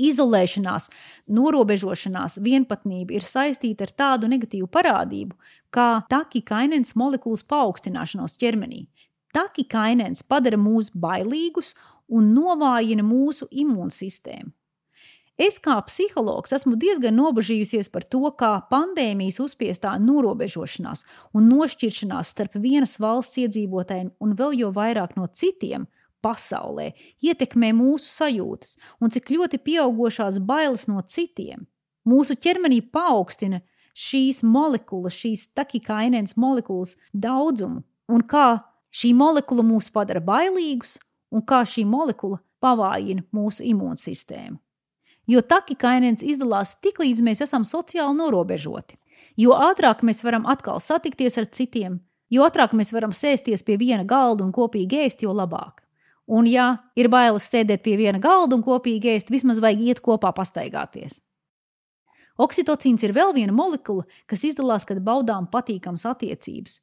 Izolēšanās, 0.01 0.89
norobežošanās, 1.29 2.39
vienpatnība 2.45 3.19
ir 3.19 3.27
saistīta 3.27 3.87
ar 3.87 3.95
tādu 4.03 4.31
negatīvu 4.33 4.69
parādību, 4.73 5.37
kā 5.75 6.03
takikainens 6.11 6.97
molekulas 6.99 7.45
paaugstināšanos 7.51 8.39
ķermenī. 8.41 8.87
Takikainens 9.35 10.25
padara 10.27 10.59
mūs 10.59 10.91
bailīgus 10.97 11.75
un 12.11 12.33
novājina 12.35 13.05
mūsu 13.07 13.47
imūnsistēmu. 13.51 14.51
Es 15.41 15.57
kā 15.63 15.79
psihologs 15.87 16.53
esmu 16.53 16.75
diezgan 16.77 17.15
nobežījusies 17.17 17.89
par 17.89 18.05
to, 18.13 18.27
kā 18.37 18.51
pandēmijas 18.69 19.39
uzspiestā 19.41 19.95
norobežošanās 20.03 21.07
un 21.33 21.47
nošķiršanās 21.49 22.33
starp 22.35 22.59
vienas 22.61 22.99
valsts 23.01 23.41
iedzīvotājiem 23.41 24.11
un 24.21 24.35
vēl 24.37 24.59
jau 24.59 24.69
vairāk 24.77 25.17
no 25.17 25.25
citiem 25.33 25.87
pasaulē 26.25 26.91
ietekmē 27.25 27.73
mūsu 27.77 28.11
sajūtas 28.13 28.77
un 29.01 29.13
cik 29.15 29.33
ļoti 29.35 29.61
pieaugušās 29.67 30.41
bailes 30.47 30.87
no 30.91 31.03
citiem. 31.03 31.67
Mūsu 32.09 32.37
ķermenī 32.41 32.81
paaugstina 32.93 33.61
šīs 33.95 34.43
molekulas, 34.47 35.17
šīs 35.17 35.51
takikainēnas 35.57 36.37
molekulas 36.41 36.97
daudzumu 37.13 37.85
un 38.11 38.25
kā 38.25 38.49
šī 38.95 39.13
molekula 39.15 39.67
mūs 39.67 39.91
padara 39.95 40.23
bailīgus 40.25 40.97
un 41.31 41.45
kā 41.47 41.63
šī 41.67 41.85
molekula 41.87 42.41
pavājina 42.61 43.25
mūsu 43.35 43.65
imūnsistēmu 43.71 44.59
jo 45.31 45.43
takikainens 45.47 46.25
izdalās 46.27 46.77
tik 46.83 47.01
līdz 47.03 47.23
mēs 47.27 47.45
esam 47.47 47.65
sociāli 47.67 48.17
norobežoti. 48.19 48.99
Jo 49.39 49.55
ātrāk 49.71 50.03
mēs 50.07 50.25
varam 50.27 50.47
atkal 50.51 50.81
satikties 50.83 51.39
ar 51.39 51.47
citiem, 51.55 52.01
jo 52.31 52.47
ātrāk 52.47 52.75
mēs 52.77 52.93
varam 52.95 53.15
sēsties 53.15 53.65
pie 53.67 53.79
viena 53.81 54.05
galda 54.05 54.45
un 54.45 54.53
kopīgi 54.53 55.05
ēst, 55.05 55.23
jo 55.25 55.35
labāk. 55.37 55.85
Un, 56.31 56.47
ja 56.47 56.77
ir 56.95 57.11
bailes 57.11 57.49
sēdēt 57.51 57.83
pie 57.83 57.97
viena 57.99 58.21
galda 58.23 58.55
un 58.55 58.63
kopīgi 58.63 59.17
ēst, 59.17 59.33
vismaz 59.35 59.59
vajag 59.63 59.83
iet 59.89 60.03
kopā 60.05 60.31
pastaigāties. 60.37 61.19
Oksitocīns 62.41 63.03
ir 63.05 63.13
vēl 63.13 63.35
viena 63.37 63.53
molekula, 63.53 64.07
kas 64.31 64.47
izdalās, 64.47 64.87
kad 64.89 65.03
baudām 65.05 65.51
patīkamas 65.51 66.07
attiecības, 66.09 66.79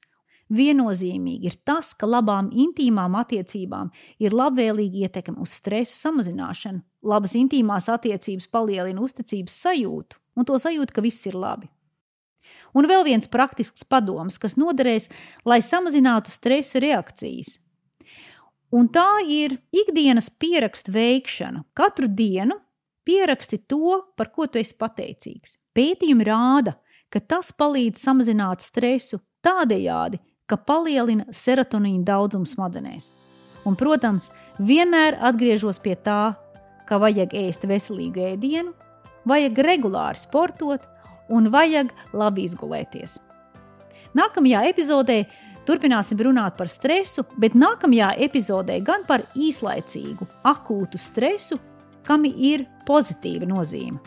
Viennozīmīgi 0.48 1.50
ir 1.50 1.58
tas, 1.68 1.92
ka 1.92 2.08
labām 2.08 2.48
intīmām 2.56 3.18
attiecībām 3.20 3.90
ir 4.24 4.36
labvēlīga 4.36 5.08
ietekme 5.08 5.42
uz 5.44 5.58
stresa 5.60 6.08
samazināšanu. 6.08 6.80
Labas 7.04 7.36
intīmās 7.36 7.90
attiecības 7.92 8.48
palielina 8.52 9.04
uzticības 9.04 9.58
sajūtu 9.66 10.22
un 10.38 10.48
to 10.48 10.56
sajūtu, 10.62 10.94
ka 10.94 11.04
viss 11.04 11.28
ir 11.28 11.36
labi. 11.36 11.68
Un 12.78 12.88
vēl 12.88 13.04
viens 13.08 13.28
praktisks 13.28 13.84
padoms, 13.90 14.38
kas 14.40 14.56
noderēs, 14.56 15.10
lai 15.44 15.60
samazinātu 15.66 16.32
stresa 16.32 16.80
reakcijas. 16.80 17.58
Un 18.76 18.90
tā 18.92 19.22
ir 19.24 19.58
ikdienas 19.72 20.28
pierakstu 20.30 20.92
veikšana. 20.92 21.64
Katru 21.78 22.10
dienu 22.12 22.58
pieraksti 23.08 23.62
to, 23.68 24.02
par 24.20 24.34
ko 24.36 24.48
tu 24.52 24.60
esi 24.60 24.76
pateicīgs. 24.76 25.56
Pētījumi 25.76 26.26
rāda, 26.28 26.76
ka 27.08 27.22
tas 27.24 27.54
palīdz 27.56 28.02
samazināt 28.04 28.66
stresu 28.66 29.22
tādējādi, 29.46 30.20
ka 30.48 30.60
palielina 30.60 31.28
serotonīna 31.32 32.04
daudzumu 32.08 32.48
smadzenēs. 32.50 33.14
Un, 33.68 33.76
protams, 33.80 34.30
vienmēr 34.60 35.18
atgriežos 35.30 35.80
pie 35.84 35.96
tā, 35.96 36.36
ka 36.88 37.00
vajag 37.00 37.36
ēst 37.36 37.64
veselīgu 37.68 38.24
ēdienu, 38.34 38.76
vajag 39.28 39.60
regulāri 39.64 40.20
sportot 40.20 40.84
un 41.32 41.50
vajag 41.52 41.92
labi 42.16 42.48
izgulēties. 42.48 43.18
Nākamajā 44.16 44.64
epizodē 44.72 45.22
turpināsim 45.68 46.20
runāt 46.24 46.58
par 46.58 46.72
stresu, 46.72 47.26
bet 47.38 47.56
nākamajā 47.58 48.14
epizodē 48.28 48.80
gan 48.86 49.04
par 49.08 49.26
īslaicīgu, 49.36 50.28
akūtu 50.48 51.00
stresu, 51.02 51.60
kam 52.08 52.26
ir 52.26 52.66
pozitīva 52.88 53.48
nozīme. 53.50 54.00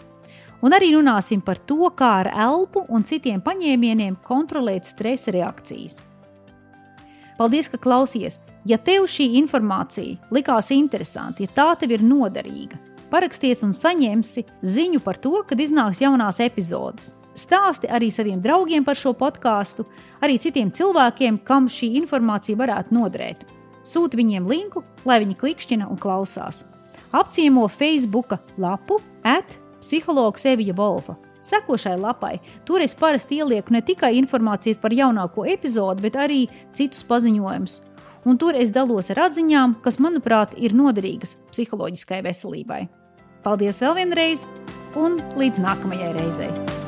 Un 0.61 0.77
arī 0.77 0.91
runāsim 0.93 1.41
par 1.45 1.61
to, 1.65 1.89
kā 1.97 2.11
ar 2.21 2.31
elpu 2.49 2.85
un 2.93 3.05
citiem 3.05 3.41
paņēmieniem 3.45 4.19
kontrolēt 4.27 4.89
stresa 4.89 5.33
reakcijas. 5.33 6.01
Paldies, 7.39 7.71
ka 7.73 7.81
klausies! 7.81 8.41
Ja 8.69 8.77
tev 8.77 9.07
šī 9.09 9.31
informācija 9.39 10.33
likās 10.37 10.69
interesanti, 10.75 11.47
ja 11.47 11.55
tā 11.57 11.69
tev 11.81 11.95
ir 11.97 12.03
noderīga, 12.05 12.77
paraksties 13.09 13.65
un 13.65 13.73
saņemsi 13.73 14.45
ziņu 14.61 15.01
par 15.01 15.17
to, 15.17 15.33
kad 15.49 15.61
iznāks 15.65 16.03
jaunās 16.05 16.43
epizodes. 16.45 17.15
Stāsti 17.41 17.89
arī 17.89 18.11
saviem 18.13 18.41
draugiem 18.43 18.85
par 18.85 18.99
šo 18.99 19.15
podkāstu, 19.17 19.87
arī 20.21 20.37
citiem 20.43 20.73
cilvēkiem, 20.75 21.41
kam 21.47 21.71
šī 21.73 21.95
informācija 22.03 22.59
varētu 22.61 22.97
noderēt. 22.97 23.47
Sūti 23.87 24.21
viņiem 24.21 24.51
linku, 24.51 24.85
lai 25.09 25.23
viņi 25.23 25.39
klikšķina 25.41 25.89
un 25.89 26.01
klausās. 26.01 26.67
Apciemo 27.17 27.65
Facebook 27.73 28.37
lapu 28.61 29.01
at 29.25 29.57
psihologs 29.81 30.45
Evija 30.47 30.77
Bolfa 30.77 31.17
Seko 31.41 31.77
šai 31.77 31.97
lapai. 31.97 32.39
Tur 32.65 32.83
es 32.85 32.95
parasti 32.95 33.41
ielieku 33.41 33.73
ne 33.73 33.81
tikai 33.81 34.13
informāciju 34.21 34.81
par 34.81 34.93
jaunāko 34.93 35.47
epizodi, 35.49 36.05
bet 36.05 36.19
arī 36.21 36.43
citus 36.77 37.05
paziņojumus. 37.09 37.81
Un 38.29 38.37
tur 38.37 38.57
es 38.57 38.73
dalos 38.77 39.09
ar 39.15 39.23
atziņām, 39.31 39.79
kas, 39.85 39.97
manuprāt, 40.05 40.53
ir 40.61 40.77
noderīgas 40.77 41.39
psiholoģiskai 41.55 42.21
veselībai. 42.27 42.83
Paldies 43.41 43.81
vēl 43.81 43.97
vienreiz, 44.03 44.45
un 45.01 45.17
līdz 45.41 45.65
nākamajai 45.65 46.13
reizei! 46.19 46.80